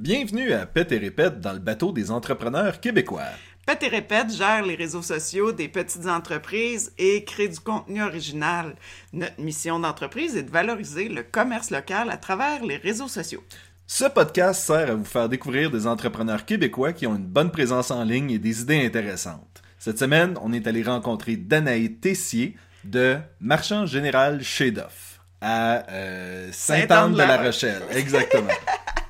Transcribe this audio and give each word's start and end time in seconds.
Bienvenue 0.00 0.52
à 0.52 0.64
Pète 0.64 0.92
et 0.92 0.98
Répète 0.98 1.40
dans 1.40 1.52
le 1.52 1.58
bateau 1.58 1.90
des 1.90 2.12
entrepreneurs 2.12 2.78
québécois. 2.78 3.32
Pète 3.66 3.82
et 3.82 3.88
Répète 3.88 4.32
gère 4.32 4.64
les 4.64 4.76
réseaux 4.76 5.02
sociaux 5.02 5.50
des 5.50 5.66
petites 5.66 6.06
entreprises 6.06 6.92
et 6.98 7.24
crée 7.24 7.48
du 7.48 7.58
contenu 7.58 8.00
original. 8.00 8.76
Notre 9.12 9.40
mission 9.40 9.80
d'entreprise 9.80 10.36
est 10.36 10.44
de 10.44 10.52
valoriser 10.52 11.08
le 11.08 11.24
commerce 11.24 11.72
local 11.72 12.10
à 12.10 12.16
travers 12.16 12.64
les 12.64 12.76
réseaux 12.76 13.08
sociaux. 13.08 13.42
Ce 13.88 14.04
podcast 14.04 14.64
sert 14.64 14.88
à 14.88 14.94
vous 14.94 15.04
faire 15.04 15.28
découvrir 15.28 15.68
des 15.72 15.88
entrepreneurs 15.88 16.44
québécois 16.44 16.92
qui 16.92 17.08
ont 17.08 17.16
une 17.16 17.26
bonne 17.26 17.50
présence 17.50 17.90
en 17.90 18.04
ligne 18.04 18.30
et 18.30 18.38
des 18.38 18.60
idées 18.60 18.86
intéressantes. 18.86 19.64
Cette 19.80 19.98
semaine, 19.98 20.38
on 20.42 20.52
est 20.52 20.68
allé 20.68 20.84
rencontrer 20.84 21.34
Danae 21.34 21.88
Tessier 22.00 22.54
de 22.84 23.16
Marchand 23.40 23.84
Général 23.84 24.44
chez 24.44 24.70
Doff 24.70 25.07
à 25.40 25.84
euh, 25.90 26.48
Sainte-Anne-de-la-Rochelle. 26.52 27.82
Exactement. 27.92 28.48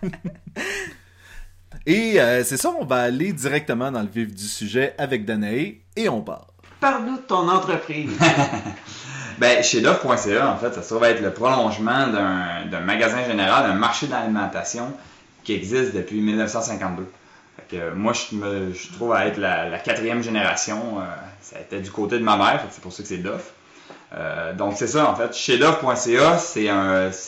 et 1.86 2.20
euh, 2.20 2.44
c'est 2.44 2.56
ça, 2.56 2.70
on 2.78 2.84
va 2.84 3.02
aller 3.02 3.32
directement 3.32 3.90
dans 3.90 4.02
le 4.02 4.08
vif 4.08 4.34
du 4.34 4.44
sujet 4.44 4.94
avec 4.98 5.24
Danae 5.24 5.76
et 5.96 6.08
on 6.08 6.20
part. 6.22 6.48
Parle-nous 6.80 7.16
de 7.16 7.22
ton 7.22 7.48
entreprise. 7.48 8.10
Ben, 9.38 9.62
chez 9.62 9.80
Dove.ca, 9.80 10.50
en 10.50 10.56
fait, 10.56 10.74
ça 10.74 10.82
se 10.82 10.88
trouve 10.88 11.04
être 11.04 11.22
le 11.22 11.32
prolongement 11.32 12.08
d'un 12.08 12.80
magasin 12.80 13.24
général, 13.24 13.68
d'un 13.68 13.76
marché 13.76 14.08
d'alimentation 14.08 14.92
qui 15.44 15.52
existe 15.54 15.94
depuis 15.94 16.20
1952. 16.20 17.08
Fait 17.56 17.76
que, 17.76 17.80
euh, 17.80 17.94
moi, 17.94 18.12
je 18.12 18.34
me 18.34 18.72
je 18.72 18.92
trouve 18.92 19.12
à 19.12 19.26
être 19.26 19.38
la, 19.38 19.68
la 19.68 19.78
quatrième 19.78 20.24
génération. 20.24 20.98
euh, 21.00 21.04
ça 21.40 21.56
a 21.58 21.60
été 21.60 21.80
du 21.80 21.90
côté 21.90 22.18
de 22.18 22.24
ma 22.24 22.36
mère, 22.36 22.64
c'est 22.70 22.82
pour 22.82 22.92
ça 22.92 23.02
que 23.02 23.08
c'est 23.08 23.18
Dove. 23.18 23.44
Euh, 24.14 24.54
donc, 24.54 24.74
c'est 24.76 24.86
ça, 24.86 25.10
en 25.10 25.14
fait. 25.14 25.34
Chez 25.34 25.58
Dove.ca, 25.58 26.38
c'est 26.38 26.62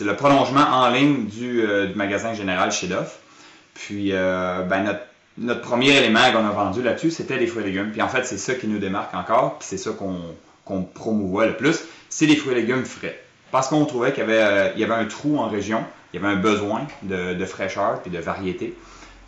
le 0.04 0.16
prolongement 0.16 0.60
en 0.60 0.88
ligne 0.88 1.26
du, 1.26 1.62
euh, 1.62 1.88
magasin 1.94 2.34
général 2.34 2.72
chez 2.72 2.86
Dove. 2.86 3.10
Puis, 3.74 4.12
euh, 4.12 4.62
ben, 4.62 4.98
notre, 5.38 5.60
premier 5.60 5.96
élément 5.96 6.30
qu'on 6.32 6.46
a 6.46 6.50
vendu 6.50 6.82
là-dessus, 6.82 7.10
c'était 7.10 7.36
les 7.36 7.46
fruits 7.46 7.62
et 7.64 7.66
légumes. 7.66 7.90
Puis, 7.92 8.02
en 8.02 8.08
fait, 8.08 8.24
c'est 8.24 8.38
ça 8.38 8.54
qui 8.54 8.66
nous 8.66 8.78
démarque 8.78 9.14
encore, 9.14 9.58
puis 9.58 9.68
c'est 9.68 9.78
ça 9.78 9.90
qu'on 9.90 10.16
qu'on 10.66 10.82
promouvoit 10.82 11.46
le 11.46 11.56
plus, 11.56 11.80
c'est 12.10 12.26
les 12.26 12.36
fruits 12.36 12.52
et 12.52 12.60
légumes 12.60 12.84
frais. 12.84 13.20
Parce 13.50 13.68
qu'on 13.68 13.84
trouvait 13.86 14.12
qu'il 14.12 14.22
y 14.28 14.84
avait 14.84 14.94
un 14.94 15.04
trou 15.06 15.38
en 15.38 15.48
région, 15.48 15.82
il 16.12 16.20
y 16.20 16.24
avait 16.24 16.32
un 16.32 16.38
besoin 16.38 16.82
de, 17.02 17.34
de 17.34 17.44
fraîcheur 17.44 18.00
puis 18.02 18.10
de 18.10 18.18
variété. 18.18 18.76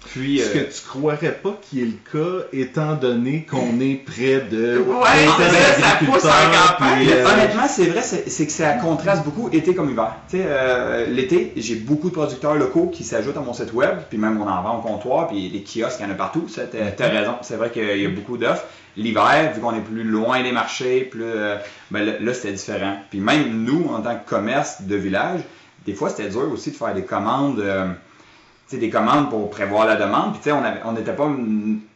Puis, 0.06 0.40
Ce 0.40 0.50
que 0.50 0.58
euh, 0.58 0.64
tu 0.64 0.82
croirais 0.88 1.32
pas 1.42 1.58
qu'il 1.62 1.80
est 1.80 1.84
le 1.86 1.92
cas, 2.12 2.46
étant 2.52 2.94
donné 2.94 3.46
qu'on 3.48 3.80
est 3.80 3.94
près 3.94 4.40
de 4.50 4.78
Ouais, 4.78 4.84
plein 4.84 5.34
c'est 5.38 5.50
ça, 5.50 5.80
ça 5.80 5.96
pousse 6.04 6.24
en 6.24 6.28
d'agriculteurs, 6.28 6.76
campagne. 6.76 6.98
puis, 6.98 7.12
euh, 7.12 7.26
Honnêtement, 7.32 7.68
c'est 7.68 7.86
vrai, 7.86 8.02
c'est 8.02 8.28
c'est 8.28 8.46
que 8.46 8.52
ça 8.52 8.72
contraste 8.74 9.24
beaucoup 9.24 9.48
été 9.50 9.74
comme 9.74 9.90
hiver. 9.90 10.14
Tu 10.28 10.38
sais, 10.38 10.44
euh, 10.46 11.06
l'été, 11.06 11.52
j'ai 11.56 11.76
beaucoup 11.76 12.08
de 12.08 12.14
producteurs 12.14 12.54
locaux 12.56 12.90
qui 12.92 13.04
s'ajoutent 13.04 13.36
à 13.36 13.40
mon 13.40 13.54
site 13.54 13.72
web, 13.72 13.98
puis 14.08 14.18
même 14.18 14.40
on 14.40 14.48
en 14.48 14.62
vend 14.62 14.78
au 14.78 14.82
comptoir, 14.82 15.28
puis 15.28 15.48
les 15.48 15.62
kiosques, 15.62 15.98
il 16.00 16.06
y 16.06 16.08
en 16.08 16.12
a 16.12 16.14
partout. 16.14 16.46
T'as 16.54 16.66
t'as 16.66 17.08
raison. 17.08 17.36
C'est 17.42 17.56
vrai 17.56 17.70
qu'il 17.70 17.98
y 17.98 18.06
a 18.06 18.10
beaucoup 18.10 18.36
d'offres. 18.36 18.64
L'hiver, 18.96 19.52
vu 19.54 19.60
qu'on 19.62 19.74
est 19.74 19.80
plus 19.80 20.04
loin 20.04 20.42
des 20.42 20.52
marchés, 20.52 21.00
plus, 21.00 21.24
euh, 21.24 21.56
ben 21.90 22.04
là, 22.04 22.12
là, 22.20 22.34
c'était 22.34 22.52
différent. 22.52 22.96
Puis 23.08 23.20
même 23.20 23.64
nous, 23.64 23.86
en 23.88 24.02
tant 24.02 24.16
que 24.16 24.28
commerce 24.28 24.82
de 24.82 24.96
village, 24.96 25.40
des 25.86 25.94
fois, 25.94 26.10
c'était 26.10 26.28
dur 26.28 26.50
aussi 26.52 26.70
de 26.70 26.76
faire 26.76 26.92
des 26.92 27.02
commandes. 27.04 27.64
Des 28.78 28.90
commandes 28.90 29.30
pour 29.30 29.50
prévoir 29.50 29.86
la 29.86 29.96
demande. 29.96 30.32
Puis, 30.32 30.40
tu 30.44 30.50
sais, 30.50 30.56
on 30.84 30.92
n'était 30.92 31.12
pas 31.12 31.28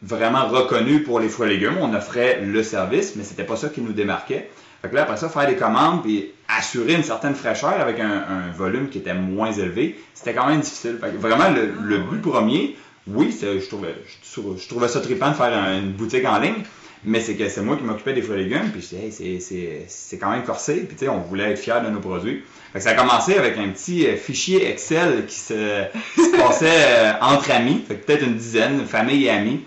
vraiment 0.01 0.47
reconnu 0.47 1.03
pour 1.03 1.19
les 1.19 1.29
fruits 1.29 1.47
et 1.49 1.53
légumes. 1.53 1.75
On 1.81 1.93
offrait 1.93 2.41
le 2.41 2.63
service, 2.63 3.15
mais 3.15 3.23
c'était 3.23 3.43
pas 3.43 3.55
ça 3.55 3.69
qui 3.69 3.81
nous 3.81 3.93
démarquait. 3.93 4.49
Fait 4.81 4.89
que 4.89 4.95
là, 4.95 5.03
après 5.03 5.17
ça, 5.17 5.27
faire 5.29 5.47
des 5.47 5.55
commandes 5.55 6.03
puis 6.03 6.31
assurer 6.47 6.93
une 6.93 7.03
certaine 7.03 7.33
fraîcheur 7.35 7.73
avec 7.79 7.99
un, 7.99 8.09
un 8.29 8.51
volume 8.55 8.89
qui 8.89 8.99
était 8.99 9.13
moins 9.13 9.51
élevé, 9.51 9.99
c'était 10.13 10.33
quand 10.33 10.45
même 10.47 10.59
difficile. 10.61 10.97
Fait 11.01 11.09
que 11.09 11.17
vraiment, 11.17 11.49
le, 11.49 11.71
le 11.83 11.97
but 11.99 12.21
premier, 12.21 12.77
oui, 13.07 13.35
je 13.41 13.67
trouvais, 13.67 13.95
je, 14.05 14.39
trou- 14.41 14.55
je 14.61 14.67
trouvais 14.67 14.87
ça 14.87 14.99
trippant 15.01 15.29
de 15.29 15.35
faire 15.35 15.57
un- 15.57 15.79
une 15.79 15.91
boutique 15.93 16.25
en 16.25 16.39
ligne, 16.39 16.63
mais 17.05 17.19
c'est 17.19 17.35
que 17.35 17.47
c'est 17.49 17.61
moi 17.61 17.75
qui 17.77 17.83
m'occupais 17.83 18.13
des 18.13 18.21
fruits 18.21 18.39
et 18.41 18.43
légumes, 18.43 18.69
puis 18.71 18.81
je 18.81 18.87
disais, 18.87 19.05
hey, 19.05 19.11
c'est- 19.11 19.39
c'est- 19.39 19.85
c'est 19.87 20.17
quand 20.17 20.31
même 20.31 20.43
corsé, 20.43 20.75
puis 20.87 20.95
tu 20.97 21.05
sais, 21.05 21.09
on 21.09 21.19
voulait 21.19 21.51
être 21.51 21.59
fiers 21.59 21.81
de 21.85 21.89
nos 21.89 21.99
produits. 21.99 22.43
Fait 22.73 22.79
que 22.79 22.83
ça 22.83 22.91
a 22.91 22.93
commencé 22.95 23.37
avec 23.37 23.57
un 23.57 23.69
petit 23.69 24.05
euh, 24.07 24.15
fichier 24.17 24.69
Excel 24.69 25.25
qui 25.27 25.35
se, 25.35 25.83
qui 26.15 26.21
se 26.21 26.37
passait 26.37 26.65
euh, 26.69 27.11
entre 27.21 27.51
amis, 27.51 27.83
fait 27.87 27.95
que 27.95 28.05
peut-être 28.05 28.23
une 28.25 28.35
dizaine, 28.35 28.85
famille 28.85 29.25
et 29.25 29.29
amis. 29.29 29.61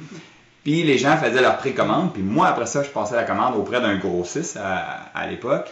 Puis 0.64 0.82
les 0.82 0.98
gens 0.98 1.16
faisaient 1.16 1.40
leur 1.40 1.56
précommande, 1.56 2.12
puis 2.12 2.22
moi 2.22 2.48
après 2.48 2.66
ça, 2.66 2.82
je 2.82 2.90
passais 2.90 3.16
la 3.16 3.24
commande 3.24 3.56
auprès 3.56 3.80
d'un 3.80 3.96
grossiste 3.96 4.58
à, 4.58 5.10
à 5.14 5.26
l'époque. 5.26 5.68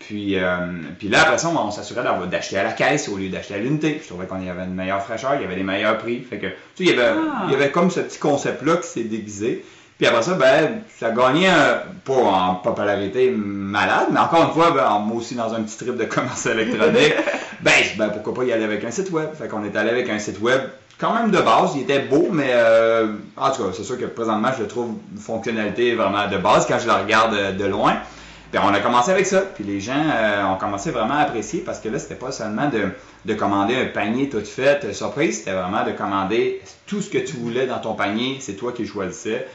Puis, 0.00 0.36
euh, 0.36 0.56
puis 0.98 1.08
là, 1.08 1.22
après 1.22 1.38
ça, 1.38 1.48
on, 1.48 1.56
on 1.56 1.70
s'assurait 1.70 2.02
d'acheter 2.28 2.58
à 2.58 2.64
la 2.64 2.72
caisse 2.72 3.08
au 3.08 3.16
lieu 3.16 3.28
d'acheter 3.28 3.54
à 3.54 3.58
l'unité. 3.58 4.00
Je 4.02 4.08
trouvais 4.08 4.26
qu'on 4.26 4.40
y 4.42 4.48
avait 4.50 4.64
une 4.64 4.74
meilleure 4.74 5.00
fraîcheur, 5.04 5.36
il 5.36 5.42
y 5.42 5.44
avait 5.44 5.54
des 5.54 5.62
meilleurs 5.62 5.96
prix. 5.98 6.20
Fait 6.28 6.38
que, 6.38 6.46
tu 6.48 6.52
sais, 6.74 6.84
il 6.84 6.88
y 6.88 6.92
avait, 6.92 7.12
Ah. 7.16 7.44
il 7.46 7.52
y 7.52 7.54
avait 7.54 7.70
comme 7.70 7.88
ce 7.88 8.00
petit 8.00 8.18
concept-là 8.18 8.78
qui 8.78 8.88
s'est 8.88 9.04
déguisé. 9.04 9.64
Puis 10.02 10.08
après 10.08 10.24
ça, 10.24 10.34
ben, 10.34 10.82
ça 10.98 11.12
gagnait, 11.12 11.48
euh, 11.48 11.76
pas 12.04 12.14
en 12.14 12.54
popularité 12.56 13.30
malade, 13.30 14.08
mais 14.10 14.18
encore 14.18 14.42
une 14.42 14.50
fois, 14.50 14.72
ben, 14.72 14.98
moi 14.98 15.18
aussi 15.18 15.36
dans 15.36 15.54
un 15.54 15.62
petit 15.62 15.76
trip 15.76 15.96
de 15.96 16.06
commerce 16.06 16.44
électronique, 16.46 17.14
ben, 17.60 17.72
ben, 17.96 18.08
pourquoi 18.08 18.34
pas 18.34 18.42
y 18.42 18.52
aller 18.52 18.64
avec 18.64 18.82
un 18.82 18.90
site 18.90 19.12
web? 19.12 19.28
Fait 19.38 19.46
qu'on 19.46 19.62
est 19.62 19.76
allé 19.76 19.90
avec 19.90 20.10
un 20.10 20.18
site 20.18 20.40
web 20.40 20.60
quand 20.98 21.14
même 21.14 21.30
de 21.30 21.38
base, 21.38 21.74
il 21.76 21.82
était 21.82 22.00
beau, 22.00 22.30
mais 22.32 22.50
euh, 22.50 23.12
en 23.36 23.52
tout 23.52 23.62
cas, 23.62 23.68
c'est 23.72 23.84
sûr 23.84 23.96
que 23.96 24.06
présentement, 24.06 24.48
je 24.56 24.62
le 24.62 24.68
trouve 24.68 24.88
une 25.12 25.20
fonctionnalité 25.20 25.94
vraiment 25.94 26.26
de 26.26 26.36
base 26.36 26.66
quand 26.66 26.80
je 26.80 26.86
le 26.86 26.94
regarde 26.94 27.34
euh, 27.34 27.52
de 27.52 27.64
loin. 27.64 27.94
Puis 28.50 28.60
on 28.60 28.74
a 28.74 28.80
commencé 28.80 29.12
avec 29.12 29.26
ça, 29.26 29.42
puis 29.54 29.62
les 29.62 29.78
gens 29.78 29.94
euh, 29.94 30.44
ont 30.46 30.56
commencé 30.56 30.90
vraiment 30.90 31.14
à 31.14 31.20
apprécier 31.20 31.60
parce 31.60 31.78
que 31.78 31.88
là, 31.88 32.00
c'était 32.00 32.16
pas 32.16 32.32
seulement 32.32 32.68
de, 32.68 32.88
de 33.24 33.34
commander 33.34 33.76
un 33.76 33.86
panier 33.86 34.28
tout 34.28 34.44
fait, 34.44 34.92
surprise, 34.92 35.38
c'était 35.38 35.52
vraiment 35.52 35.84
de 35.84 35.92
commander 35.92 36.60
tout 36.88 37.00
ce 37.00 37.08
que 37.08 37.18
tu 37.18 37.36
voulais 37.36 37.68
dans 37.68 37.78
ton 37.78 37.94
panier, 37.94 38.38
c'est 38.40 38.54
toi 38.54 38.72
qui 38.72 38.84
choisissais. 38.84 39.46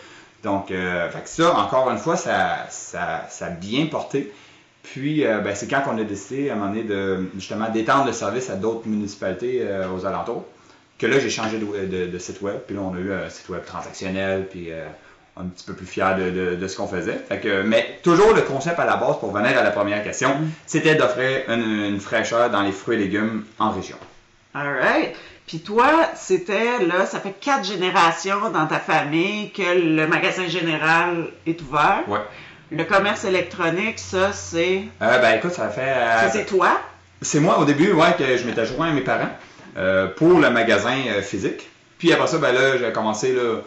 Donc, 0.48 0.72
euh, 0.72 1.10
fait 1.10 1.20
que 1.24 1.30
ça, 1.30 1.54
encore 1.58 1.90
une 1.92 1.98
fois, 1.98 2.16
ça, 2.16 2.68
ça, 2.70 3.26
ça 3.30 3.46
a 3.48 3.50
bien 3.50 3.88
porté. 3.88 4.32
Puis, 4.82 5.26
euh, 5.26 5.40
ben, 5.40 5.54
c'est 5.54 5.68
quand 5.68 5.84
on 5.92 5.98
a 5.98 6.04
décidé 6.06 6.50
à 6.50 6.54
un 6.54 6.56
moment 6.56 6.70
donné 6.70 6.84
de 6.84 7.30
justement 7.36 7.70
d'étendre 7.70 8.06
le 8.06 8.14
service 8.14 8.50
à 8.50 8.56
d'autres 8.56 8.88
municipalités 8.88 9.60
euh, 9.62 9.90
aux 9.94 10.06
alentours 10.06 10.46
que 10.98 11.06
là, 11.06 11.20
j'ai 11.20 11.30
changé 11.30 11.58
de, 11.60 11.66
de- 11.66 12.08
de 12.08 12.18
site 12.18 12.42
web. 12.42 12.60
Puis 12.66 12.76
là, 12.78 12.82
on 12.82 12.96
a 12.96 13.00
eu 13.00 13.12
un 13.12 13.30
site 13.30 13.50
web 13.50 13.66
transactionnel, 13.66 14.48
puis 14.50 14.70
un 15.40 15.44
petit 15.46 15.66
peu 15.66 15.74
plus 15.74 15.86
fier 15.86 16.16
de, 16.18 16.30
de- 16.32 16.56
de 16.56 16.68
ce 16.70 16.78
qu'on 16.78 16.88
faisait. 16.88 17.20
Fait 17.30 17.40
que, 17.40 17.62
mais 17.62 18.00
toujours 18.02 18.34
le 18.34 18.42
concept 18.42 18.80
à 18.80 18.86
la 18.86 18.96
base, 18.96 19.20
pour 19.20 19.32
venir 19.34 19.56
à 19.58 19.64
la 19.64 19.72
première 19.72 20.02
question, 20.04 20.30
c'était 20.66 20.96
d'offrir 20.96 21.42
une, 21.50 21.84
une 21.94 22.00
fraîcheur 22.00 22.50
dans 22.50 22.62
les 22.64 22.72
fruits 22.72 22.96
et 22.96 23.00
légumes 23.00 23.44
en 23.60 23.70
région. 23.72 23.98
Alright. 24.54 25.16
Puis 25.46 25.60
toi, 25.60 26.10
c'était 26.16 26.80
là, 26.86 27.06
ça 27.06 27.20
fait 27.20 27.36
quatre 27.40 27.66
générations 27.66 28.50
dans 28.52 28.68
ta 28.68 28.80
famille 28.80 29.52
que 29.52 29.96
le 29.96 30.06
magasin 30.08 30.48
général 30.48 31.28
est 31.46 31.62
ouvert. 31.62 32.04
Ouais. 32.08 32.20
Le 32.70 32.84
commerce 32.84 33.24
électronique, 33.24 33.98
ça, 33.98 34.34
c'est? 34.34 34.84
Euh, 35.02 35.20
ben 35.20 35.38
écoute, 35.38 35.52
ça 35.54 35.70
fait... 35.70 35.82
euh, 35.82 36.22
ça, 36.22 36.30
c'est 36.32 36.46
toi? 36.46 36.82
C'est 37.22 37.40
moi 37.40 37.60
au 37.60 37.66
début, 37.66 37.94
ouais, 37.94 38.14
que 38.18 38.38
je 38.38 38.44
m'étais 38.46 38.66
joint 38.66 38.90
à 38.90 38.92
mes 38.92 39.02
parents 39.02 39.30
euh, 39.78 40.08
pour 40.08 40.40
le 40.40 40.50
magasin 40.50 40.98
euh, 41.08 41.22
physique. 41.22 41.70
Puis 41.98 42.12
après 42.12 42.28
ça, 42.28 42.38
ben 42.40 42.52
là, 42.52 42.78
j'ai 42.78 42.92
commencé 42.92 43.34
là, 43.34 43.62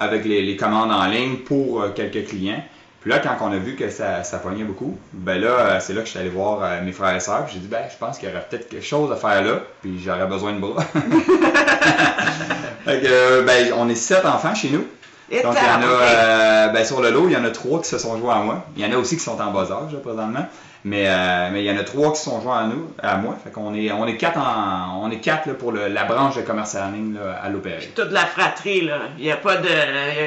avec 0.00 0.24
les, 0.24 0.42
les 0.42 0.56
commandes 0.56 0.90
en 0.90 1.06
ligne 1.06 1.36
pour 1.36 1.84
quelques 1.94 2.26
clients. 2.28 2.62
Puis 3.00 3.10
là, 3.10 3.18
quand 3.18 3.36
on 3.40 3.52
a 3.52 3.56
vu 3.56 3.76
que 3.76 3.88
ça, 3.88 4.22
ça 4.24 4.38
pognait 4.38 4.64
beaucoup, 4.64 4.98
ben 5.14 5.40
là, 5.40 5.48
euh, 5.48 5.80
c'est 5.80 5.94
là 5.94 6.00
que 6.00 6.06
je 6.06 6.10
suis 6.10 6.20
allé 6.20 6.28
voir 6.28 6.62
euh, 6.62 6.82
mes 6.82 6.92
frères 6.92 7.16
et 7.16 7.20
sœurs. 7.20 7.46
J'ai 7.50 7.58
dit, 7.58 7.68
ben, 7.68 7.84
je 7.90 7.96
pense 7.96 8.18
qu'il 8.18 8.28
y 8.28 8.32
aurait 8.32 8.44
peut-être 8.48 8.68
quelque 8.68 8.84
chose 8.84 9.10
à 9.10 9.16
faire 9.16 9.42
là. 9.42 9.60
Puis 9.80 10.02
j'aurais 10.04 10.26
besoin 10.26 10.52
de 10.52 10.58
bras. 10.58 10.82
fait 12.84 13.00
que, 13.00 13.06
euh, 13.06 13.42
ben, 13.42 13.72
on 13.78 13.88
est 13.88 13.94
sept 13.94 14.26
enfants 14.26 14.54
chez 14.54 14.68
nous. 14.68 14.84
Et 15.30 15.42
Donc, 15.42 15.54
il 15.56 15.66
y 15.66 15.70
en 15.70 15.80
a, 15.80 15.84
euh, 15.84 16.68
ben, 16.68 16.84
sur 16.84 17.00
le 17.00 17.10
lot, 17.10 17.26
il 17.28 17.32
y 17.32 17.36
en 17.36 17.44
a 17.44 17.50
trois 17.50 17.80
qui 17.80 17.88
se 17.88 17.98
sont 17.98 18.18
joints 18.18 18.40
à 18.40 18.42
moi. 18.42 18.66
Il 18.76 18.84
y 18.84 18.86
en 18.86 18.92
a 18.92 18.98
aussi 18.98 19.16
qui 19.16 19.22
sont 19.22 19.40
en 19.40 19.52
bas 19.52 19.62
âge, 19.62 19.92
là, 19.92 20.00
présentement. 20.02 20.46
Mais, 20.82 21.04
euh, 21.08 21.50
mais 21.52 21.62
il 21.62 21.66
y 21.66 21.70
en 21.70 21.76
a 21.78 21.84
trois 21.84 22.10
qui 22.14 22.20
sont 22.22 22.40
joints 22.40 22.60
à 22.60 22.66
nous, 22.66 22.90
à 23.02 23.16
moi. 23.18 23.36
Fait 23.44 23.50
qu'on 23.50 23.74
est, 23.74 23.92
on 23.92 24.06
est 24.06 24.16
quatre 24.16 24.38
en, 24.38 25.02
on 25.04 25.10
est 25.10 25.18
quatre, 25.20 25.46
là, 25.46 25.52
pour 25.52 25.72
le- 25.72 25.88
la 25.88 26.04
branche 26.04 26.36
de 26.36 26.40
commerce 26.40 26.74
en 26.74 26.90
ligne, 26.90 27.14
là, 27.14 27.38
à 27.42 27.50
l'opérer. 27.50 27.92
toute 27.94 28.10
la 28.12 28.24
fratrie, 28.24 28.80
là. 28.86 28.98
Il 29.18 29.24
n'y 29.24 29.30
a 29.30 29.36
pas 29.36 29.56
de. 29.58 29.68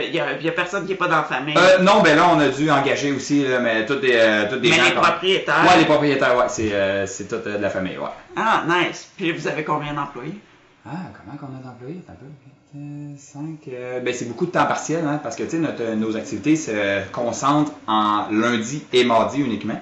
Il 0.07 0.13
y 0.13 0.19
a, 0.19 0.33
il 0.39 0.45
y 0.45 0.49
a 0.49 0.51
personne 0.51 0.83
qui 0.85 0.91
n'est 0.91 0.97
pas 0.97 1.07
dans 1.07 1.17
la 1.17 1.23
famille. 1.23 1.55
Euh, 1.57 1.79
non, 1.79 2.01
ben 2.03 2.15
là, 2.15 2.29
on 2.31 2.39
a 2.39 2.49
dû 2.49 2.69
engager 2.69 3.11
aussi, 3.11 3.47
là, 3.47 3.59
mais 3.59 3.85
toutes 3.87 4.01
des, 4.01 4.13
euh, 4.15 4.47
toutes 4.47 4.61
des 4.61 4.69
Mais 4.69 4.75
gens. 4.75 4.83
les 4.85 4.91
comme- 4.93 5.01
propriétaires. 5.03 5.65
Ouais, 5.67 5.77
les 5.79 5.85
propriétaires, 5.85 6.37
ouais. 6.37 6.45
C'est, 6.49 6.71
euh, 6.71 7.07
c'est 7.07 7.27
toute 7.27 7.47
euh, 7.47 7.57
de 7.57 7.61
la 7.61 7.69
famille, 7.71 7.97
ouais. 7.97 8.09
Ah, 8.35 8.61
nice. 8.67 9.09
Puis 9.17 9.31
vous 9.31 9.47
avez 9.47 9.63
combien 9.63 9.93
d'employés? 9.93 10.39
Ah, 10.85 10.91
comment 11.17 11.35
qu'on 11.37 11.57
a 11.57 11.63
d'employés? 11.63 12.01
Un 12.07 12.13
peu. 12.13 12.25
5. 12.75 13.69
ben, 14.03 14.13
c'est 14.15 14.27
beaucoup 14.27 14.47
de 14.47 14.51
temps 14.51 14.65
partiel, 14.65 15.03
hein, 15.07 15.19
parce 15.21 15.35
que 15.35 15.43
tu 15.43 15.51
sais, 15.51 15.57
notre- 15.59 15.93
nos 15.95 16.15
activités 16.17 16.55
se 16.55 16.71
concentrent 17.11 17.71
en 17.87 18.25
lundi 18.31 18.81
et 18.91 19.03
mardi 19.03 19.41
uniquement. 19.41 19.79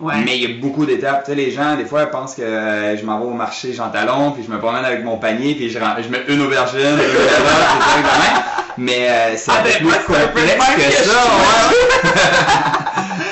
Ouais. 0.00 0.14
Mais 0.24 0.38
il 0.38 0.42
y 0.50 0.54
a 0.54 0.58
beaucoup 0.60 0.86
d'étapes. 0.86 1.24
Tu 1.24 1.32
sais, 1.32 1.34
les 1.36 1.50
gens, 1.50 1.76
des 1.76 1.84
fois, 1.84 2.06
pensent 2.06 2.34
que 2.36 2.40
euh, 2.42 2.96
je 2.96 3.04
m'en 3.04 3.18
vais 3.20 3.26
au 3.26 3.34
marché 3.34 3.74
Jean 3.74 3.90
Talon, 3.90 4.30
puis 4.32 4.42
je 4.46 4.50
me 4.50 4.58
promène 4.58 4.84
avec 4.84 5.04
mon 5.04 5.18
panier, 5.18 5.54
puis 5.54 5.68
je, 5.68 5.78
rem- 5.78 5.96
je 6.02 6.08
mets 6.08 6.22
une 6.28 6.40
aubergine, 6.40 6.78
des 6.78 7.02
trucs 7.02 8.02
de 8.02 8.22
même. 8.22 8.42
Mais 8.78 9.10
euh, 9.10 9.34
c'est 9.36 9.50
Ah, 9.50 9.58
un 9.58 9.62
peu 9.64 9.68
ben, 9.68 9.78
plus 9.78 9.90
c'est 9.90 10.06
complexe 10.06 10.66
que 10.74 10.80
que 10.80 11.08
ça. 11.10 11.12
ouais. 11.12 12.78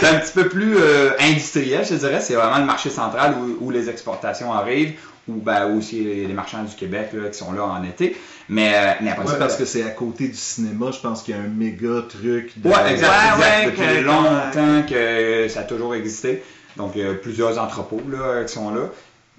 c'est 0.00 0.06
un 0.08 0.18
petit 0.18 0.32
peu 0.32 0.48
plus 0.48 0.76
euh, 0.78 1.10
industriel, 1.20 1.84
je 1.88 1.94
dirais. 1.94 2.20
C'est 2.20 2.34
vraiment 2.34 2.58
le 2.58 2.64
marché 2.64 2.90
central 2.90 3.34
où, 3.38 3.66
où 3.66 3.70
les 3.70 3.88
exportations 3.90 4.52
arrivent, 4.52 4.94
ou 5.28 5.34
ben, 5.34 5.66
aussi 5.76 6.02
les, 6.02 6.26
les 6.26 6.32
marchands 6.34 6.64
du 6.64 6.74
Québec 6.74 7.10
là, 7.12 7.28
qui 7.28 7.38
sont 7.38 7.52
là 7.52 7.64
en 7.64 7.82
été. 7.84 8.16
Mais, 8.48 8.72
euh, 8.74 8.92
mais 9.02 9.10
après 9.10 9.24
Ouais, 9.26 9.30
ça, 9.32 9.36
parce 9.36 9.56
que 9.56 9.64
c'est 9.64 9.84
à 9.84 9.90
côté 9.90 10.26
du 10.28 10.34
cinéma, 10.36 10.90
je 10.92 10.98
pense 10.98 11.22
qu'il 11.22 11.34
y 11.36 11.38
a 11.38 11.40
un 11.40 11.46
méga 11.48 12.02
truc. 12.08 12.52
De... 12.56 12.68
Ouais, 12.68 12.74
exact. 12.90 13.08
Ouais, 13.08 13.38
exact. 13.38 13.38
ouais, 13.40 13.66
Depuis 13.66 14.00
que- 14.02 14.06
longtemps 14.06 14.82
que 14.88 15.48
ça 15.48 15.60
a 15.60 15.62
toujours 15.64 15.94
existé. 15.94 16.42
Donc, 16.76 16.92
il 16.96 17.02
y 17.02 17.06
a 17.06 17.14
plusieurs 17.14 17.58
entrepôts 17.58 18.02
là, 18.10 18.42
qui 18.44 18.52
sont 18.52 18.74
là. 18.74 18.82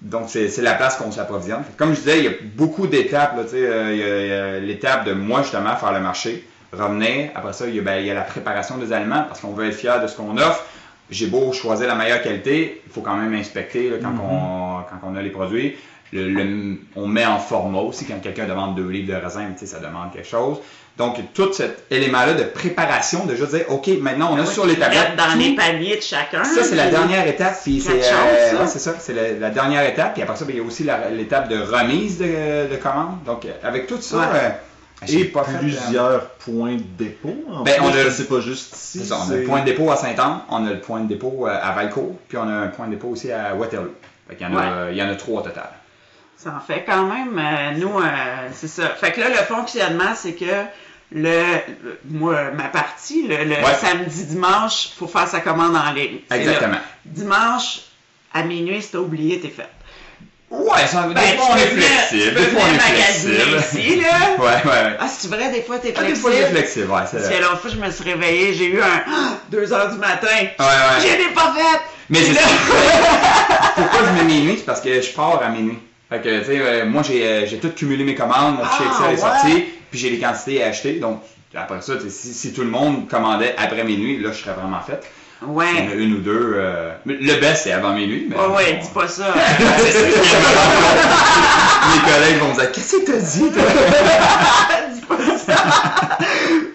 Donc, 0.01 0.29
c'est 0.29 0.49
la 0.61 0.73
place 0.73 0.95
qu'on 0.95 1.11
s'approvisionne. 1.11 1.63
Comme 1.77 1.91
je 1.93 1.99
disais, 1.99 2.17
il 2.19 2.23
y 2.25 2.27
a 2.27 2.31
beaucoup 2.55 2.87
d'étapes. 2.87 3.35
là, 3.37 3.43
tu 3.43 3.51
sais, 3.51 3.57
euh, 3.57 3.93
Il 3.93 3.99
y 3.99 4.03
a, 4.03 4.19
il 4.21 4.27
y 4.27 4.33
a 4.33 4.59
l'étape 4.59 5.05
de 5.05 5.13
moi, 5.13 5.41
justement, 5.43 5.75
faire 5.75 5.91
le 5.91 5.99
marché, 5.99 6.43
revenir. 6.73 7.29
Après 7.35 7.53
ça, 7.53 7.65
il 7.67 7.75
y 7.75 7.79
a, 7.79 7.81
ben, 7.81 7.97
il 7.99 8.05
y 8.07 8.11
a 8.11 8.13
la 8.13 8.21
préparation 8.21 8.77
des 8.77 8.93
aliments 8.93 9.23
parce 9.27 9.39
qu'on 9.41 9.51
veut 9.53 9.67
être 9.67 9.75
fier 9.75 10.01
de 10.01 10.07
ce 10.07 10.15
qu'on 10.15 10.37
offre. 10.37 10.63
J'ai 11.09 11.27
beau 11.27 11.51
choisir 11.51 11.87
la 11.87 11.95
meilleure 11.95 12.21
qualité, 12.21 12.81
il 12.87 12.91
faut 12.91 13.01
quand 13.01 13.15
même 13.17 13.33
inspecter 13.33 13.89
là, 13.89 13.97
quand, 14.01 14.13
on, 14.23 14.83
quand 14.89 15.07
on 15.09 15.15
a 15.15 15.21
les 15.21 15.29
produits. 15.29 15.75
Le- 16.13 16.27
le- 16.29 16.77
on 16.95 17.07
met 17.07 17.25
en 17.25 17.39
format 17.39 17.79
aussi 17.79 18.05
quand 18.05 18.19
quelqu'un 18.21 18.45
demande 18.45 18.75
deux 18.75 18.87
livres 18.89 19.13
de 19.13 19.21
raisin, 19.21 19.47
ça 19.63 19.79
demande 19.79 20.11
quelque 20.13 20.27
chose. 20.27 20.57
Donc, 20.97 21.15
tout 21.33 21.51
cet 21.53 21.85
élément-là 21.89 22.33
de 22.33 22.43
préparation, 22.43 23.25
de 23.25 23.33
juste 23.35 23.55
dire, 23.55 23.65
OK, 23.69 23.87
maintenant, 24.01 24.29
on 24.33 24.37
a 24.37 24.45
sur 24.45 24.65
les 24.65 24.75
tablettes. 24.75 25.15
Dans 25.17 25.37
les 25.39 25.55
paniers 25.55 25.95
de 25.97 26.01
chacun. 26.01 26.43
ça, 26.43 26.63
c'est 26.63 26.75
la 26.75 26.89
dernière 26.89 27.25
étape. 27.27 27.55
Puis 27.63 27.79
c'est 27.79 27.91
euh, 28.03 28.59
ouais, 28.59 28.67
c'est 28.67 28.79
ça. 28.79 28.95
C'est 28.99 29.13
la, 29.13 29.31
la 29.39 29.49
dernière 29.51 29.85
étape. 29.87 30.13
Puis 30.13 30.21
après 30.21 30.35
ça, 30.35 30.43
ben, 30.45 30.53
il 30.53 30.59
y 30.59 30.61
a 30.61 30.63
aussi 30.67 30.85
l'étape 31.13 31.47
de 31.47 31.57
remise 31.61 32.17
de, 32.19 32.69
de 32.71 32.75
commande. 32.75 33.23
Donc, 33.25 33.47
avec 33.63 33.87
tout 33.87 34.01
ça, 34.01 34.17
Ouais. 34.17 34.23
euh, 34.35 34.49
Et 35.07 35.25
pas 35.25 35.43
fait, 35.43 35.57
plusieurs 35.57 36.29
points 36.31 36.75
de 36.75 36.83
dépôt. 36.97 37.35
En 37.51 37.63
Ben, 37.63 37.75
plus, 37.75 37.83
on 37.83 37.89
a- 38.07 38.11
c'est 38.11 38.27
pas 38.27 38.39
juste 38.39 38.75
ici. 38.75 38.99
c'est 38.99 39.05
ça, 39.05 39.17
on 39.27 39.31
a 39.31 39.35
le 39.35 39.43
point 39.43 39.61
de 39.61 39.65
dépôt 39.65 39.89
à 39.91 39.95
Saint-Anne, 39.95 40.41
on 40.49 40.65
a 40.65 40.69
le 40.71 40.79
point 40.79 40.99
de 41.01 41.07
dépôt 41.07 41.47
euh, 41.47 41.59
à 41.61 41.71
Valcourt, 41.71 42.15
puis 42.27 42.37
on 42.37 42.43
a 42.47 42.51
un 42.53 42.67
point 42.67 42.85
de 42.87 42.91
dépôt 42.91 43.07
aussi 43.09 43.31
à 43.31 43.55
Waterloo. 43.55 43.93
Fait 44.29 44.35
qu'il 44.35 44.47
y 44.47 44.49
en 44.49 44.55
a, 44.57 44.91
il 44.91 44.97
y 44.97 45.01
en 45.03 45.09
a 45.09 45.15
trois 45.15 45.41
au 45.41 45.43
total. 45.43 45.69
Ça 46.37 46.55
en 46.55 46.59
fait 46.59 46.83
quand 46.85 47.03
même, 47.07 47.37
euh, 47.37 47.71
nous, 47.77 47.99
euh, 47.99 48.03
c'est 48.53 48.67
ça. 48.67 48.89
Fait 48.89 49.11
que 49.11 49.19
là, 49.21 49.29
le 49.29 49.35
fonctionnement, 49.35 50.13
c'est 50.15 50.33
que 50.33 50.45
le, 51.11 51.43
le- 51.83 51.99
moi, 52.09 52.51
ma 52.51 52.63
partie, 52.69 53.27
le, 53.27 53.43
le 53.43 53.55
Ouais. 53.55 53.73
samedi, 53.79 54.25
dimanche, 54.25 54.89
faut 54.97 55.07
faire 55.07 55.27
sa 55.27 55.39
commande 55.41 55.75
en 55.75 55.91
ligne. 55.93 56.19
Exactement. 56.31 56.73
là. 56.73 56.81
Dimanche, 57.05 57.81
à 58.33 58.43
minuit, 58.43 58.81
si 58.81 58.91
t'as 58.91 58.99
oublié, 58.99 59.39
t'es 59.39 59.49
fait. 59.49 59.67
Ouais, 60.51 60.85
ça, 60.85 61.03
des 61.07 61.13
Ben, 61.13 61.37
fois 61.37 61.47
on 61.51 61.55
est 61.55 61.59
flexible. 61.67 62.35
Des 62.35 62.41
fois 62.47 62.61
on 62.69 62.73
est 62.75 62.79
flexible. 62.79 63.57
ici, 63.57 63.95
là. 64.01 64.07
Ouais, 64.37 64.45
ouais, 64.45 64.65
ouais. 64.65 64.97
Ah, 64.99 65.07
c'est 65.07 65.29
vrai, 65.29 65.49
des 65.49 65.61
fois, 65.61 65.77
t'es 65.79 65.93
Ah, 65.95 66.01
des 66.01 66.07
flexible. 66.07 66.17
fois, 66.19 66.31
j'ai 66.37 66.45
flexible, 66.55 66.91
ouais. 66.91 66.99
c'est 67.09 67.17
Parce 67.17 67.29
vrai. 67.29 67.37
que 67.37 67.41
l'autre 67.43 67.61
fois, 67.61 67.71
je 67.71 67.77
me 67.77 67.91
suis 67.91 68.03
réveillée, 68.03 68.53
j'ai 68.53 68.65
eu 68.65 68.81
un 68.81 69.03
2 69.49 69.73
heures 69.73 69.91
du 69.91 69.97
matin. 69.97 70.27
Ouais, 70.27 70.65
ouais. 70.65 71.01
Je 71.01 71.07
l'ai 71.27 71.33
pas 71.33 71.53
fait! 71.55 71.79
Mais 72.09 72.19
c'est 72.23 72.33
là- 72.33 72.41
ça. 72.41 73.71
Pourquoi 73.75 73.99
je 74.07 74.11
mets 74.21 74.23
minuit? 74.33 74.55
C'est 74.57 74.65
parce 74.65 74.81
que 74.81 75.01
je 75.01 75.09
pars 75.13 75.41
à 75.41 75.49
minuit. 75.49 75.77
Fait 76.09 76.19
que, 76.19 76.39
tu 76.39 76.45
sais, 76.45 76.59
euh, 76.59 76.85
moi, 76.85 77.03
j'ai 77.07 77.25
euh, 77.25 77.45
j'ai 77.47 77.57
tout 77.57 77.69
cumulé 77.69 78.03
mes 78.03 78.15
commandes, 78.15 78.57
mon 78.57 78.65
fichier 78.65 78.85
Ah, 78.89 79.11
Excel 79.11 79.13
est 79.13 79.17
sorti, 79.17 79.65
puis 79.89 79.99
j'ai 79.99 80.09
les 80.09 80.19
quantités 80.19 80.61
à 80.61 80.67
acheter. 80.67 80.93
Donc, 80.99 81.21
après 81.55 81.79
ça, 81.81 81.93
si, 82.09 82.33
si 82.33 82.51
tout 82.53 82.61
le 82.63 82.69
monde 82.69 83.07
commandait 83.09 83.55
après 83.57 83.85
minuit, 83.85 84.19
là, 84.19 84.31
je 84.33 84.39
serais 84.43 84.53
vraiment 84.53 84.81
fait. 85.41 85.47
Il 85.47 85.47
y 85.47 85.49
en 85.49 85.53
Ouais. 85.53 85.89
a 85.91 85.95
une 85.95 86.13
ou 86.13 86.19
deux. 86.19 86.53
euh, 86.55 86.91
Le 87.05 87.39
best, 87.39 87.63
c'est 87.63 87.71
avant 87.71 87.93
minuit. 87.93 88.27
Mais 88.29 88.35
Ouais, 88.35 88.47
ouais, 88.55 88.79
dis 88.81 88.89
pas 88.93 89.07
ça. 89.07 89.33
Mes 91.93 92.01
collègues 92.11 92.37
vont 92.39 92.49
me 92.49 92.53
dire 92.55 92.71
Qu'est-ce 92.71 92.97
que 92.97 93.05
t'as 93.11 93.17
dit, 93.17 93.51
toi? 93.51 93.63
dis 94.93 95.01
pas 95.01 95.37
ça. 95.37 95.55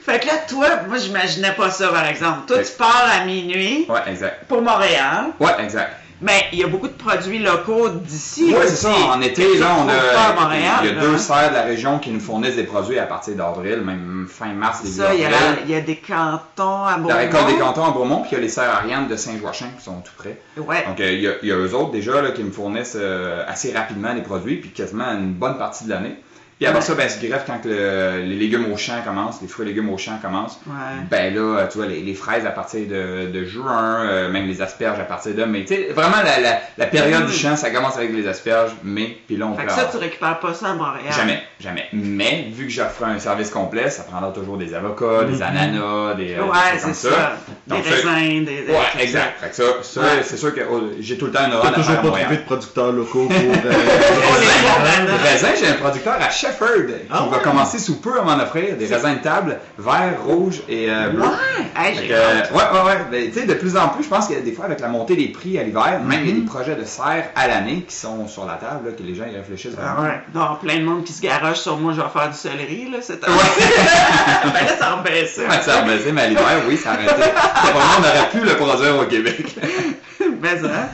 fait 0.04 0.20
que 0.20 0.26
là, 0.26 0.32
toi, 0.48 0.66
moi, 0.88 0.98
j'imaginais 0.98 1.52
pas 1.52 1.70
ça, 1.70 1.88
par 1.88 2.06
exemple. 2.06 2.40
Toi, 2.46 2.58
tu 2.58 2.72
pars 2.76 3.06
à 3.20 3.24
minuit 3.24 3.86
Ouais, 3.88 4.00
exact. 4.08 4.44
pour 4.48 4.60
Montréal, 4.62 5.26
Ouais, 5.40 5.52
exact. 5.62 5.92
Mais 6.22 6.44
il 6.52 6.58
y 6.58 6.64
a 6.64 6.66
beaucoup 6.66 6.88
de 6.88 6.92
produits 6.92 7.38
locaux 7.38 7.88
d'ici. 7.88 8.46
Oui, 8.48 8.64
c'est 8.66 8.76
ça. 8.76 8.92
En 9.12 9.20
été, 9.20 9.58
là, 9.58 9.76
on 9.78 9.88
a, 9.88 10.40
Montréal, 10.40 10.74
il 10.82 10.86
y 10.86 10.90
a 10.90 10.94
là. 10.94 11.00
deux 11.00 11.18
serres 11.18 11.50
de 11.50 11.54
la 11.54 11.62
région 11.62 11.98
qui 11.98 12.10
nous 12.10 12.20
fournissent 12.20 12.56
des 12.56 12.64
produits 12.64 12.98
à 12.98 13.04
partir 13.06 13.34
d'avril, 13.34 13.80
même 13.82 14.26
fin 14.28 14.46
mars, 14.52 14.82
début 14.82 14.94
ça, 14.96 15.14
il 15.14 15.20
y, 15.20 15.24
a 15.24 15.28
avril. 15.28 15.40
la- 15.56 15.62
il 15.64 15.70
y 15.70 15.74
a 15.74 15.80
des 15.80 15.96
cantons 15.96 16.84
à 16.84 16.94
Beaumont. 16.96 17.08
La 17.08 17.16
récolte 17.16 17.46
des 17.48 17.58
cantons 17.58 17.84
à 17.84 17.90
Beaumont, 17.90 18.20
puis 18.22 18.30
il 18.32 18.34
y 18.34 18.38
a 18.38 18.40
les 18.40 18.48
serres 18.48 18.70
Ariane 18.70 19.08
de 19.08 19.16
Saint-Joachim 19.16 19.66
qui 19.78 19.84
sont 19.84 20.00
tout 20.00 20.12
près. 20.16 20.40
Ouais. 20.56 20.84
Donc, 20.86 20.98
euh, 21.00 21.12
il 21.12 21.20
y, 21.20 21.28
a, 21.28 21.32
il 21.42 21.48
y 21.48 21.52
a 21.52 21.56
eux 21.56 21.74
autres 21.74 21.90
déjà 21.90 22.20
là, 22.22 22.30
qui 22.30 22.42
me 22.42 22.50
fournissent 22.50 22.96
euh, 22.98 23.44
assez 23.46 23.72
rapidement 23.72 24.12
les 24.14 24.22
produits, 24.22 24.56
puis 24.56 24.70
quasiment 24.70 25.10
une 25.12 25.32
bonne 25.32 25.58
partie 25.58 25.84
de 25.84 25.90
l'année. 25.90 26.16
Puis 26.58 26.66
après 26.66 26.80
Ouais. 26.80 26.86
ça, 26.86 26.94
ben, 26.94 27.08
se 27.08 27.18
greffe 27.26 27.44
quand 27.46 27.60
le- 27.66 28.22
les 28.24 28.34
légumes 28.34 28.72
au 28.72 28.78
champ 28.78 28.94
commencent, 29.04 29.42
les 29.42 29.48
fruits 29.48 29.66
et 29.66 29.68
légumes 29.68 29.90
au 29.90 29.98
champ 29.98 30.18
commencent. 30.22 30.58
Ouais. 30.66 30.74
Ben 31.10 31.34
là, 31.34 31.66
tu 31.70 31.76
vois, 31.76 31.86
les, 31.86 32.00
les 32.00 32.14
fraises 32.14 32.46
à 32.46 32.50
partir 32.50 32.80
de, 32.88 33.26
de 33.30 33.44
juin, 33.44 34.06
euh, 34.06 34.30
même 34.30 34.46
les 34.46 34.62
asperges 34.62 34.98
à 34.98 35.04
partir 35.04 35.34
de 35.34 35.44
mai. 35.44 35.66
Tu 35.68 35.74
sais, 35.74 35.88
vraiment, 35.94 36.16
la, 36.24 36.40
la, 36.40 36.60
la 36.78 36.86
période 36.86 37.24
Mm. 37.24 37.26
du 37.26 37.32
champ, 37.34 37.56
ça 37.56 37.68
commence 37.70 37.96
avec 37.98 38.10
les 38.14 38.26
asperges, 38.26 38.70
mai, 38.82 39.18
puis 39.26 39.36
là, 39.36 39.46
on 39.46 39.54
Fait 39.54 39.64
peut 39.64 39.68
que 39.68 39.74
ça, 39.74 39.88
tu 39.90 39.98
récupères 39.98 40.40
pas 40.40 40.54
ça 40.54 40.68
à 40.70 40.72
Montréal. 40.74 41.12
Jamais, 41.14 41.42
jamais. 41.60 41.84
Mais, 41.92 42.46
vu 42.50 42.64
que 42.66 42.72
j'offre 42.72 43.04
un 43.04 43.18
service 43.18 43.50
complet, 43.50 43.90
ça 43.90 44.04
prendra 44.04 44.30
toujours 44.32 44.56
des 44.56 44.72
avocats, 44.74 45.24
des 45.24 45.42
ananas, 45.42 46.14
des, 46.14 46.32
euh, 46.34 46.36
des 46.36 46.40
Ouais, 46.40 46.58
c'est 46.78 46.82
comme 46.84 46.94
ça. 46.94 47.36
Des 47.66 47.74
Donc, 47.74 47.84
raisins, 47.84 48.44
des. 48.46 48.62
des- 48.62 48.72
Ouais, 48.72 49.02
exact. 49.02 49.40
Fait 49.40 49.48
que 49.50 49.54
ça, 49.56 49.62
ça 49.82 50.00
Ouais. 50.00 50.06
c'est 50.24 50.38
sûr 50.38 50.54
que 50.54 50.60
oh, 50.70 50.84
j'ai 51.00 51.18
tout 51.18 51.26
le 51.26 51.32
temps 51.32 51.44
une 51.46 51.52
oreille 51.52 51.70
à 51.72 51.74
toujours 51.74 51.96
pas 51.96 52.08
trouvé 52.20 52.36
de 52.36 52.42
producteurs 52.44 52.92
locaux 52.92 53.26
pour. 53.26 53.36
euh, 53.36 53.56
Pour 54.26 54.36
les 54.40 55.06
bons 55.06 55.12
Des 55.22 55.28
raisins, 55.28 55.48
j'ai 55.60 55.68
un 55.68 55.74
producteur 55.74 56.14
à 56.18 56.30
Shefford 56.46 56.86
qui 56.86 56.92
Ah 57.10 57.26
va 57.30 57.36
ouais? 57.36 57.42
commencer 57.42 57.78
sous 57.78 57.96
peu 58.00 58.18
à 58.18 58.22
m'en 58.22 58.42
offrir 58.42 58.76
des 58.76 58.86
raisins 58.86 59.14
de 59.14 59.22
table, 59.22 59.58
vert, 59.78 60.14
rouge 60.24 60.62
et 60.68 60.90
euh, 60.90 61.08
bleu. 61.10 61.22
Ouais. 61.22 61.92
Que, 62.08 62.12
hâte. 62.14 62.50
ouais, 62.52 62.56
ouais, 62.56 62.86
ouais. 62.86 62.98
Ben, 63.10 63.30
tu 63.32 63.40
sais, 63.40 63.46
de 63.46 63.54
plus 63.54 63.76
en 63.76 63.88
plus, 63.88 64.04
je 64.04 64.08
pense 64.08 64.28
que 64.28 64.34
des 64.34 64.52
fois, 64.52 64.64
avec 64.66 64.80
la 64.80 64.88
montée 64.88 65.16
des 65.16 65.28
prix 65.28 65.58
à 65.58 65.62
l'hiver, 65.62 66.00
même 66.04 66.20
il 66.24 66.28
y 66.28 66.30
a 66.30 66.34
Mm-hmm. 66.36 66.40
des 66.40 66.46
projets 66.46 66.74
de 66.74 66.84
serre 66.84 67.26
à 67.34 67.48
l'année 67.48 67.84
qui 67.86 67.94
sont 67.94 68.26
sur 68.28 68.44
la 68.46 68.54
table, 68.54 68.86
là, 68.88 68.92
que 68.92 69.02
les 69.02 69.14
gens 69.14 69.24
y 69.30 69.36
réfléchissent 69.36 69.74
Ah 69.80 70.00
ouais. 70.02 70.20
Donc, 70.34 70.60
plein 70.60 70.78
de 70.78 70.84
monde 70.84 71.04
qui 71.04 71.12
se 71.12 71.20
garoche 71.22 71.58
sur 71.58 71.76
moi, 71.76 71.92
je 71.94 72.00
vais 72.00 72.08
faire 72.08 72.30
du 72.30 72.36
céleri, 72.36 72.90
là, 72.90 72.98
cette 73.02 73.22
année. 73.24 73.34
ben 74.44 74.52
là, 74.52 74.76
ça 74.78 75.02
ça. 75.26 75.42
Ouais, 75.42 75.62
ça 75.62 75.78
a 75.78 75.82
baissé, 75.82 76.12
mais 76.12 76.22
à 76.22 76.26
l'hiver, 76.28 76.62
oui, 76.68 76.76
ça 76.76 76.92
a. 76.92 76.96
Probablement, 76.96 77.84
on 77.98 78.00
aurait 78.00 78.30
pu 78.30 78.40
le 78.40 78.56
produire 78.56 78.98
au 78.98 79.04
Québec. 79.04 79.54
Mais 80.40 80.58
ça. 80.60 80.88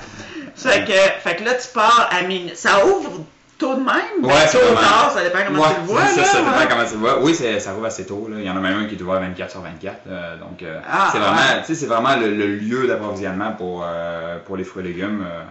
Fait 0.54 0.84
que, 0.84 0.92
fait 1.28 1.36
que 1.36 1.44
là, 1.44 1.54
tu 1.54 1.68
pars 1.74 2.08
à 2.10 2.22
minuit. 2.22 2.52
Ça 2.54 2.84
ouvre 2.86 3.10
tôt 3.62 3.74
de 3.74 3.80
même? 3.80 4.20
Ben, 4.20 4.28
Ouais, 4.28 4.46
tôt 4.50 4.58
ou 4.58 4.74
vraiment- 4.74 4.80
tard, 4.80 5.10
ça 5.14 5.22
dépend 5.24 5.38
comment 5.46 5.62
Ouais, 5.62 5.68
tu 5.74 5.80
le 5.80 5.86
vois. 5.86 6.06
ça, 6.06 6.16
là, 6.20 6.24
ça 6.26 6.38
dépend 6.38 6.50
ouais. 6.58 6.66
comment 6.68 6.84
tu 6.84 6.92
le 6.94 6.98
vois. 7.00 7.18
Oui, 7.22 7.34
ça 7.34 7.72
rouvre 7.72 7.86
assez 7.86 8.04
tôt. 8.06 8.28
Là. 8.30 8.36
Il 8.40 8.44
y 8.46 8.50
en 8.50 8.56
a 8.56 8.60
même 8.60 8.78
un 8.80 8.84
qui 8.86 8.96
est 8.96 9.02
ouvert 9.02 9.20
24 9.20 9.50
sur 9.50 9.60
24. 9.60 9.96
euh, 10.08 10.36
donc, 10.38 10.62
euh, 10.62 10.80
Ah, 10.86 11.08
c'est 11.12 11.18
vraiment, 11.18 11.62
c'est 11.64 11.86
vraiment 11.86 12.16
le, 12.16 12.34
le 12.34 12.46
lieu 12.56 12.86
d'approvisionnement 12.86 13.52
pour, 13.52 13.82
euh, 13.86 14.38
pour 14.44 14.56
les 14.56 14.64
fruits 14.64 14.84
et 14.84 14.88
légumes. 14.88 15.24
euh. 15.26 15.42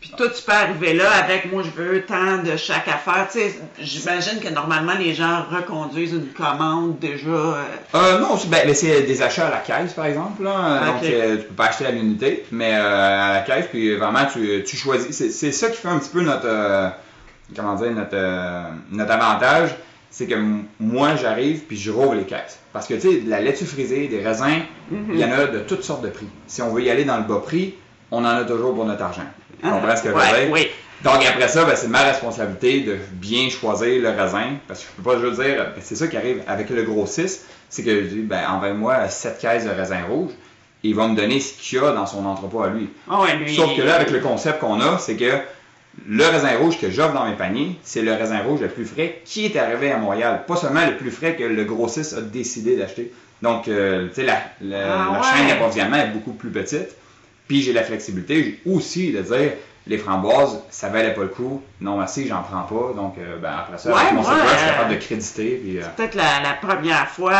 Puis 0.00 0.14
toi, 0.16 0.28
tu 0.30 0.42
peux 0.42 0.52
arriver 0.52 0.94
là 0.94 1.10
avec, 1.22 1.52
moi, 1.52 1.62
je 1.62 1.78
veux 1.82 2.00
tant 2.06 2.38
de 2.42 2.56
chaque 2.56 2.88
affaire. 2.88 3.28
Tu 3.30 3.38
sais, 3.38 3.60
j'imagine 3.78 4.40
que 4.40 4.48
normalement, 4.48 4.94
les 4.98 5.12
gens 5.12 5.44
reconduisent 5.54 6.14
une 6.14 6.28
commande 6.28 6.98
déjà. 6.98 7.28
euh, 7.28 7.54
Euh, 7.94 8.18
non, 8.18 8.38
c'est 8.38 8.48
ben, 8.48 8.62
mais 8.64 8.72
c'est 8.72 9.02
des 9.02 9.20
achats 9.22 9.48
à 9.48 9.50
la 9.50 9.58
caisse, 9.58 9.92
par 9.92 10.06
exemple. 10.06 10.42
Là. 10.42 10.86
Donc, 10.86 11.02
Ok. 11.02 11.04
euh, 11.10 11.36
tu 11.36 11.42
peux 11.42 11.54
pas 11.54 11.66
acheter 11.66 11.84
à 11.84 11.90
l'unité, 11.90 12.46
mais 12.50 12.72
euh, 12.76 13.28
à 13.30 13.32
la 13.34 13.40
caisse, 13.40 13.66
puis 13.70 13.94
vraiment, 13.96 14.24
tu, 14.32 14.64
tu 14.66 14.74
choisis. 14.78 15.14
C'est, 15.14 15.28
c'est 15.28 15.52
ça 15.52 15.68
qui 15.68 15.76
fait 15.76 15.88
un 15.88 15.98
petit 15.98 16.08
peu 16.08 16.22
notre, 16.22 16.48
comment 17.54 17.74
dire, 17.74 17.90
notre, 17.92 18.14
euh, 18.14 18.62
notre 18.90 19.12
avantage. 19.12 19.70
C'est 20.12 20.26
que 20.26 20.34
moi, 20.80 21.14
j'arrive, 21.14 21.60
puis 21.60 21.76
je 21.76 21.92
rouvre 21.92 22.14
les 22.14 22.24
caisses. 22.24 22.58
Parce 22.72 22.88
que, 22.88 22.94
tu 22.94 23.00
sais, 23.00 23.20
de 23.20 23.30
la 23.30 23.40
laitue 23.40 23.64
frisée, 23.64 24.08
des 24.08 24.20
raisins, 24.20 24.62
il 24.90 25.16
y 25.16 25.24
en 25.24 25.30
a 25.30 25.46
de 25.46 25.60
toutes 25.60 25.84
sortes 25.84 26.02
de 26.02 26.08
prix. 26.08 26.26
Si 26.48 26.60
on 26.62 26.72
veut 26.72 26.82
y 26.82 26.90
aller 26.90 27.04
dans 27.04 27.16
le 27.16 27.22
bas 27.22 27.40
prix, 27.44 27.74
on 28.10 28.24
en 28.24 28.28
a 28.28 28.44
toujours 28.44 28.74
pour 28.74 28.84
notre 28.84 29.04
argent. 29.04 29.22
Tu 29.62 29.68
comprends 29.68 29.96
ce 29.96 30.02
que 30.02 30.08
je 30.08 30.14
veux 30.14 30.20
ouais, 30.20 30.44
dire? 30.46 30.52
oui. 30.52 30.68
Donc 31.04 31.24
après 31.24 31.48
ça, 31.48 31.64
ben, 31.64 31.74
c'est 31.76 31.88
ma 31.88 32.02
responsabilité 32.02 32.80
de 32.80 32.98
bien 33.12 33.48
choisir 33.48 34.02
le 34.02 34.10
raisin. 34.10 34.56
Parce 34.68 34.80
que 34.80 34.86
je 34.90 35.02
peux 35.02 35.10
pas 35.10 35.18
juste 35.18 35.40
dire, 35.40 35.56
ben, 35.74 35.80
c'est 35.80 35.96
ça 35.96 36.08
qui 36.08 36.16
arrive 36.16 36.42
avec 36.46 36.70
le 36.70 36.82
grossiste, 36.82 37.46
c'est 37.68 37.82
que 37.82 38.02
je 38.02 38.06
dis, 38.08 38.22
ben, 38.22 38.42
envoie-moi 38.48 39.08
7 39.08 39.38
caisses 39.38 39.64
de 39.64 39.70
raisin 39.70 40.02
rouge. 40.08 40.30
Et 40.82 40.88
il 40.88 40.94
va 40.94 41.08
me 41.08 41.16
donner 41.16 41.40
ce 41.40 41.54
qu'il 41.54 41.78
y 41.78 41.82
a 41.82 41.92
dans 41.92 42.06
son 42.06 42.24
entrepôt 42.26 42.62
à 42.62 42.70
lui. 42.70 42.88
Ah 43.08 43.20
ouais, 43.20 43.36
lui, 43.36 43.54
Sauf 43.54 43.76
que 43.76 43.82
là, 43.82 43.96
avec 43.96 44.10
le 44.10 44.20
concept 44.20 44.60
qu'on 44.60 44.80
a, 44.80 44.98
c'est 44.98 45.16
que 45.16 45.30
le 46.06 46.24
raisin 46.24 46.56
rouge 46.58 46.78
que 46.78 46.90
j'offre 46.90 47.14
dans 47.14 47.26
mes 47.26 47.36
paniers, 47.36 47.76
c'est 47.82 48.02
le 48.02 48.12
raisin 48.12 48.38
rouge 48.40 48.60
le 48.60 48.68
plus 48.68 48.84
frais 48.86 49.20
qui 49.24 49.44
est 49.46 49.56
arrivé 49.56 49.90
à 49.90 49.98
Montréal. 49.98 50.44
Pas 50.46 50.56
seulement 50.56 50.86
le 50.86 50.96
plus 50.96 51.10
frais 51.10 51.34
que 51.36 51.42
le 51.44 51.64
grossiste 51.64 52.14
a 52.16 52.20
décidé 52.20 52.76
d'acheter. 52.76 53.12
Donc, 53.42 53.68
euh, 53.68 54.08
tu 54.08 54.16
sais, 54.16 54.22
la, 54.24 54.40
la- 54.60 54.92
Ah 54.92 55.12
la 55.12 55.18
ouais. 55.20 55.26
chaîne 55.36 55.48
d'approvisionnement 55.48 55.96
est 55.96 56.08
beaucoup 56.10 56.32
plus 56.32 56.50
petite. 56.50 56.88
Puis 57.48 57.62
j'ai 57.62 57.72
la 57.72 57.82
flexibilité 57.82 58.60
aussi 58.66 59.12
de 59.12 59.22
dire, 59.22 59.52
les 59.86 59.98
framboises, 59.98 60.60
ça 60.70 60.88
valait 60.90 61.14
pas 61.14 61.22
le 61.22 61.28
coup. 61.28 61.60
Non, 61.80 61.96
merci, 61.98 62.28
j'en 62.28 62.42
prends 62.42 62.62
pas. 62.62 62.92
Donc, 62.94 63.16
euh, 63.18 63.38
ben, 63.38 63.50
après 63.58 63.78
ça, 63.78 63.92
Ouais, 63.92 64.00
avec 64.00 64.12
mon 64.12 64.20
web, 64.22 64.38
je 64.52 64.56
suis 64.58 64.66
capable 64.68 64.94
de 64.94 65.00
créditer. 65.00 65.60
Puis, 65.62 65.78
euh, 65.78 65.82
peut-être 65.96 66.14
la, 66.14 66.40
la 66.42 66.52
première 66.52 67.08
fois, 67.08 67.32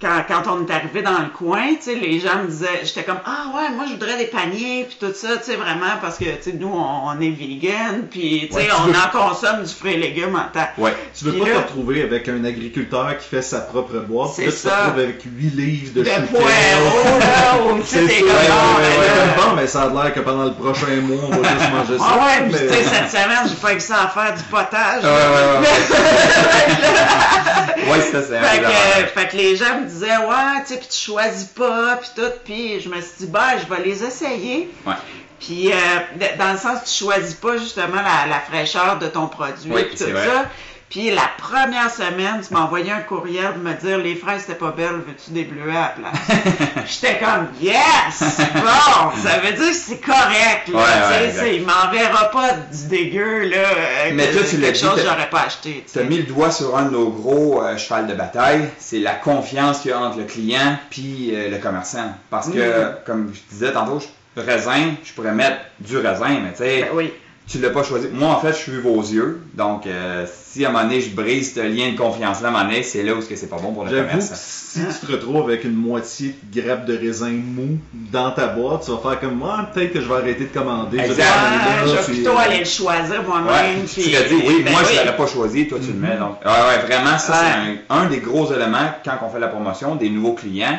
quand, 0.00 0.22
quand 0.28 0.42
on 0.52 0.66
est 0.66 0.70
arrivé 0.70 1.00
dans 1.00 1.18
le 1.20 1.28
coin, 1.34 1.68
tu 1.76 1.82
sais, 1.82 1.94
les 1.94 2.20
gens 2.20 2.36
me 2.42 2.48
disaient, 2.48 2.80
j'étais 2.84 3.02
comme, 3.02 3.20
ah 3.24 3.46
ouais, 3.56 3.70
moi 3.74 3.86
je 3.88 3.92
voudrais 3.92 4.18
des 4.18 4.26
paniers, 4.26 4.86
puis 4.86 4.98
tout 5.00 5.14
ça, 5.14 5.38
tu 5.38 5.44
sais, 5.44 5.56
vraiment, 5.56 5.86
parce 6.02 6.18
que, 6.18 6.24
tu 6.24 6.42
sais, 6.42 6.52
nous, 6.52 6.68
on, 6.68 7.08
on 7.08 7.18
est 7.20 7.30
vegan, 7.30 8.02
puis, 8.10 8.48
tu 8.50 8.54
sais, 8.54 8.60
Ouais, 8.64 8.68
on 8.78 8.88
veux- 8.88 8.94
en 8.94 9.08
consomme 9.10 9.62
du 9.64 9.72
fruit 9.72 9.94
et 9.94 9.96
légumes 9.96 10.34
en 10.36 10.52
temps. 10.52 10.68
Ouais. 10.76 10.94
Tu 11.18 11.24
veux 11.24 11.32
Puis 11.32 11.40
pas 11.40 11.48
là- 11.48 11.54
te 11.54 11.58
retrouver 11.68 12.02
avec 12.02 12.28
un 12.28 12.44
agriculteur 12.44 13.16
qui 13.18 13.26
fait 13.26 13.40
sa 13.40 13.60
propre 13.60 13.94
boîte, 14.00 14.34
puis 14.36 14.44
là, 14.44 14.50
tu 14.52 14.56
te 14.58 14.68
ça. 14.68 14.76
retrouves 14.84 15.00
avec 15.02 15.22
8 15.24 15.50
livres 15.56 15.94
de 15.94 16.02
De 16.02 16.26
poireaux, 16.26 17.18
là, 17.18 17.56
ou, 17.72 17.78
tu 17.80 17.86
sais, 17.86 18.04
t'es 18.06 18.18
ça, 18.20 18.20
comme, 18.20 18.30
ah, 18.50 18.78
ouais, 18.78 18.96
ben 18.98 19.42
bon, 19.50 19.56
mais 19.56 19.66
ça 19.66 19.82
a 19.84 19.88
l'air 19.88 20.12
que 20.12 20.20
pendant 20.20 20.44
le 20.44 20.52
prochain 20.52 20.94
mois, 21.00 21.22
on 21.24 21.36
va 21.36 21.48
juste 21.48 21.70
manger 21.72 21.98
ça. 21.98 22.04
Ah 22.06 22.18
ouais, 22.26 22.46
mais- 22.52 22.52
tu 22.52 22.74
sais, 22.74 22.84
cette 22.84 23.10
semaine, 23.10 23.48
j'ai 23.48 23.54
pas 23.54 23.74
que 23.74 23.80
ça 23.82 24.02
à 24.02 24.08
faire 24.08 24.34
du 24.34 24.42
potage. 24.42 25.02
Ouais, 25.04 25.08
ouais, 25.08 25.58
ouais. 25.60 25.66
Ouais, 27.90 28.00
ça, 28.12 28.20
que, 28.20 28.32
l'avantage. 28.32 29.10
fait 29.14 29.28
que 29.28 29.36
les 29.36 29.56
gens 29.56 29.85
me 29.86 29.90
disaient, 29.90 30.16
ouais, 30.18 30.62
tu 30.66 30.74
sais, 30.74 30.78
puis 30.78 30.88
tu 30.88 30.98
choisis 30.98 31.48
pas, 31.48 31.96
puis 31.96 32.10
tout, 32.14 32.30
puis 32.44 32.80
je 32.80 32.88
me 32.88 33.00
suis 33.00 33.12
dit, 33.20 33.26
ben, 33.26 33.58
je 33.58 33.74
vais 33.74 33.82
les 33.82 34.04
essayer. 34.04 34.70
Ouais. 34.86 34.94
Puis, 35.40 35.70
euh, 35.70 35.76
dans 36.38 36.52
le 36.52 36.58
sens, 36.58 36.84
tu 36.84 37.04
choisis 37.04 37.34
pas 37.34 37.56
justement 37.58 37.96
la, 38.02 38.26
la 38.28 38.40
fraîcheur 38.40 38.98
de 38.98 39.06
ton 39.06 39.28
produit, 39.28 39.70
Oui, 39.70 39.88
tout 39.90 39.96
ça. 39.96 40.06
Puis, 40.88 41.10
la 41.10 41.28
première 41.36 41.90
semaine, 41.90 42.40
tu 42.46 42.54
m'as 42.54 42.60
envoyé 42.60 42.92
un 42.92 43.00
courriel 43.00 43.52
pour 43.54 43.62
me 43.62 43.74
dire, 43.74 43.98
les 43.98 44.14
fraises, 44.14 44.42
c'était 44.42 44.54
pas 44.58 44.70
belle, 44.70 45.02
veux-tu 45.06 45.32
des 45.32 45.42
bleuets 45.42 45.76
à 45.76 45.94
la 46.00 46.10
place? 46.10 46.38
J'étais 47.00 47.18
comme, 47.18 47.48
yes! 47.60 48.38
Bon, 48.54 49.10
ça 49.22 49.38
veut 49.40 49.52
dire 49.52 49.68
que 49.70 49.74
c'est 49.74 49.98
correct, 50.00 50.68
là. 50.68 50.78
Ouais, 50.78 51.30
tu 51.32 51.38
sais, 51.38 51.56
il 51.56 51.66
m'enverra 51.66 52.30
pas 52.30 52.52
du 52.52 52.86
dégueu, 52.88 53.48
là. 53.48 53.56
euh, 53.58 54.10
Mais 54.14 54.28
que- 54.28 54.34
toi, 54.34 54.42
tu 54.48 54.56
l'as 54.58 54.68
quelque 54.68 54.78
dit, 54.78 54.84
chose 54.84 55.00
j'aurais 55.04 55.28
pas 55.28 55.40
acheté, 55.46 55.84
tu 55.92 55.98
as 55.98 56.04
mis 56.04 56.18
le 56.18 56.22
doigt 56.22 56.52
sur 56.52 56.76
un 56.76 56.84
de 56.84 56.90
nos 56.90 57.10
gros 57.10 57.62
euh, 57.64 57.76
cheval 57.76 58.06
de 58.06 58.14
bataille, 58.14 58.68
c'est 58.78 59.00
la 59.00 59.14
confiance 59.14 59.80
qu'il 59.80 59.90
y 59.90 59.94
a 59.94 59.98
entre 60.00 60.18
le 60.18 60.24
client 60.24 60.78
puis 60.90 61.32
euh, 61.34 61.50
le 61.50 61.58
commerçant. 61.58 62.14
Parce 62.30 62.48
que, 62.48 62.58
Mhm. 62.58 62.96
comme 63.04 63.32
je 63.34 63.40
disais 63.52 63.72
tantôt, 63.72 63.98
je- 64.00 64.40
raisin, 64.40 64.92
je 65.02 65.12
pourrais 65.14 65.32
mettre 65.32 65.56
du 65.80 65.96
raisin, 65.98 66.28
mais 66.44 66.52
tu 66.52 66.58
sais, 66.58 66.82
Ben 66.82 66.88
oui. 66.94 67.12
Tu 67.48 67.58
l'as 67.58 67.70
pas 67.70 67.84
choisi. 67.84 68.08
Moi, 68.12 68.28
en 68.28 68.40
fait, 68.40 68.48
je 68.52 68.58
suis 68.58 68.80
vos 68.80 69.00
yeux. 69.00 69.40
Donc, 69.54 69.86
euh, 69.86 70.26
si 70.50 70.64
à 70.64 70.68
un 70.68 70.72
moment 70.72 70.84
donné, 70.84 71.00
je 71.00 71.10
brise 71.14 71.54
ce 71.54 71.60
lien 71.60 71.92
de 71.92 71.96
confiance-là, 71.96 72.48
à 72.48 72.50
un 72.50 72.52
moment 72.54 72.64
donné, 72.64 72.82
c'est 72.82 73.02
là 73.04 73.14
où 73.14 73.20
ce 73.22 73.26
que 73.28 73.36
c'est 73.36 73.46
pas 73.46 73.58
bon 73.58 73.72
pour 73.72 73.84
le 73.84 73.90
commerçant. 73.90 74.34
si 74.34 74.80
tu 75.00 75.06
te 75.06 75.12
retrouves 75.12 75.44
avec 75.48 75.62
une 75.64 75.74
moitié 75.74 76.34
de 76.52 76.60
grappe 76.60 76.86
de 76.86 76.96
raisin 76.96 77.30
mou 77.30 77.78
dans 78.12 78.32
ta 78.32 78.48
boîte, 78.48 78.82
tu 78.84 78.90
vas 78.90 78.98
faire 78.98 79.20
comme 79.20 79.36
moi, 79.36 79.68
peut-être 79.72 79.92
que 79.92 80.00
je 80.00 80.06
vais 80.08 80.14
arrêter 80.16 80.44
de 80.44 80.52
commander. 80.52 80.98
Exact. 80.98 81.24
je 81.86 81.90
vais 81.92 82.02
plutôt 82.14 82.30
euh, 82.30 82.36
aller 82.38 82.58
le 82.58 82.64
choisir 82.64 83.20
Ouais, 83.20 83.40
moi-même. 83.42 83.84
tu 83.86 84.02
t'as 84.10 84.22
dit, 84.24 84.34
oui, 84.46 84.62
ben 84.64 84.72
moi 84.72 84.82
je 84.84 84.88
oui. 84.90 84.96
l'aurais 84.96 85.16
pas 85.16 85.26
choisi, 85.26 85.68
toi 85.68 85.78
tu 85.80 85.92
le 85.92 85.98
mets. 85.98 86.16
Donc, 86.16 86.38
ouais, 86.44 86.50
ouais, 86.50 86.84
vraiment, 86.86 87.16
ça 87.18 87.32
Ouais. 87.32 87.38
c'est 87.88 87.94
un, 87.94 87.98
un 88.02 88.06
des 88.06 88.18
gros 88.18 88.52
éléments 88.52 88.90
quand 89.04 89.18
on 89.24 89.30
fait 89.30 89.38
la 89.40 89.48
promotion 89.48 89.94
des 89.94 90.10
nouveaux 90.10 90.34
clients. 90.34 90.78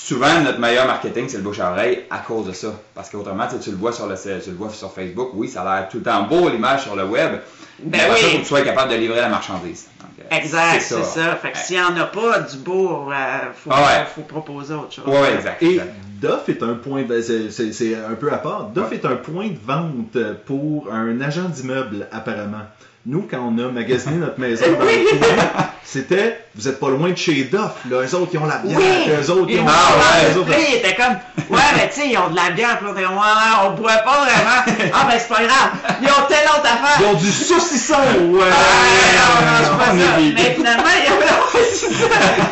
Souvent, 0.00 0.40
notre 0.40 0.60
meilleur 0.60 0.86
marketing, 0.86 1.28
c'est 1.28 1.36
le 1.38 1.42
bouche 1.42 1.58
à 1.60 1.72
oreille 1.72 2.04
à 2.08 2.18
cause 2.18 2.46
de 2.46 2.52
ça. 2.52 2.68
Parce 2.94 3.10
qu'autrement, 3.10 3.46
tu 3.46 3.56
sais, 3.56 3.60
tu 3.60 3.70
le 3.70 3.76
vois 3.76 3.92
sur 3.92 4.06
le 4.06 4.14
tu 4.14 4.50
le 4.50 4.56
vois 4.56 4.70
sur 4.70 4.92
Facebook, 4.92 5.30
oui, 5.34 5.48
ça 5.48 5.62
a 5.62 5.80
l'air 5.80 5.88
tout 5.88 5.98
le 5.98 6.04
temps 6.04 6.22
beau 6.22 6.48
l'image 6.48 6.84
sur 6.84 6.96
le 6.96 7.04
web. 7.04 7.40
Ben 7.80 7.90
mais 7.92 7.98
ça, 7.98 8.14
oui. 8.14 8.20
faut 8.20 8.36
que 8.38 8.42
tu 8.42 8.44
sois 8.44 8.62
capable 8.62 8.92
de 8.92 8.96
livrer 8.96 9.20
la 9.20 9.28
marchandise. 9.28 9.86
Donc, 10.00 10.10
euh, 10.20 10.36
Exact, 10.36 10.80
c'est 10.80 11.04
ça. 11.04 11.36
Fait 11.36 11.52
que 11.52 11.56
Ouais. 11.56 11.62
s'il 11.62 11.76
n'y 11.76 11.82
en 11.82 11.96
a 11.96 12.04
pas 12.06 12.40
du 12.40 12.56
beau, 12.58 13.10
euh, 13.12 13.14
faut, 13.54 13.70
Ah 13.72 13.82
ouais. 13.82 14.06
faut 14.14 14.22
proposer 14.22 14.74
autre 14.74 14.92
chose. 14.92 15.04
Ouais, 15.06 15.34
exact. 15.34 15.62
Et. 15.62 15.80
Duff 16.20 16.48
est 16.48 16.62
un 16.64 16.74
point, 16.74 17.04
c'est 17.22 17.94
un 17.94 18.14
peu 18.14 18.32
à 18.32 18.38
part. 18.38 18.70
Duff 18.74 18.90
est 18.92 19.04
un 19.04 19.14
point 19.14 19.48
de 19.48 19.58
vente 19.64 20.18
pour 20.46 20.88
un 20.92 21.20
agent 21.20 21.48
d'immeuble 21.48 22.08
apparemment. 22.10 22.62
Nous, 23.10 23.26
quand 23.30 23.38
on 23.38 23.56
a 23.58 23.70
magasiné 23.72 24.16
notre 24.20 24.38
maison 24.38 24.66
dans 24.66 24.84
le 24.84 24.86
coin, 24.86 25.64
c'était, 25.82 26.44
vous 26.54 26.68
êtes 26.68 26.78
pas 26.78 26.90
loin 26.90 27.08
de 27.08 27.16
chez 27.16 27.32
Duff, 27.44 27.60
là. 27.90 28.02
Eux 28.02 28.14
autres, 28.14 28.28
ils 28.34 28.38
ont 28.38 28.44
la 28.44 28.58
bière, 28.58 28.78
Oui! 28.78 29.10
eux 29.10 29.30
autres, 29.30 29.46
ils 29.48 29.54
Ils 29.54 29.60
ont 29.60 29.66
Ah, 29.66 29.94
ouais. 29.96 30.34
eux 30.34 30.38
autres, 30.40 30.50
Là, 30.50 30.56
il 30.68 30.74
était 30.74 30.94
comme, 30.94 31.16
ouais, 31.48 31.62
mais 31.76 31.88
tu 31.88 32.00
sais, 32.02 32.08
ils 32.10 32.18
ont 32.18 32.28
de 32.28 32.36
la 32.36 32.50
bière, 32.50 32.76
puis 32.78 32.86
on 32.90 32.92
était, 32.92 33.06
ouais, 33.06 33.54
on 33.64 33.70
boit 33.70 33.96
pas 34.04 34.26
vraiment. 34.26 34.90
Ah, 34.92 35.06
ben, 35.10 35.16
c'est 35.18 35.28
pas 35.28 35.40
grave. 35.42 35.70
Ils 36.02 36.08
ont 36.08 36.26
telle 36.28 36.44
autre 36.48 36.66
affaire. 36.68 37.00
ils 37.00 37.06
ont 37.06 37.14
du 37.14 37.30
saucisson, 37.32 37.94
ouais. 37.94 38.44
Ah, 38.52 39.40
non, 39.40 39.46
non, 39.46 39.58
c'est 39.62 39.70
pas 39.70 39.92
on 39.94 39.98
ça. 39.98 40.20
est 40.20 40.24
des- 40.24 40.32
Mais 40.42 40.54
finalement, 40.54 40.92
il 40.98 41.04
y 41.04 41.06
avait, 41.06 41.24
ouais, 41.24 41.68
c'est 41.72 41.86
ça. 41.86 42.04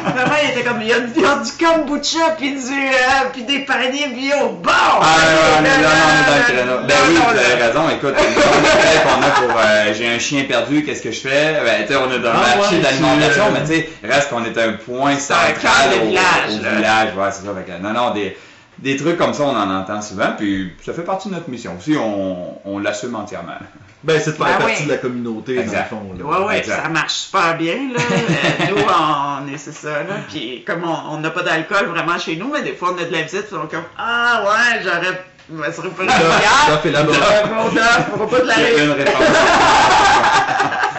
Finalement, 0.09 0.37
il 0.43 0.51
était 0.51 0.63
comme, 0.67 0.81
il 0.81 0.89
y 0.89 0.93
a, 0.95 0.97
il 1.15 1.21
y 1.23 1.25
a 1.27 1.35
du 1.37 1.53
kombucha, 1.63 2.31
puis 2.39 2.53
du, 2.53 2.57
euh, 2.73 3.29
puis 3.35 3.43
des 3.43 3.59
paniers 3.67 4.09
bio. 4.09 4.57
Bon! 4.63 4.71
Ah, 4.73 5.17
ouais, 5.21 5.63
ouais, 5.63 5.69
Là, 5.69 5.77
là, 5.77 5.83
là, 5.83 5.89
on 6.07 6.53
est 6.63 6.65
dans 6.65 6.81
le 6.81 6.87
Ben 6.87 6.95
oui, 7.11 7.17
vous 7.17 7.39
avez 7.39 7.63
raison. 7.63 7.91
Écoute, 7.91 8.15
on 8.17 9.23
a 9.23 9.31
pour 9.47 9.59
euh, 9.61 9.93
j'ai 9.95 10.09
un 10.09 10.19
chien 10.19 10.45
perdu, 10.47 10.85
qu'est-ce 10.85 11.03
que 11.03 11.11
je 11.13 11.21
fais? 11.21 11.55
Ben, 11.65 11.87
tu 11.87 11.93
sais, 11.93 11.97
on 11.99 12.11
est 12.11 12.19
dans 12.19 12.33
le 12.33 12.39
Ah, 12.43 12.57
marché 12.57 12.77
ouais, 12.77 12.83
d'alimentation, 12.83 13.45
mais 13.53 13.61
tu 13.61 13.67
sais, 13.67 13.89
reste 14.05 14.31
qu'on 14.31 14.45
est 14.45 14.59
un 14.59 14.73
point 14.73 15.17
central 15.19 15.91
au, 16.03 16.07
village, 16.07 16.25
au 16.51 16.77
village. 16.77 17.09
Ouais, 17.17 17.31
c'est 17.33 17.45
ça. 17.47 17.55
Fait 17.55 17.73
que, 17.73 17.83
non, 17.83 17.93
non, 17.93 18.11
des, 18.15 18.37
des 18.79 18.97
trucs 18.97 19.17
comme 19.17 19.35
ça, 19.35 19.45
on 19.45 19.57
en 19.57 19.71
entend 19.75 20.03
souvent, 20.03 20.33
puis 20.37 20.73
ça 20.85 20.93
fait 20.93 21.03
partie 21.03 21.29
de 21.29 21.35
notre 21.35 21.49
mission 21.49 21.75
aussi, 21.79 21.97
on, 21.97 22.59
on 22.65 22.79
l'assume 22.79 23.15
entièrement. 23.15 23.53
Ben, 24.05 24.21
c'est 24.23 24.33
de 24.33 24.37
faire 24.37 24.47
Ben 24.59 24.67
partie 24.67 24.83
oui. 24.83 24.87
de 24.87 24.93
la 24.93 24.99
communauté, 24.99 25.59
Exact. 25.59 25.91
dans 25.91 25.97
le 26.01 26.03
fond, 26.23 26.31
là. 26.31 26.39
Ouais, 26.41 26.47
ouais, 26.47 26.59
Exact. 26.59 26.83
ça 26.83 26.89
marche 26.89 27.15
super 27.15 27.57
bien, 27.57 27.75
là. 27.93 28.01
Euh, 28.11 28.71
nous, 28.71 28.83
on 29.49 29.53
est, 29.53 29.59
c'est 29.59 29.73
ça, 29.75 30.03
là. 30.03 30.15
Puis, 30.29 30.63
comme 30.67 30.85
on 30.85 31.15
on 31.15 31.19
n'a 31.21 31.31
pas 31.31 31.43
d'alcool 31.43 31.87
vraiment 31.87 32.19
chez 32.19 32.37
nous, 32.37 32.49
mais 32.53 32.63
des 32.63 32.75
fois, 32.75 32.95
on 32.95 33.03
a 33.03 33.05
de 33.05 33.13
la 33.13 33.23
visite, 33.23 33.47
puis 33.47 33.57
on 33.61 33.65
est 33.67 33.71
comme, 33.71 33.85
ah, 33.99 34.45
ouais, 34.45 34.81
j'aurais, 34.85 35.25
je 35.51 35.55
me 35.55 35.71
serais 35.73 35.89
pas 35.91 36.03
va 38.19 38.27
pas 38.27 38.41
te 38.41 38.47
la. 38.47 38.55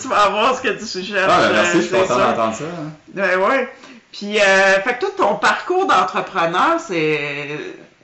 Tu 0.00 0.08
vas 0.08 0.28
voir 0.30 0.56
ce 0.56 0.62
que 0.62 0.68
tu 0.68 0.84
cherches. 1.04 1.30
Ah, 1.30 1.40
ben, 1.42 1.52
merci, 1.52 1.76
je 1.76 1.80
suis 1.82 1.90
content 1.90 2.16
d'entendre 2.18 2.54
ça. 2.54 2.64
hein. 2.64 2.90
Ben, 3.08 3.38
ouais. 3.38 3.68
Puis, 4.12 4.40
euh, 4.40 4.80
fait 4.82 4.94
que 4.94 5.00
toi, 5.00 5.10
ton 5.16 5.34
parcours 5.36 5.86
d'entrepreneur, 5.86 6.80
c'est. 6.86 7.48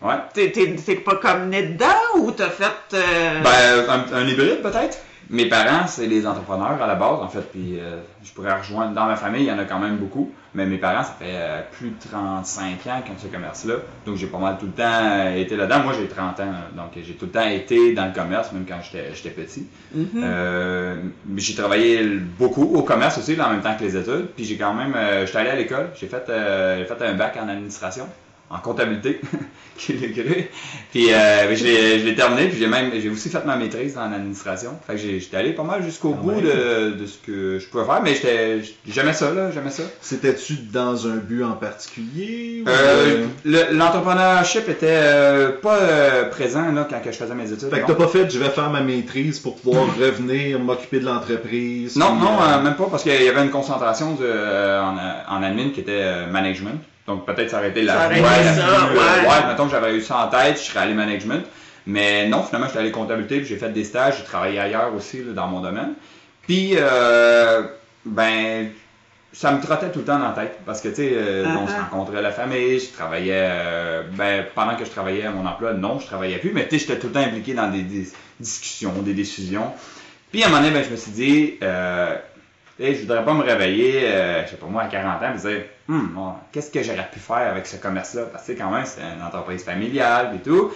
Ouais. 0.03 0.15
T'es 0.35 0.95
pas 0.97 1.17
comme 1.17 1.49
né 1.49 1.63
dedans 1.63 1.87
ou 2.19 2.31
t'as 2.31 2.51
fait. 2.51 2.65
euh, 2.95 3.41
Ben, 3.43 3.89
un, 3.89 4.05
un 4.19 4.27
hybride 4.27 4.63
peut-être? 4.63 4.99
Mes 5.29 5.47
parents, 5.47 5.87
c'est 5.87 6.07
des 6.07 6.27
entrepreneurs 6.27 6.81
à 6.81 6.87
la 6.87 6.95
base, 6.95 7.21
en 7.21 7.29
fait, 7.29 7.41
puis 7.51 7.79
euh, 7.81 8.01
je 8.23 8.33
pourrais 8.33 8.57
rejoindre, 8.57 8.95
dans 8.95 9.07
ma 9.07 9.17
famille, 9.17 9.43
il 9.43 9.49
y 9.49 9.53
en 9.53 9.59
a 9.59 9.65
quand 9.65 9.81
même 9.81 9.97
beaucoup, 9.97 10.33
mais 10.55 10.67
mes 10.67 10.79
parents, 10.79 11.03
ça 11.03 11.17
fait 11.19 11.35
euh, 11.35 11.63
plus 11.73 11.91
de 11.91 11.97
35 12.11 12.87
ans 12.87 13.03
qu'ils 13.05 13.13
ont 13.13 13.19
ce 13.19 13.27
commerce-là, 13.27 13.75
donc 14.07 14.17
j'ai 14.17 14.29
pas 14.29 14.39
mal 14.39 14.57
tout 14.59 14.67
le 14.67 14.73
temps 14.73 14.85
euh, 14.85 15.37
été 15.37 15.57
là-dedans. 15.57 15.83
Moi, 15.83 15.95
j'ai 15.99 16.07
30 16.07 16.41
ans, 16.41 16.53
donc 16.77 16.93
j'ai 16.97 17.15
tout 17.15 17.27
le 17.27 17.33
temps 17.33 17.49
été 17.49 17.93
dans 17.93 18.07
le 18.07 18.13
commerce, 18.13 18.53
même 18.53 18.67
quand 18.67 18.79
j'étais 18.83 19.31
petit. 19.31 19.67
mhm. 19.93 20.09
Euh, 20.17 20.97
mais 21.27 21.41
j'ai 21.41 21.55
travaillé 21.55 22.05
beaucoup 22.39 22.63
au 22.63 22.83
commerce 22.83 23.19
aussi, 23.19 23.35
là, 23.35 23.49
en 23.49 23.51
même 23.51 23.63
temps 23.63 23.77
que 23.77 23.83
les 23.85 23.97
études, 23.97 24.29
puis 24.37 24.45
j'ai 24.45 24.57
quand 24.57 24.75
même, 24.75 24.95
euh, 24.95 25.27
j'étais 25.27 25.39
allé 25.39 25.51
à 25.51 25.57
l'école, 25.57 25.91
j'ai 25.99 26.07
fait, 26.07 26.25
euh, 26.29 26.79
j'ai 26.79 26.85
fait 26.85 27.05
un 27.05 27.15
bac 27.15 27.37
en 27.43 27.49
administration, 27.49 28.07
en 28.49 28.59
comptabilité, 28.59 29.21
qui 29.77 29.93
est 29.93 29.97
le 29.97 30.23
gré. 30.23 30.51
Puis 30.93 31.13
euh, 31.13 31.55
je 31.57 32.05
l'ai 32.05 32.15
terminé, 32.15 32.49
puis 32.49 32.59
j'ai 32.59 32.67
même 32.69 32.91
j'ai 33.01 33.09
aussi 33.11 33.29
fait 33.29 33.45
ma 33.45 33.57
maîtrise 33.57 33.99
en 33.99 34.13
administration. 34.13 34.79
Fait 34.87 34.95
que 34.95 34.99
j'étais 35.01 35.37
allé 35.37 35.53
pas 35.53 35.65
mal 35.65 35.83
jusqu'au 35.83 36.11
Quand 36.11 36.23
bout 36.23 36.41
de, 36.41 36.93
de 36.93 37.07
ce 37.07 37.19
que 37.19 37.59
je 37.59 37.67
pouvais 37.67 37.85
faire, 37.85 38.01
mais 38.03 38.15
j'étais 38.15 38.61
j'aimais 38.89 39.13
ça 39.13 39.33
là, 39.35 39.51
j'aimais 39.51 39.71
ça. 39.71 39.83
C'était-tu 40.01 40.55
dans 40.73 41.07
un 41.09 41.17
but 41.17 41.43
en 41.43 41.53
particulier? 41.53 42.63
ou, 42.65 42.69
Euh, 42.69 43.27
le- 43.45 43.77
L'entrepreneurship 43.77 44.69
était 44.69 44.87
euh, 44.91 45.51
pas 45.61 45.77
euh, 45.79 46.25
présent 46.31 46.71
là 46.73 46.87
quand 46.89 47.01
que 47.03 47.11
je 47.13 47.17
faisais 47.17 47.35
mes 47.35 47.51
études. 47.53 47.69
Fait 47.71 47.81
que 47.81 47.87
t'as 47.87 47.95
pas 47.95 48.09
fait, 48.09 48.31
je 48.31 48.39
vais 48.39 48.49
faire 48.51 48.71
ma 48.71 48.81
maîtrise 48.81 49.41
pour 49.41 49.57
pouvoir 49.57 49.87
revenir 50.01 50.59
m'occuper 50.61 51.01
de 51.01 51.05
l'entreprise. 51.07 51.97
Non, 51.97 52.13
puis, 52.17 52.25
non, 52.25 52.41
euh, 52.41 52.59
euh, 52.59 52.63
même 52.63 52.77
pas, 52.77 52.87
parce 52.91 53.03
qu'il 53.03 53.13
y 53.23 53.29
avait 53.29 53.43
une 53.43 53.51
concentration 53.51 54.15
de, 54.15 54.25
euh, 54.25 54.81
en, 54.83 54.97
euh, 54.97 55.13
en 55.29 55.43
admin 55.43 55.71
qui 55.71 55.81
était 55.81 55.93
euh, 56.01 56.27
management. 56.31 56.81
Donc 57.07 57.25
peut-être 57.27 57.51
ça 57.51 57.59
aurait 57.59 57.71
été 57.71 57.83
la 57.83 57.95
Ça 57.95 58.09
voie 58.09 58.31
la 58.31 58.55
ça, 58.55 58.63
plus, 58.63 58.63
euh, 58.63 58.95
ouais. 58.95 59.29
ouais, 59.29 59.47
mettons 59.49 59.67
que 59.67 59.71
j'avais 59.71 59.95
eu 59.95 60.01
ça 60.03 60.19
en 60.19 60.29
tête, 60.29 60.59
je 60.59 60.63
serais 60.71 60.81
allé 60.81 60.95
management. 60.95 61.45
Mais 61.87 62.27
non, 62.27 62.43
finalement, 62.43 62.67
j'étais 62.67 62.81
allé 62.81 62.91
comptabilité, 62.91 63.39
puis 63.39 63.47
j'ai 63.47 63.57
fait 63.59 63.69
des 63.69 63.85
stages, 63.85 64.15
j'ai 64.19 64.25
travaillé 64.25 64.59
ailleurs 64.59 64.93
aussi 64.95 65.23
là, 65.23 65.33
dans 65.33 65.47
mon 65.47 65.61
domaine. 65.61 65.93
Puis, 66.43 66.73
euh, 66.75 67.63
ben, 68.05 68.71
ça 69.33 69.53
me 69.53 69.63
trottait 69.63 69.91
tout 69.91 70.01
le 70.01 70.05
temps 70.05 70.19
dans 70.19 70.29
la 70.29 70.35
tête. 70.35 70.59
Parce 70.67 70.81
que, 70.81 70.89
tu 70.89 70.97
sais, 70.97 71.11
euh, 71.13 71.45
Uh-huh. 71.45 71.59
on 71.63 71.69
se 71.69 71.73
rencontrait 71.75 72.23
la 72.23 72.33
famille, 72.33 72.81
je 72.81 72.93
travaillais, 72.93 73.33
euh, 73.37 74.03
ben, 74.15 74.45
pendant 74.57 74.75
que 74.75 74.85
je 74.85 74.91
travaillais 74.91 75.27
à 75.27 75.31
mon 75.31 75.47
emploi, 75.47 75.75
non, 75.75 76.01
je 76.01 76.07
travaillais 76.07 76.39
plus, 76.39 76.53
mais 76.53 76.67
tu 76.67 76.77
sais, 76.77 76.87
j'étais 76.87 76.99
tout 76.99 77.07
le 77.07 77.13
temps 77.13 77.21
impliqué 77.21 77.55
dans 77.55 77.69
des, 77.71 77.83
des 77.83 78.09
discussions, 78.41 78.93
des 79.03 79.15
décisions. 79.15 79.73
Puis, 80.33 80.43
à 80.43 80.47
un 80.47 80.51
moment 80.51 80.63
donné, 80.63 80.75
ben, 80.75 80.85
je 80.85 80.91
me 80.91 80.97
suis 80.97 81.13
dit, 81.13 81.55
sais, 82.79 82.95
je 82.95 83.01
voudrais 83.01 83.25
pas 83.25 83.35
me 83.35 83.43
réveiller, 83.43 84.03
euh, 84.05 84.45
je 84.45 84.51
sais 84.51 84.57
pas 84.57 84.67
moi, 84.67 84.83
à 84.83 84.89
40 84.89 85.23
ans, 85.23 85.27
et 85.31 85.35
me 85.35 85.39
dire, 85.39 85.65
Hum, 85.89 86.11
bon, 86.15 86.33
qu'est-ce 86.51 86.71
que 86.71 86.83
j'aurais 86.83 87.09
pu 87.13 87.21
faire 87.21 87.49
avec 87.49 87.67
ce 87.67 87.77
commerce-là? 87.77 88.23
Parce 88.33 88.47
que, 88.47 88.53
quand 88.53 88.71
même, 88.71 88.85
c'est 88.85 89.03
une 89.03 89.23
entreprise 89.23 89.63
familiale 89.63 90.33
et 90.35 90.39
tout. 90.39 90.73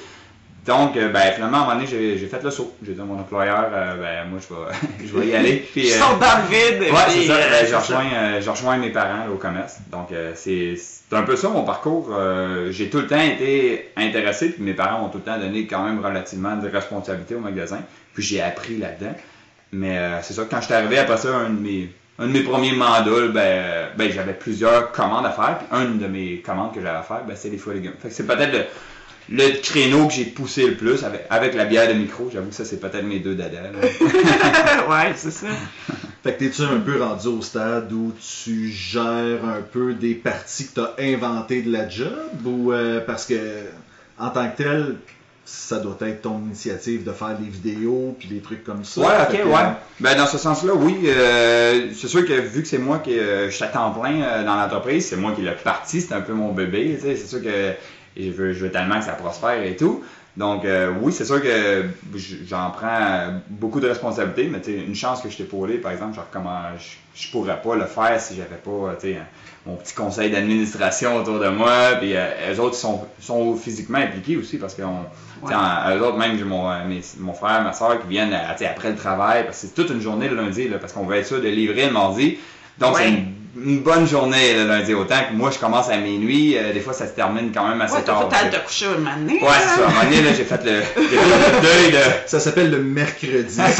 Donc, 0.66 0.96
euh, 0.96 1.08
ben, 1.08 1.32
finalement, 1.32 1.58
à 1.58 1.60
un 1.60 1.64
moment 1.64 1.80
donné, 1.80 1.86
j'ai 1.88 2.26
fait 2.26 2.42
le 2.42 2.50
saut. 2.50 2.76
J'ai 2.84 2.92
dit 2.92 3.00
à 3.00 3.04
mon 3.04 3.18
employeur, 3.18 3.70
euh, 3.72 3.96
ben, 3.96 4.30
moi, 4.30 4.38
je 4.40 4.54
vais, 4.54 5.06
je 5.08 5.18
vais 5.18 5.26
y 5.28 5.34
aller. 5.34 5.66
Puis, 5.72 5.88
Je 5.88 5.94
euh, 5.94 5.98
saute 5.98 6.20
dans 6.20 6.36
le 6.36 6.48
vide. 6.48 6.92
Ouais, 6.92 6.98
c'est 7.08 7.26
ça. 7.26 7.34
Ben, 7.34 7.66
je, 7.66 7.74
rejoins, 7.74 8.40
je 8.40 8.50
rejoins 8.50 8.76
mes 8.76 8.90
parents 8.90 9.24
là, 9.24 9.30
au 9.32 9.36
commerce. 9.36 9.78
Donc, 9.90 10.08
c'est 10.34 10.76
c'est 10.76 11.16
un 11.16 11.22
peu 11.22 11.34
ça 11.34 11.48
mon 11.48 11.64
parcours. 11.64 12.14
J'ai 12.70 12.88
tout 12.88 12.98
le 12.98 13.06
temps 13.08 13.20
été 13.20 13.90
intéressé, 13.96 14.50
puis 14.50 14.62
mes 14.62 14.74
parents 14.74 15.04
ont 15.04 15.08
tout 15.08 15.18
le 15.18 15.24
temps 15.24 15.38
donné 15.38 15.66
quand 15.66 15.82
même 15.82 16.04
relativement 16.04 16.54
de 16.56 16.68
responsabilité 16.68 17.34
au 17.34 17.40
magasin. 17.40 17.80
Puis 18.14 18.22
j'ai 18.22 18.40
appris 18.40 18.76
là-dedans. 18.76 19.14
Mais 19.72 19.98
euh, 19.98 20.22
c'est 20.22 20.34
ça, 20.34 20.46
quand 20.50 20.60
je 20.60 20.66
suis 20.66 20.74
arrivé 20.74 20.98
après 20.98 21.16
ça, 21.16 21.36
un 21.36 21.50
de 21.50 21.60
mes, 21.60 21.90
un 22.18 22.26
de 22.26 22.32
mes 22.32 22.42
premiers 22.42 22.72
mandats, 22.72 23.28
ben, 23.32 23.88
ben 23.96 24.12
j'avais 24.12 24.34
plusieurs 24.34 24.92
commandes 24.92 25.26
à 25.26 25.30
faire. 25.30 25.58
Puis 25.58 25.78
une 25.78 25.98
de 25.98 26.06
mes 26.06 26.38
commandes 26.38 26.74
que 26.74 26.80
j'avais 26.80 26.98
à 26.98 27.02
faire, 27.02 27.24
ben, 27.26 27.36
c'est 27.36 27.50
les 27.50 27.58
fruits 27.58 27.76
et 27.76 27.80
légumes. 27.80 27.94
Fait 28.00 28.08
que 28.08 28.14
c'est 28.14 28.26
peut-être 28.26 28.52
le, 28.52 28.64
le 29.30 29.60
créneau 29.62 30.08
que 30.08 30.14
j'ai 30.14 30.24
poussé 30.24 30.66
le 30.66 30.74
plus 30.74 31.04
avec, 31.04 31.26
avec 31.30 31.54
la 31.54 31.64
bière 31.64 31.88
de 31.88 31.94
micro. 31.94 32.28
J'avoue 32.32 32.48
que 32.48 32.54
ça, 32.54 32.64
c'est 32.64 32.80
peut-être 32.80 33.04
mes 33.04 33.20
deux 33.20 33.34
dadas. 33.36 33.62
là. 33.62 34.88
ouais, 34.88 35.12
c'est 35.14 35.30
ça. 35.30 35.46
Fait 36.22 36.34
que 36.34 36.40
t'es-tu 36.40 36.62
un 36.62 36.80
peu 36.80 37.02
rendu 37.02 37.28
au 37.28 37.40
stade 37.40 37.90
où 37.92 38.12
tu 38.20 38.68
gères 38.68 39.44
un 39.44 39.62
peu 39.62 39.94
des 39.94 40.14
parties 40.14 40.66
que 40.66 40.80
t'as 40.80 40.94
inventées 40.98 41.62
de 41.62 41.72
la 41.72 41.88
job 41.88 42.10
ou 42.44 42.72
euh, 42.72 43.00
parce 43.00 43.24
que 43.24 43.38
en 44.18 44.28
tant 44.28 44.50
que 44.50 44.58
tel, 44.58 44.96
ça 45.52 45.78
doit 45.80 45.96
être 46.02 46.22
ton 46.22 46.38
initiative 46.38 47.02
de 47.04 47.10
faire 47.12 47.36
des 47.36 47.48
vidéos 47.48 48.14
puis 48.18 48.28
des 48.28 48.38
trucs 48.40 48.62
comme 48.64 48.84
ça. 48.84 49.00
Ouais, 49.00 49.06
ok, 49.28 49.36
que- 49.36 49.48
ouais. 49.48 49.62
Ben, 49.98 50.16
dans 50.16 50.26
ce 50.26 50.38
sens-là, 50.38 50.74
oui. 50.74 50.96
euh, 51.06 51.88
c'est 51.98 52.08
sûr 52.08 52.24
que 52.24 52.32
vu 52.32 52.62
que 52.62 52.68
c'est 52.68 52.78
moi 52.78 52.98
qui 52.98 53.18
euh, 53.18 53.50
je 53.50 53.54
suis 53.54 53.64
à 53.64 53.68
temps 53.68 53.90
plein 53.90 54.22
euh, 54.22 54.44
dans 54.44 54.54
l'entreprise, 54.56 55.06
c'est 55.06 55.16
moi 55.16 55.32
qui 55.32 55.42
l'ai 55.42 55.50
parti, 55.52 56.00
c'est 56.00 56.14
un 56.14 56.20
peu 56.20 56.32
mon 56.34 56.52
bébé, 56.52 56.96
tu 57.00 57.06
sais. 57.06 57.16
C'est 57.16 57.26
sûr 57.26 57.42
que 57.42 57.72
je 58.16 58.30
veux, 58.30 58.52
je 58.52 58.64
veux 58.64 58.70
tellement 58.70 58.98
que 58.98 59.04
ça 59.04 59.12
prospère 59.12 59.62
et 59.62 59.76
tout. 59.76 60.02
Donc, 60.36 60.64
euh, 60.64 60.92
oui, 61.02 61.12
c'est 61.12 61.24
sûr 61.24 61.42
que 61.42 61.84
j'en 62.48 62.70
prends 62.70 63.32
beaucoup 63.48 63.80
de 63.80 63.88
responsabilités, 63.88 64.48
mais 64.50 64.60
tu 64.60 64.70
sais, 64.72 64.78
une 64.78 64.94
chance 64.94 65.20
que 65.20 65.28
je 65.28 65.36
t'ai 65.36 65.42
épaulé, 65.42 65.74
par 65.78 65.92
exemple, 65.92 66.14
genre, 66.14 66.26
comment 66.30 66.60
je, 66.78 67.20
je 67.22 67.30
pourrais 67.30 67.60
pas 67.60 67.74
le 67.74 67.84
faire 67.84 68.20
si 68.20 68.36
j'avais 68.36 68.60
pas, 68.62 68.92
mon 69.66 69.74
petit 69.76 69.92
conseil 69.92 70.30
d'administration 70.30 71.16
autour 71.16 71.40
de 71.40 71.48
moi, 71.48 71.96
puis 72.00 72.12
euh, 72.14 72.54
eux 72.54 72.60
autres 72.60 72.76
sont, 72.76 73.02
sont 73.20 73.56
physiquement 73.56 73.98
impliqués 73.98 74.36
aussi 74.36 74.56
parce 74.56 74.74
sais, 74.74 75.04
Ouais. 75.42 75.96
eux 75.96 76.02
autres 76.02 76.16
même, 76.18 76.38
j'ai 76.38 76.44
mon, 76.44 76.70
euh, 76.70 76.84
mes- 76.86 77.02
mon 77.18 77.32
frère, 77.32 77.62
ma 77.62 77.72
soeur 77.72 78.00
qui 78.00 78.06
viennent 78.08 78.32
euh, 78.32 78.52
après 78.66 78.90
le 78.90 78.96
travail, 78.96 79.44
parce 79.44 79.60
que 79.60 79.66
c'est 79.66 79.74
toute 79.74 79.90
une 79.90 80.00
journée 80.00 80.28
le 80.28 80.36
lundi, 80.36 80.68
là, 80.68 80.78
parce 80.78 80.92
qu'on 80.92 81.04
va 81.06 81.16
être 81.16 81.26
sûr 81.26 81.40
de 81.40 81.48
livrer 81.48 81.86
le 81.86 81.92
mardi. 81.92 82.38
Donc, 82.78 82.96
c'est 82.96 83.08
une, 83.08 83.26
une 83.56 83.80
bonne 83.80 84.06
journée 84.06 84.54
le 84.54 84.64
lundi, 84.66 84.94
autant 84.94 85.18
que 85.28 85.34
moi, 85.34 85.50
je 85.50 85.58
commence 85.58 85.88
à 85.88 85.96
minuit, 85.96 86.56
euh, 86.56 86.72
des 86.72 86.80
fois, 86.80 86.92
ça 86.92 87.06
se 87.06 87.12
termine 87.12 87.50
quand 87.52 87.66
même 87.68 87.80
assez 87.80 87.94
Ouais, 87.96 88.02
t'as 88.04 88.12
tard. 88.12 88.28
tout 88.28 88.34
à 88.34 88.44
te 88.48 88.64
coucher 88.64 88.86
un 88.86 88.98
moment 88.98 89.16
donné, 89.16 89.34
Ouais, 89.42 89.48
c'est 89.60 89.80
ça. 89.80 89.86
À 89.86 89.88
un 89.88 89.92
moment 89.92 90.04
donné, 90.04 90.22
là, 90.22 90.32
j'ai 90.34 90.44
fait 90.44 90.64
le, 90.64 90.82
j'ai 90.96 91.16
fait 91.18 91.56
le 91.56 91.60
deuil 91.62 91.92
de, 91.92 91.98
Ça 92.26 92.38
s'appelle 92.40 92.70
le 92.70 92.82
mercredi. 92.82 93.58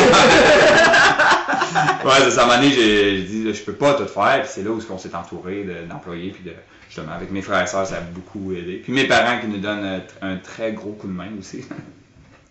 Ouais, 2.05 2.13
c'est 2.25 2.31
ça. 2.33 2.41
À 2.41 2.45
un 2.45 2.47
moment 2.49 2.61
donné, 2.63 2.75
j'ai 2.75 3.17
j'ai 3.19 3.23
dit, 3.23 3.55
je 3.55 3.63
peux 3.63 3.75
pas 3.75 3.95
tout 3.95 4.07
faire. 4.07 4.41
Puis 4.43 4.51
c'est 4.53 4.63
là 4.65 4.71
où 4.71 4.81
on 4.91 4.99
s'est 4.99 5.15
entouré 5.15 5.63
de- 5.65 5.89
d'employés. 5.89 6.31
Puis 6.31 6.43
de, 6.43 6.53
justement, 6.89 7.13
avec 7.15 7.31
mes 7.31 7.43
frères 7.43 7.63
et 7.63 7.67
sœurs, 7.67 7.87
ça 7.87 7.97
a 7.97 8.01
beaucoup 8.01 8.53
aidé. 8.53 8.81
Puis 8.83 8.93
mes 8.93 9.05
parents 9.05 9.39
qui 9.41 9.47
nous 9.47 9.59
donnent 9.59 9.85
euh, 9.85 9.99
un 10.23 10.37
très 10.37 10.73
gros 10.73 10.93
coup 10.93 11.07
de 11.07 11.13
main 11.13 11.29
aussi. 11.39 11.65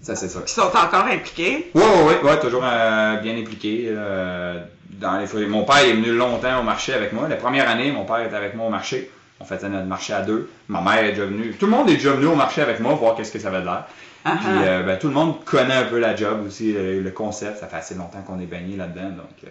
Ça, 0.02 0.16
c'est 0.16 0.30
ça. 0.30 0.42
Qui 0.42 0.54
sont 0.54 0.62
encore 0.62 1.06
impliqués. 1.06 1.72
Ouais, 1.76 1.82
ouais, 1.82 2.04
ouais, 2.04 2.24
ouais, 2.24 2.40
toujours 2.40 2.64
euh, 2.64 3.18
bien 3.18 3.38
impliqué. 3.38 3.86
euh, 3.90 4.60
dans 4.92 5.18
les. 5.20 5.46
Mon 5.48 5.64
père 5.64 5.78
est 5.80 5.94
venu 5.94 6.14
longtemps 6.14 6.60
au 6.60 6.64
marché 6.64 6.94
avec 6.94 7.14
moi. 7.14 7.28
La 7.28 7.36
première 7.36 7.70
année, 7.70 7.92
mon 7.92 8.06
père 8.06 8.20
était 8.22 8.36
avec 8.36 8.56
moi 8.56 8.68
au 8.68 8.70
marché. 8.70 9.10
On 9.40 9.46
faisait 9.46 9.70
notre 9.70 9.86
marché 9.88 10.14
à 10.14 10.22
deux. 10.22 10.50
Ma 10.68 10.82
mère 10.82 11.04
est 11.06 11.12
déjà 11.12 11.26
venue. 11.26 11.54
Tout 11.54 11.66
le 11.66 11.72
monde 11.72 11.90
est 11.90 11.96
déjà 11.96 12.12
venu 12.12 12.28
au 12.28 12.36
marché 12.36 12.62
avec 12.62 12.80
moi 12.82 12.94
voir 12.96 13.16
qu'est-ce 13.16 13.32
que 13.32 13.40
ça 13.40 13.48
avait 13.50 13.62
de 13.62 13.66
l'air. 13.66 13.86
Ah, 14.26 14.32
Puis 14.38 14.48
ah. 14.50 14.62
euh, 14.64 14.84
ben, 14.84 15.00
tout 15.00 15.08
le 15.08 15.14
monde 15.14 15.44
connaît 15.46 15.76
un 15.76 15.86
peu 15.86 15.98
la 16.00 16.16
job 16.16 16.44
aussi, 16.46 16.74
le, 16.74 17.00
le 17.00 17.12
concept. 17.12 17.60
Ça 17.60 17.68
fait 17.68 17.78
assez 17.78 17.96
longtemps 17.96 18.22
qu'on 18.28 18.40
est 18.42 18.46
baigné 18.46 18.76
là-dedans. 18.76 19.10
Donc, 19.12 19.50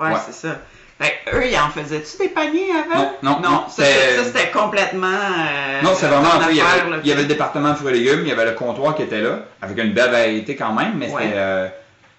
Ouais, 0.00 0.08
ouais. 0.08 0.20
c'est 0.26 0.32
ça. 0.48 0.56
Fait 0.98 1.12
eux, 1.34 1.46
ils 1.46 1.58
en 1.58 1.68
faisaient-tu 1.68 2.16
des 2.18 2.28
paniers 2.30 2.70
avant? 2.72 3.12
Non, 3.22 3.40
non, 3.40 3.40
non, 3.50 3.64
ça, 3.68 3.84
c'était- 3.84 3.92
c'est- 3.92 4.16
ça, 4.16 4.24
c'était 4.24 4.50
complètement. 4.50 5.06
euh, 5.08 5.82
Non, 5.82 5.90
c'est 5.94 6.06
vraiment, 6.06 6.28
il 6.50 6.56
y, 6.56 6.60
avait, 6.62 6.90
là, 6.90 6.96
il 7.02 7.08
y 7.08 7.12
avait 7.12 7.22
le 7.22 7.28
département 7.28 7.70
de 7.72 7.74
fruits 7.74 7.94
et 7.94 7.98
légumes, 7.98 8.20
il 8.22 8.28
y 8.28 8.32
avait 8.32 8.46
le 8.46 8.52
comptoir 8.52 8.94
qui 8.94 9.02
était 9.02 9.20
là, 9.20 9.40
avec 9.60 9.76
une 9.78 9.92
belle 9.92 10.10
variété 10.10 10.56
quand 10.56 10.72
même, 10.72 10.94
mais 10.96 11.10
Ouais. 11.12 11.22
c'était, 11.24 11.34
euh, 11.36 11.68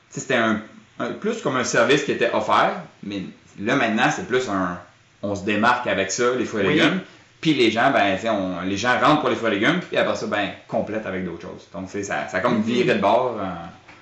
c'était 0.09 0.35
un, 0.35 0.61
un- 0.99 1.11
plus 1.13 1.41
comme 1.41 1.55
un 1.57 1.63
service 1.63 2.03
qui 2.03 2.11
était 2.11 2.29
offert, 2.33 2.73
mais 3.01 3.23
là 3.59 3.75
maintenant 3.75 4.09
c'est 4.15 4.27
plus 4.27 4.47
un, 4.47 4.77
on 5.23 5.33
se 5.35 5.43
démarque 5.43 5.87
avec 5.87 6.11
ça, 6.11 6.25
les 6.37 6.45
fruits 6.45 6.63
et 6.63 6.67
Oui. 6.67 6.73
légumes, 6.75 6.99
puis 7.41 7.55
les 7.55 7.71
gens, 7.71 7.89
ben, 7.91 8.15
on- 8.29 8.61
les 8.63 8.77
gens 8.77 8.99
rentrent 9.01 9.21
pour 9.21 9.29
les 9.29 9.35
fruits 9.35 9.53
et 9.53 9.59
légumes, 9.59 9.79
puis 9.79 9.97
après 9.97 10.15
ça, 10.15 10.27
ben, 10.27 10.49
complètent 10.67 11.07
avec 11.07 11.25
d'autres 11.25 11.41
choses. 11.47 11.67
Donc, 11.73 11.89
ça, 11.89 12.03
ça 12.03 12.37
a 12.37 12.39
comme 12.41 12.61
viré 12.61 12.93
de 12.93 12.99
bord. 13.01 13.37
euh, 13.39 13.45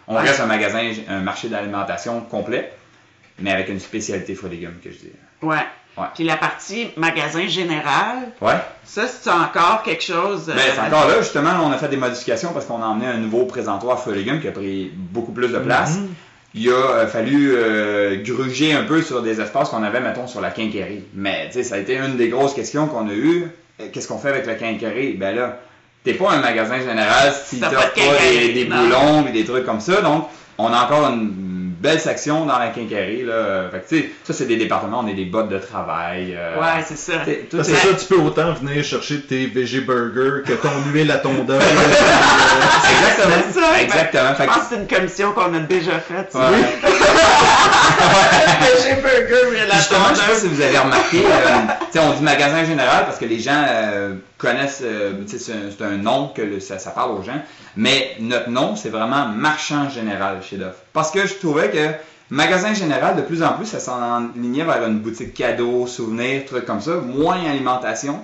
on 0.08 0.16
Ouais. 0.18 0.22
reste 0.24 0.42
un 0.42 0.46
magasin, 0.48 0.92
un 1.10 1.20
marché 1.22 1.48
d'alimentation 1.48 2.20
complet, 2.22 2.72
mais 3.40 3.52
avec 3.52 3.70
une 3.70 3.80
spécialité 3.80 4.36
fruits 4.36 4.52
et 4.52 4.56
légumes, 4.56 4.76
que 4.84 4.90
je 4.92 4.98
dis. 4.98 5.12
Ouais. 5.42 5.58
Ouais. 5.98 6.08
Puis 6.14 6.26
la 6.26 6.36
partie 6.36 6.90
magasin 6.98 7.48
général, 7.48 8.18
Ouais. 8.42 8.56
ça, 8.84 9.08
c'est 9.08 9.30
encore 9.30 9.82
quelque 9.84 10.04
chose. 10.04 10.48
Ben, 10.48 10.56
c'est 10.58 10.80
euh, 10.80 10.88
encore 10.88 11.08
là, 11.08 11.20
justement, 11.22 11.52
on 11.64 11.72
a 11.72 11.78
fait 11.78 11.88
des 11.88 11.96
modifications 11.98 12.52
parce 12.52 12.66
qu'on 12.66 12.82
a 12.84 12.86
emmené 12.86 13.08
un 13.08 13.18
nouveau 13.18 13.46
présentoir 13.46 14.00
fruits 14.02 14.14
et 14.14 14.18
légumes 14.18 14.42
qui 14.42 14.48
a 14.50 14.52
pris 14.52 14.92
beaucoup 14.94 15.32
plus 15.32 15.48
de 15.48 15.60
place. 15.60 15.98
Mhm. 15.98 16.10
Il 16.54 16.70
a 16.70 16.74
euh, 16.74 17.08
fallu 17.08 17.54
euh, 17.56 18.22
gruger 18.24 18.74
un 18.74 18.84
peu 18.84 19.02
sur 19.02 19.22
des 19.22 19.40
espaces 19.40 19.70
qu'on 19.70 19.84
avait, 19.84 20.02
mettons, 20.02 20.28
sur 20.28 20.42
la 20.42 20.52
quincaillerie. 20.52 21.04
Mais, 21.14 21.48
tu 21.48 21.54
sais, 21.54 21.64
ça 21.64 21.76
a 21.76 21.78
été 21.78 21.96
une 21.98 22.18
des 22.18 22.28
grosses 22.30 22.54
questions 22.54 22.88
qu'on 22.88 23.08
a 23.10 23.14
eues. 23.14 23.48
Qu'est-ce 23.94 24.08
qu'on 24.08 24.18
fait 24.18 24.30
avec 24.30 24.46
la 24.46 24.56
quincaillerie? 24.56 25.14
Ben 25.14 25.36
là, 25.36 25.60
t'es 26.04 26.14
pas 26.14 26.32
un 26.32 26.40
magasin 26.40 26.80
général 26.80 27.34
si 27.46 27.60
T'as 27.60 27.70
pas 27.70 27.88
pas 27.88 28.02
des, 28.22 28.54
des 28.54 28.66
boulons 28.66 29.26
et 29.28 29.32
des 29.32 29.44
trucs 29.44 29.66
comme 29.66 29.82
ça. 29.82 30.02
Donc, 30.02 30.28
on 30.58 30.68
a 30.68 30.86
encore 30.86 31.10
une 31.10 31.34
belle 31.86 32.00
section 32.00 32.46
dans 32.46 32.60
la 32.60 32.68
quincaillerie, 32.68 33.24
là. 33.24 33.70
Fait 33.72 33.80
que, 33.80 33.88
tu 33.90 33.98
sais, 34.02 34.10
ça, 34.24 34.34
c'est 34.34 34.46
des 34.46 34.58
départements, 34.58 35.00
on 35.04 35.08
est 35.08 35.14
des 35.14 35.26
bottes 35.26 35.50
de 35.50 35.58
travail. 35.60 36.36
euh, 36.38 36.60
Ouais, 36.60 36.84
c'est 36.86 36.98
ça. 36.98 37.20
tu 37.24 37.32
sais, 37.32 37.48
tout 37.50 37.58
Parce 37.58 37.70
est- 37.70 37.74
que 37.74 37.78
ça, 37.78 37.88
tu 37.94 38.06
peux 38.06 38.20
autant 38.22 38.52
venir 38.54 38.84
chercher 38.84 39.22
tes 39.22 39.46
VG 39.48 39.82
burgers 39.82 40.44
que 40.46 40.54
ton 40.54 40.70
huile 40.92 41.12
à 41.12 41.18
tondeuse. 41.20 41.62
Exactement. 41.62 43.36
C'est 43.52 43.60
ça. 43.60 43.82
Exactement. 43.82 44.30
Je 44.32 44.36
Fait 44.36 44.46
que- 44.48 44.54
pense 44.54 44.58
que 44.64 44.66
c'est 44.70 44.76
une 44.82 44.88
commission 44.88 45.32
qu'on 45.34 45.54
a 45.54 45.60
déjà 45.60 46.00
faite. 46.00 46.32
Ouais. 46.34 46.42
J'ai 48.84 48.96
burger, 48.96 49.50
mais 49.52 49.60
la 49.66 49.66
Puis 49.68 49.78
justement, 49.78 50.06
je 50.10 50.16
sais 50.16 50.28
pas 50.28 50.36
si 50.36 50.48
vous 50.48 50.62
avez 50.62 50.78
remarqué, 50.78 51.18
euh, 51.26 51.74
tu 51.92 51.92
sais, 51.94 52.00
on 52.00 52.14
dit 52.14 52.24
magasin 52.24 52.66
général 52.66 53.06
parce 53.06 53.18
que 53.18 53.26
les 53.26 53.40
gens 53.40 53.64
euh, 53.70 54.16
connaissent, 54.38 54.82
euh, 54.84 55.14
tu 55.28 55.38
sais, 55.38 55.40
c'est 55.40 55.52
un, 55.54 55.72
c'est 55.78 55.84
un 55.86 55.98
nom 55.98 56.30
que 56.36 56.42
le- 56.42 56.60
ça, 56.60 56.80
ça 56.80 56.92
parle 56.92 57.12
aux 57.12 57.24
gens, 57.24 57.42
mais 57.76 58.16
notre 58.20 58.50
nom, 58.50 58.76
c'est 58.76 58.90
vraiment 58.90 59.28
marchand 59.28 59.90
général 59.90 60.40
chez 60.48 60.58
Duff. 60.58 60.76
Parce 60.94 61.12
que 61.12 61.26
je 61.28 61.34
trouvais 61.36 61.70
que 61.70 61.90
magasin 62.30 62.74
général, 62.74 63.16
de 63.16 63.22
plus 63.22 63.44
en 63.44 63.54
plus, 63.54 63.66
ça 63.66 63.80
s'enlignait 63.80 64.64
vers 64.64 64.86
une 64.86 65.00
boutique 65.00 65.34
cadeaux, 65.34 65.88
souvenirs, 65.88 66.44
trucs 66.46 66.66
comme 66.66 66.82
ça, 66.82 66.92
moins 66.96 67.38
alimentation. 67.50 68.20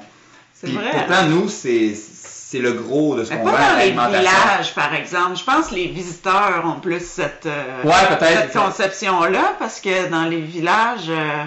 C'est 0.53 0.67
Puis 0.67 0.75
vrai. 0.77 0.91
pourtant, 0.91 1.23
nous, 1.27 1.49
c'est 1.49 1.93
c'est 2.51 2.59
le 2.59 2.73
gros 2.73 3.15
de 3.15 3.23
ce 3.23 3.29
qu'on 3.31 3.45
pas 3.45 3.51
vend, 3.51 3.57
dans 3.57 3.77
les 3.79 3.91
villages, 3.91 4.73
par 4.75 4.93
exemple. 4.93 5.37
Je 5.37 5.43
pense 5.45 5.67
que 5.67 5.75
les 5.75 5.87
visiteurs 5.87 6.63
ont 6.65 6.81
plus 6.81 6.99
cette, 7.05 7.45
euh, 7.45 7.83
Ouais, 7.85 7.93
cette 8.19 8.51
conception-là, 8.53 9.55
parce 9.57 9.79
que 9.79 10.09
dans 10.09 10.25
les 10.25 10.41
villages, 10.41 11.07
euh, 11.09 11.43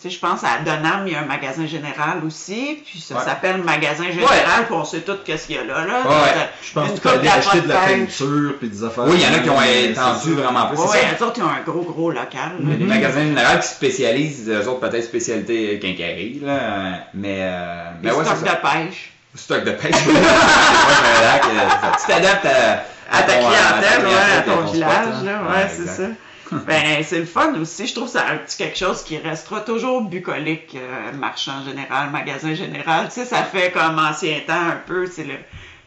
tu 0.00 0.08
sais, 0.08 0.14
je 0.14 0.20
pense 0.20 0.44
à 0.44 0.58
Donham, 0.64 1.02
il 1.08 1.14
y 1.14 1.16
a 1.16 1.22
un 1.22 1.24
magasin 1.24 1.66
général 1.66 2.18
aussi, 2.24 2.80
puis 2.86 3.00
ça 3.00 3.16
Ouais. 3.16 3.24
s'appelle 3.24 3.56
magasin 3.64 4.04
général, 4.12 4.66
puis 4.66 4.74
on 4.74 4.84
sait 4.84 5.00
tout 5.00 5.16
qu'est-ce 5.24 5.48
qu'il 5.48 5.56
y 5.56 5.58
a 5.58 5.64
là. 5.64 5.84
là. 5.84 6.02
Ouais, 6.04 6.14
ouais. 6.14 6.48
Je 6.62 6.72
pense 6.74 6.90
que 6.90 6.94
tu 6.94 7.00
peux 7.00 7.08
acheter 7.28 7.60
de 7.62 7.68
la 7.68 7.74
peinture 7.80 8.54
puis 8.60 8.68
des 8.68 8.84
affaires. 8.84 9.04
Oui, 9.08 9.16
il 9.16 9.22
y 9.22 9.26
en 9.26 9.36
a 9.36 9.40
qui 9.42 9.50
ont 9.50 9.58
Ouais, 9.58 9.84
étendu 9.86 10.34
vraiment 10.34 10.66
plus. 10.66 10.78
Ouais, 10.78 10.88
ouais, 10.90 11.16
eux 11.20 11.24
autres, 11.24 11.38
ils 11.38 11.42
ont 11.42 11.48
un 11.48 11.62
gros, 11.66 11.82
gros 11.82 12.10
local. 12.12 12.52
y 12.62 12.72
a 12.72 12.76
des 12.76 12.84
magasins 12.84 13.22
généraux 13.24 13.56
qui 13.60 13.66
se 13.66 13.74
spécialisent, 13.74 14.48
eux 14.48 14.68
autres 14.68 14.78
peut-être 14.78 15.02
spécialité 15.04 15.80
quincaillerie, 15.80 16.40
là, 16.44 17.00
mais, 17.14 17.38
euh, 17.40 17.90
mais 18.00 18.12
ouais, 18.12 18.24
stocks 18.24 18.36
c'est 18.38 18.46
ça. 18.46 18.54
de 18.54 18.60
pêche. 18.90 19.12
Stock 19.36 19.64
de 19.64 19.70
pêche. 19.72 19.94
Ouais, 20.06 20.12
euh, 20.14 21.90
tu 22.00 22.06
t'adaptes 22.12 22.46
à, 22.46 23.16
À 23.18 23.22
ta 23.22 23.34
clientèle, 23.36 24.06
ouais, 24.06 24.38
à 24.38 24.42
ton 24.42 24.60
village, 24.72 24.90
hein. 25.20 25.24
là, 25.24 25.42
ouais, 25.50 25.68
c'est 25.74 25.86
ça. 25.86 26.08
Ben, 26.52 27.02
c'est 27.02 27.18
le 27.18 27.24
fun 27.24 27.52
aussi. 27.60 27.88
Je 27.88 27.94
trouve 27.96 28.06
que 28.06 28.12
c'est 28.12 28.18
un 28.24 28.36
petit 28.36 28.56
quelque 28.56 28.78
chose 28.78 29.02
qui 29.02 29.18
restera 29.18 29.62
toujours 29.62 30.02
bucolique, 30.02 30.76
euh, 30.76 31.10
marchand 31.18 31.64
général, 31.66 32.10
magasin 32.10 32.54
général. 32.54 33.06
Tu 33.08 33.14
sais, 33.20 33.24
ça 33.26 33.42
fait 33.42 33.72
comme 33.72 33.98
ancien 33.98 34.36
temps 34.46 34.52
un 34.54 34.78
peu, 34.86 35.08
c'est 35.12 35.24
le, 35.24 35.34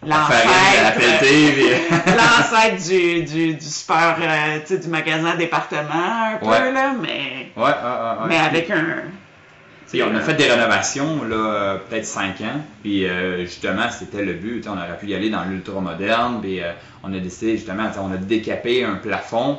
la 0.04 0.18
l'ancêtre. 2.18 2.76
du, 2.90 3.24
du, 3.24 3.54
du 3.54 3.66
super, 3.66 4.18
euh, 4.22 4.60
tu 4.60 4.68
sais, 4.68 4.80
du 4.80 4.90
magasin 4.90 5.36
département, 5.36 6.34
un 6.34 6.38
peu, 6.40 6.46
Ouais. 6.48 6.72
là, 6.74 6.92
mais, 7.02 7.52
ouais, 7.56 7.64
ouais. 7.64 8.28
mais 8.28 8.38
avec 8.40 8.70
un, 8.70 9.04
On 9.95 10.15
a 10.15 10.19
fait 10.19 10.36
des 10.36 10.45
rénovations, 10.45 11.23
là, 11.23 11.36
euh, 11.36 11.78
peut-être 11.78 12.06
5 12.06 12.41
ans. 12.41 12.62
Puis 12.84 13.06
euh, 13.06 13.41
justement, 13.41 13.89
c'était 13.89 14.23
le 14.23 14.34
but. 14.34 14.67
On 14.67 14.73
aurait 14.73 14.97
pu 14.99 15.08
y 15.08 15.15
aller 15.15 15.30
dans 15.30 15.43
l'ultra 15.43 15.82
moderne. 15.82 16.39
Puis 16.41 16.62
euh, 16.62 16.71
on 17.04 17.13
a 17.13 17.19
décidé, 17.19 17.58
justement, 17.58 17.89
on 17.99 18.13
a 18.13 18.17
décapé 18.17 18.84
un 18.84 18.95
plafond 18.95 19.58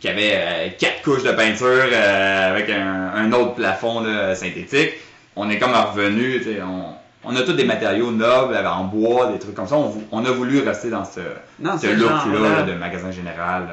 qui 0.00 0.08
avait 0.08 0.32
euh, 0.34 0.68
quatre 0.78 1.02
couches 1.02 1.22
de 1.22 1.32
peinture 1.32 1.84
avec 1.92 2.68
un, 2.70 3.12
un 3.14 3.32
autre 3.32 3.54
plafond 3.54 4.00
là, 4.00 4.34
synthétique. 4.34 4.94
On 5.36 5.48
est 5.48 5.58
comme 5.58 5.72
revenu, 5.72 6.42
on, 6.62 6.94
on 7.22 7.36
a 7.36 7.42
tous 7.42 7.52
des 7.52 7.64
matériaux 7.64 8.10
nobles 8.10 8.56
en 8.56 8.84
bois, 8.84 9.30
des 9.30 9.38
trucs 9.38 9.54
comme 9.54 9.68
ça. 9.68 9.76
On, 10.10 10.24
a 10.24 10.30
voulu 10.32 10.60
rester 10.60 10.90
dans 10.90 11.04
ce, 11.04 11.20
look-là 11.60 12.62
de 12.62 12.72
magasin 12.72 13.12
général. 13.12 13.68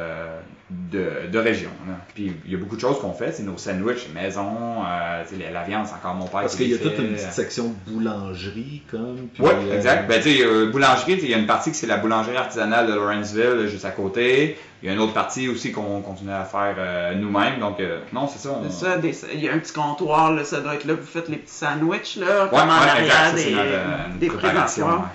De, 0.69 1.27
de 1.31 1.39
région. 1.39 1.69
là. 1.87 1.93
Puis 2.13 2.33
il 2.45 2.51
y 2.51 2.55
a 2.55 2.57
beaucoup 2.57 2.75
de 2.75 2.81
choses 2.81 2.99
qu'on 2.99 3.13
fait, 3.13 3.31
c'est 3.31 3.43
nos 3.43 3.57
sandwichs 3.57 4.09
maison, 4.13 4.83
euh, 4.85 5.23
la, 5.39 5.51
la 5.51 5.63
viande, 5.63 5.85
c'est 5.87 5.93
encore 5.95 6.15
mon 6.15 6.25
père 6.25 6.41
Parce 6.41 6.55
qui 6.57 6.63
qu'il 6.63 6.71
y 6.71 6.75
a 6.75 6.77
toute 6.77 6.97
une 6.99 7.13
petite 7.13 7.31
section 7.31 7.73
boulangerie, 7.87 8.81
comme. 8.91 9.29
Oui, 9.39 9.49
euh, 9.53 9.75
exact. 9.75 10.07
Ben, 10.09 10.21
tu 10.21 10.29
sais, 10.37 10.43
euh, 10.45 10.69
boulangerie, 10.69 11.13
tu 11.15 11.19
sais, 11.21 11.25
il 11.27 11.31
y 11.31 11.33
a 11.33 11.37
une 11.37 11.45
partie 11.47 11.71
qui 11.71 11.77
c'est 11.77 11.87
la 11.87 11.97
boulangerie 11.97 12.35
artisanale 12.35 12.87
de 12.87 12.93
Lawrenceville, 12.93 13.67
juste 13.69 13.85
à 13.85 13.91
côté. 13.91 14.57
Il 14.83 14.87
y 14.87 14.89
a 14.91 14.93
une 14.93 14.99
autre 14.99 15.13
partie 15.13 15.47
aussi 15.49 15.71
qu'on 15.71 16.01
continue 16.01 16.31
à 16.33 16.43
faire 16.43 16.75
euh, 16.77 17.15
nous-mêmes. 17.15 17.59
Donc, 17.59 17.79
euh, 17.79 17.99
non, 18.13 18.27
c'est 18.27 18.39
ça. 18.39 18.51
on- 18.61 18.69
C'est 18.69 18.85
ça, 18.85 18.97
des- 18.97 19.15
il 19.33 19.39
y 19.39 19.49
a 19.49 19.53
un 19.53 19.59
petit 19.59 19.73
comptoir, 19.73 20.33
là, 20.33 20.43
ça 20.43 20.59
doit 20.59 20.75
être 20.75 20.85
là 20.85 20.93
que 20.95 20.99
vous 20.99 21.07
faites 21.07 21.29
les 21.29 21.37
petits 21.37 21.53
sandwichs, 21.55 22.17
là, 22.17 22.43
Ouais, 22.43 22.49
comme 22.49 22.59
en 22.59 22.73
ouais, 22.73 22.87
arrière 22.89 23.03
exact. 23.05 23.29
Ça, 23.29 23.31
des, 23.35 23.41
c'est 23.41 23.51
notre, 23.51 24.17
des 24.19 24.27
préparation, 24.27 24.85
présentoirs. 24.85 25.09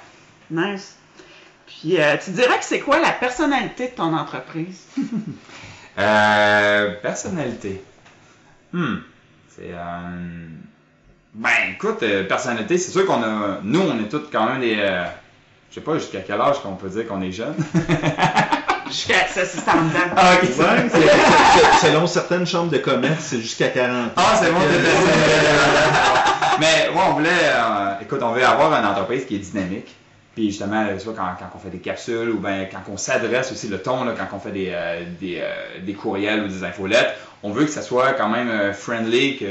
Nice. 0.50 0.96
Puis, 1.80 2.00
euh, 2.00 2.16
tu 2.22 2.30
dirais 2.30 2.58
que 2.58 2.64
c'est 2.64 2.80
quoi 2.80 2.98
la 3.00 3.11
personnalité 3.12 3.88
de 3.88 3.92
ton 3.94 4.14
entreprise? 4.16 4.82
Euh, 5.98 6.94
personnalité. 7.02 7.85
Hmm. 8.72 8.94
C'est. 9.54 9.72
Euh... 9.74 10.46
Ben, 11.35 11.50
écoute, 11.74 12.02
euh, 12.02 12.24
personnalité, 12.26 12.78
c'est 12.78 12.92
sûr 12.92 13.04
qu'on 13.04 13.22
a. 13.22 13.58
Nous, 13.62 13.78
on 13.80 13.98
est 14.02 14.08
tous 14.08 14.22
quand 14.32 14.46
même 14.46 14.62
des. 14.62 14.76
euh, 14.78 15.04
Je 15.68 15.74
sais 15.74 15.80
pas 15.82 15.98
jusqu'à 15.98 16.20
quel 16.20 16.40
âge 16.40 16.62
qu'on 16.62 16.76
peut 16.76 16.88
dire 16.88 17.06
qu'on 17.06 17.20
est 17.20 17.30
jeune. 17.32 17.54
Jusqu'à 18.87 19.26
ça, 19.26 19.44
c'est 19.44 19.68
en 19.70 19.82
dedans. 19.85 20.14
ah, 20.16 20.35
ok. 20.37 20.42
Ouais, 20.42 20.88
c'est- 20.90 21.00
c'est- 21.80 21.87
selon 21.87 22.06
certaines 22.06 22.46
chambres 22.46 22.70
de 22.70 22.78
commerce, 22.78 23.20
c'est 23.24 23.40
jusqu'à 23.42 23.68
40 23.68 24.08
ans. 24.08 24.12
Ah, 24.16 24.38
c'est 24.42 24.50
bon, 24.50 24.58
Mais 26.61 26.88
ouais, 26.88 27.02
on 27.08 27.12
voulait, 27.14 27.28
euh, 27.30 27.94
écoute, 28.02 28.20
on 28.22 28.32
veut 28.32 28.44
avoir 28.44 28.72
une 28.74 28.87
entreprise 28.87 29.24
qui 29.26 29.37
est 29.37 29.40
dynamique. 29.40 29.94
Puis 30.34 30.50
justement, 30.50 30.86
tu 30.98 31.04
quand, 31.06 31.12
quand 31.38 31.50
on 31.54 31.58
fait 31.58 31.70
des 31.70 31.78
capsules 31.78 32.30
ou 32.30 32.38
ben 32.38 32.66
quand 32.70 32.90
on 32.90 32.96
s'adresse 32.96 33.52
aussi 33.52 33.68
le 33.68 33.78
ton, 33.78 34.04
là, 34.04 34.14
quand 34.16 34.34
on 34.34 34.40
fait 34.40 34.50
des, 34.50 34.70
euh, 34.72 35.02
des, 35.20 35.40
euh, 35.42 35.80
des 35.84 35.92
courriels 35.92 36.42
ou 36.44 36.48
des 36.48 36.64
infolettes, 36.64 37.14
on 37.42 37.50
veut 37.50 37.64
que 37.64 37.70
ça 37.70 37.82
soit 37.82 38.14
quand 38.14 38.30
même 38.30 38.48
euh, 38.48 38.72
friendly, 38.72 39.36
que, 39.36 39.44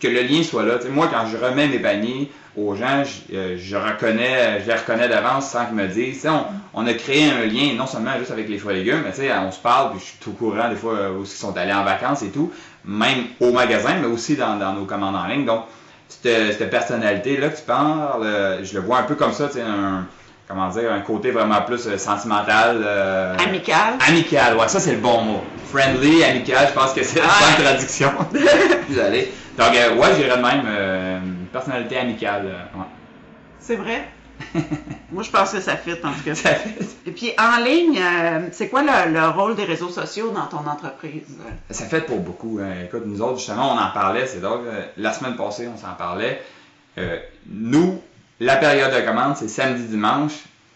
que 0.00 0.08
le 0.08 0.22
lien 0.22 0.42
soit 0.42 0.62
là. 0.64 0.78
Moi, 0.90 1.08
quand 1.12 1.26
je 1.26 1.36
remets 1.36 1.68
mes 1.68 1.78
paniers 1.78 2.30
aux 2.56 2.74
gens, 2.74 3.04
je, 3.04 3.36
euh, 3.36 3.56
je 3.58 3.76
reconnais, 3.76 4.62
je 4.62 4.66
les 4.66 4.74
reconnais 4.74 5.08
d'avance 5.08 5.50
sans 5.50 5.66
qu'ils 5.66 5.74
me 5.74 5.86
disent. 5.86 6.26
On, 6.26 6.46
on 6.72 6.86
a 6.86 6.94
créé 6.94 7.30
un 7.30 7.44
lien 7.44 7.74
non 7.76 7.86
seulement 7.86 8.16
juste 8.18 8.30
avec 8.30 8.48
les 8.48 8.56
fruits 8.56 8.76
et 8.76 8.84
légumes, 8.84 9.02
mais 9.04 9.30
on 9.46 9.50
se 9.50 9.60
parle, 9.60 9.90
puis 9.90 10.00
je 10.00 10.04
suis 10.06 10.18
tout 10.20 10.32
courant 10.32 10.70
des 10.70 10.76
fois 10.76 11.10
où 11.12 11.22
ils 11.22 11.26
sont 11.26 11.54
allés 11.56 11.72
en 11.72 11.84
vacances 11.84 12.22
et 12.22 12.30
tout, 12.30 12.50
même 12.84 13.24
au 13.40 13.52
magasin, 13.52 13.96
mais 14.00 14.06
aussi 14.06 14.36
dans, 14.36 14.56
dans 14.56 14.72
nos 14.72 14.86
commandes 14.86 15.16
en 15.16 15.26
ligne. 15.26 15.44
Donc, 15.44 15.64
cette, 16.08 16.52
cette 16.58 16.70
personnalité-là 16.70 17.48
que 17.50 17.56
tu 17.56 17.62
parles, 17.62 18.22
euh, 18.24 18.64
je 18.64 18.74
le 18.74 18.80
vois 18.80 18.98
un 18.98 19.02
peu 19.04 19.14
comme 19.14 19.32
ça, 19.32 19.46
tu 19.48 19.54
sais, 19.54 19.62
un, 19.62 20.06
comment 20.48 20.68
dire, 20.70 20.92
un 20.92 21.00
côté 21.00 21.30
vraiment 21.30 21.60
plus 21.62 21.86
euh, 21.86 21.98
sentimental. 21.98 22.80
euh, 22.84 23.36
Amical. 23.46 23.94
Amical, 24.08 24.56
ouais, 24.56 24.68
ça 24.68 24.80
c'est 24.80 24.92
le 24.92 24.98
bon 25.00 25.20
mot. 25.22 25.44
Friendly, 25.70 26.24
amical, 26.24 26.68
je 26.68 26.72
pense 26.72 26.92
que 26.92 27.02
c'est 27.02 27.20
la 27.20 27.26
bonne 27.26 27.64
traduction. 27.64 28.10
Désolé. 28.88 29.32
Donc, 29.58 29.74
euh, 29.74 29.96
ouais, 29.96 30.08
j'irais 30.16 30.36
de 30.36 30.42
même, 30.42 30.62
euh, 30.66 31.18
une 31.18 31.46
personnalité 31.52 31.98
amicale. 31.98 32.44
ouais. 32.74 32.84
C'est 33.60 33.76
vrai? 33.76 34.08
Moi, 35.12 35.22
je 35.22 35.30
pense 35.30 35.52
que 35.52 35.60
ça 35.60 35.76
fit, 35.76 35.92
en 36.04 36.12
tout 36.12 36.22
cas. 36.24 36.34
Ça 36.34 36.54
fait- 36.54 36.86
Et 37.06 37.10
puis, 37.12 37.32
en 37.38 37.62
ligne, 37.64 37.98
euh, 38.00 38.48
c'est 38.52 38.68
quoi 38.68 38.82
le, 38.82 39.12
le 39.12 39.28
rôle 39.28 39.56
des 39.56 39.64
réseaux 39.64 39.88
sociaux 39.88 40.30
dans 40.30 40.46
ton 40.46 40.68
entreprise? 40.68 41.36
Ça 41.70 41.86
fait 41.86 42.02
pour 42.02 42.18
beaucoup. 42.20 42.58
hein. 42.62 42.84
Écoute, 42.84 43.02
nous 43.06 43.20
autres, 43.22 43.38
justement, 43.38 43.72
on 43.74 43.78
en 43.78 43.90
parlait, 43.90 44.26
c'est 44.26 44.40
drôle. 44.40 44.60
euh, 44.66 44.82
La 44.96 45.12
semaine 45.12 45.36
passée, 45.36 45.68
on 45.72 45.78
s'en 45.78 45.94
parlait. 45.94 46.42
Euh, 46.98 47.18
nous, 47.48 48.00
la 48.40 48.56
période 48.56 48.94
de 48.94 49.00
commande, 49.06 49.36
c'est 49.36 49.48
samedi, 49.48 49.84
dimanche. 49.84 50.32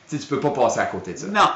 Tu 0.09 0.19
tu 0.19 0.27
peux 0.27 0.41
pas 0.41 0.51
passer 0.51 0.81
à 0.81 0.87
côté 0.87 1.13
de 1.15 1.19
ça. 1.19 1.27
Non. 1.29 1.49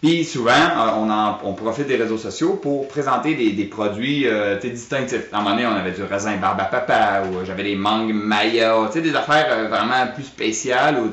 Puis 0.00 0.24
souvent, 0.24 0.52
euh, 0.52 1.26
on, 1.44 1.52
profite 1.52 1.86
des 1.86 1.96
réseaux 1.96 2.16
sociaux 2.16 2.54
pour 2.54 2.88
présenter 2.88 3.34
des, 3.34 3.64
produits 3.64 4.26
euh, 4.26 4.56
distinctifs. 4.56 5.26
À 5.30 5.38
un 5.38 5.42
moment 5.42 5.54
donné, 5.54 5.66
on 5.66 5.74
avait 5.74 5.92
du 5.92 6.02
raisin 6.02 6.36
barbe 6.36 6.60
à 6.60 6.64
papa, 6.64 7.24
ou 7.30 7.36
euh, 7.36 7.44
j'avais 7.44 7.64
des 7.64 7.76
mangues 7.76 8.14
maya, 8.14 8.88
des 8.94 9.14
affaires 9.14 9.68
vraiment 9.68 10.06
plus 10.14 10.24
spéciales, 10.24 10.96
ou 10.98 11.10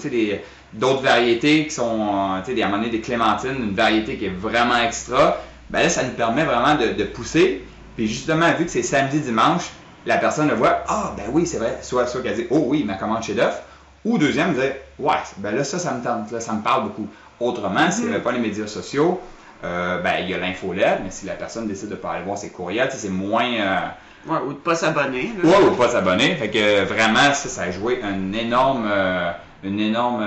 d'autres 0.73 1.02
variétés 1.02 1.65
qui 1.65 1.71
sont, 1.71 1.84
à 1.84 2.43
un 2.47 2.65
moment 2.65 2.78
donné, 2.78 2.89
des 2.89 3.02
clémentines, 3.02 3.58
une 3.58 3.76
variété 3.76 4.15
qui 4.15 4.26
est 4.26 4.36
vraiment 4.38 4.78
extra. 4.78 5.38
Ben 5.69 5.82
là, 5.82 5.89
ça 5.89 6.04
nous 6.04 6.13
permet 6.13 6.45
vraiment 6.45 6.76
de, 6.76 6.93
de 6.93 7.04
pousser. 7.04 7.65
Puis 7.97 8.08
justement, 8.08 8.54
vu 8.58 8.63
que 8.63 8.71
c'est 8.71 8.84
samedi, 8.84 9.19
dimanche, 9.19 9.69
la 10.06 10.17
personne 10.17 10.47
le 10.47 10.56
voit, 10.56 10.84
ah, 10.88 11.13
ben 11.17 11.26
oui, 11.34 11.45
c'est 11.45 11.58
vrai. 11.58 11.80
Soit, 11.82 12.08
soit 12.08 12.21
qu'elle 12.21 12.36
dit, 12.36 12.47
oh 12.52 12.63
oui, 12.67 12.86
ma 12.86 12.93
commande 12.93 13.21
chez 13.21 13.34
Duff. 13.34 13.63
Ou 14.06 14.17
deuxième, 14.17 14.54
dire, 14.54 14.76
ouais, 15.00 15.15
ben 15.39 15.54
là, 15.54 15.65
ça, 15.65 15.78
ça 15.78 15.91
me 15.91 16.02
tente, 16.02 16.32
là, 16.32 16.39
ça 16.39 16.54
me 16.54 16.62
parle 16.62 16.84
beaucoup. 16.84 17.08
Autrement, 17.39 17.91
s'il 17.91 18.06
n'y 18.08 18.13
avait 18.13 18.23
pas 18.23 18.32
les 18.32 18.39
médias 18.39 18.67
sociaux, 18.67 19.21
euh, 19.63 20.00
ben, 20.02 20.15
il 20.21 20.30
y 20.30 20.34
a 20.34 20.38
l'infolette, 20.38 21.00
mais 21.04 21.12
si 21.12 21.26
la 21.26 21.34
personne 21.34 21.67
décide 21.67 21.89
de 21.89 21.95
ne 21.95 22.00
pas 22.00 22.12
aller 22.13 22.23
voir 22.23 22.38
ses 22.38 22.50
courriels, 22.50 22.89
c'est 22.91 23.10
moins. 23.10 23.52
euh, 23.54 23.80
Ouais, 24.28 24.39
ou 24.45 24.54
de 24.54 24.58
pas 24.58 24.76
s'abonner. 24.76 25.32
Ouais, 25.43 25.58
ou 25.65 25.71
pas 25.76 25.88
s'abonner. 25.89 26.36
Fait 26.36 26.50
que 26.50 26.84
vraiment, 26.84 27.34
ça, 27.34 27.47
ça 27.50 27.62
a 27.63 27.71
joué 27.71 28.02
un 28.04 28.34
énorme. 28.34 28.88
euh, 28.91 29.32
une 29.63 29.80
énorme. 29.80 30.26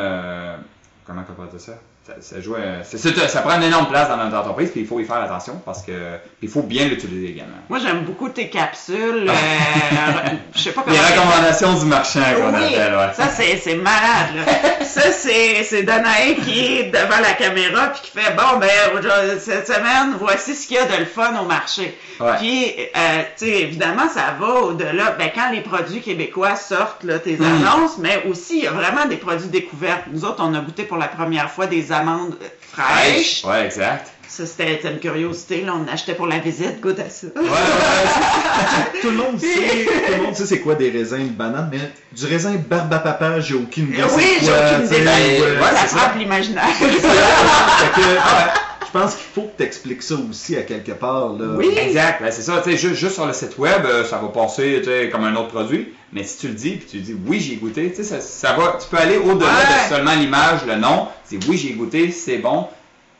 comment 1.07 1.23
on 1.29 1.33
peut 1.43 1.49
dire 1.51 1.61
ça? 1.61 1.73
Ça, 2.07 2.15
ça 2.21 2.41
joue, 2.41 2.57
c'est- 2.83 2.97
c'est- 2.97 3.29
ça 3.29 3.43
prend 3.43 3.57
une 3.57 3.63
énorme 3.65 3.87
place 3.89 4.09
dans 4.09 4.17
notre 4.17 4.37
entreprise, 4.39 4.71
puis 4.71 4.81
il 4.81 4.87
faut 4.87 4.99
y 5.01 5.05
faire 5.05 5.23
attention 5.23 5.61
parce 5.67 5.83
que 5.83 5.93
il 6.43 6.49
faut 6.49 6.63
bien 6.63 6.87
l'utiliser 6.89 7.29
également. 7.33 7.59
Moi, 7.69 7.79
j'aime 7.79 8.01
beaucoup 8.05 8.31
tes 8.31 8.49
capsules. 8.49 9.29
euh, 9.29 9.33
je 10.55 10.59
sais 10.61 10.73
pas 10.73 10.81
comment. 10.83 10.97
Les 10.97 11.15
recommandations 11.15 11.75
du 11.75 11.85
marchand 11.85 12.21
qu'on 12.37 12.55
Oui, 12.59 12.75
appelle, 12.75 12.95
ouais. 12.95 13.13
ça 13.15 13.29
c'est 13.29 13.57
c'est 13.59 13.75
malade. 13.77 14.35
Là. 14.35 14.85
ça 14.85 15.13
c'est 15.13 15.63
c'est 15.63 15.83
Danae 15.83 16.37
qui 16.43 16.79
est 16.79 16.85
devant 16.91 17.21
la 17.23 17.35
caméra 17.35 17.89
puis 17.89 18.01
qui 18.11 18.19
fait 18.19 18.35
bon 18.35 18.59
ben 18.59 19.39
cette 19.39 19.67
semaine 19.67 20.17
voici 20.19 20.55
ce 20.57 20.67
qu'il 20.67 20.77
y 20.77 20.81
a 20.81 20.87
de 20.87 20.97
le 20.97 21.05
fun 21.05 21.33
au 21.41 21.45
marché. 21.45 21.97
Ouais. 22.19 22.33
Puis 22.39 22.73
euh, 22.97 23.23
tu 23.39 23.45
sais 23.45 23.61
évidemment 23.61 24.09
ça 24.13 24.35
va 24.41 24.47
au-delà. 24.63 25.13
Ben 25.19 25.31
quand 25.35 25.51
les 25.53 25.61
produits 25.61 26.01
québécois 26.01 26.57
sortent 26.57 27.05
là 27.05 27.19
tes 27.19 27.37
Mm. 27.37 27.45
annonces, 27.45 27.99
mais 27.99 28.25
aussi 28.29 28.59
il 28.59 28.65
y 28.65 28.67
a 28.67 28.73
vraiment 28.73 29.05
des 29.07 29.17
produits 29.19 29.49
découvertes. 29.49 30.05
Nous 30.11 30.25
autres 30.25 30.43
on 30.43 30.55
a 30.55 30.61
goûté 30.61 30.85
pour 30.85 30.97
la 30.97 31.09
première 31.09 31.51
fois 31.51 31.67
des 31.67 31.90
amandes 31.93 32.35
euh, 32.43 32.47
fraîches. 32.73 33.45
Ouais, 33.45 33.65
exact. 33.67 34.11
Ça 34.29 34.47
c'était 34.47 34.81
une 34.85 35.01
curiosité 35.01 35.63
là. 35.63 35.75
On 35.75 35.93
achetait 35.93 36.15
pour 36.15 36.27
la 36.27 36.39
visite. 36.39 36.81
Goûte 36.81 37.01
à 37.01 37.11
ça. 37.11 37.27
Ouais, 37.35 37.43
ouais. 37.43 37.49
Tout 39.03 39.11
le 39.11 39.17
monde 39.17 39.41
sait, 39.41 39.47
tout 39.47 40.13
le 40.13 40.23
monde 40.23 40.35
sait 40.37 40.47
c'est 40.47 40.61
quoi 40.61 40.75
des 40.77 40.91
raisins 40.91 41.25
de 41.27 41.33
banane, 41.33 41.69
mais 41.73 41.81
du 42.17 42.27
raisin 42.27 42.55
barbe 42.69 42.93
à 42.93 42.99
papa, 43.01 43.41
j'ai 43.41 43.55
aucune 43.55 43.89
idée. 43.89 44.03
oui, 44.17 44.25
c'est 44.39 44.47
j'ai 44.47 44.53
aucune 44.53 44.87
idée. 44.87 45.05
Ben, 45.05 45.41
ouais, 45.41 45.61
ça 45.61 45.77
c'est 45.81 45.89
ça. 45.89 45.97
frappe 45.97 46.19
l'imaginaire. 46.19 46.65
Je 48.93 48.99
pense 48.99 49.15
qu'il 49.15 49.25
faut 49.35 49.43
que 49.43 49.57
tu 49.57 49.63
expliques 49.63 50.03
ça 50.03 50.15
aussi 50.29 50.57
à 50.57 50.63
quelque 50.63 50.93
part. 50.93 51.35
Là. 51.35 51.55
Oui. 51.57 51.73
Exact, 51.77 52.21
ben 52.23 52.31
c'est 52.33 52.43
ça, 52.43 52.61
tu 52.63 52.71
sais, 52.73 52.77
juste, 52.77 52.95
juste 52.95 53.15
sur 53.15 53.27
le 53.27 53.33
site 53.33 53.57
web, 53.59 53.85
euh, 53.85 54.05
ça 54.05 54.19
va 54.19 54.29
passer 54.29 54.81
tu 54.83 54.85
sais, 54.91 55.09
comme 55.11 55.25
un 55.25 55.37
autre 55.37 55.49
produit, 55.49 55.93
mais 56.13 56.25
si 56.25 56.39
tu 56.39 56.49
le 56.49 56.55
dis, 56.55 56.73
puis 56.73 56.87
tu 56.91 56.97
dis 56.99 57.17
oui, 57.27 57.41
j'ai 57.41 57.57
goûté, 57.57 57.91
tu 57.91 57.97
sais, 57.97 58.05
ça, 58.05 58.21
ça 58.21 58.55
va, 58.55 58.77
tu 58.81 58.89
peux 58.89 58.97
aller 58.99 59.17
au-delà 59.17 59.47
Ouais. 59.49 59.89
de 59.89 59.95
seulement 59.95 60.15
l'image, 60.15 60.61
le 60.67 60.77
nom, 60.77 61.07
c'est 61.25 61.39
oui, 61.49 61.57
j'ai 61.57 61.73
goûté, 61.75 62.11
c'est 62.11 62.39
bon, 62.39 62.67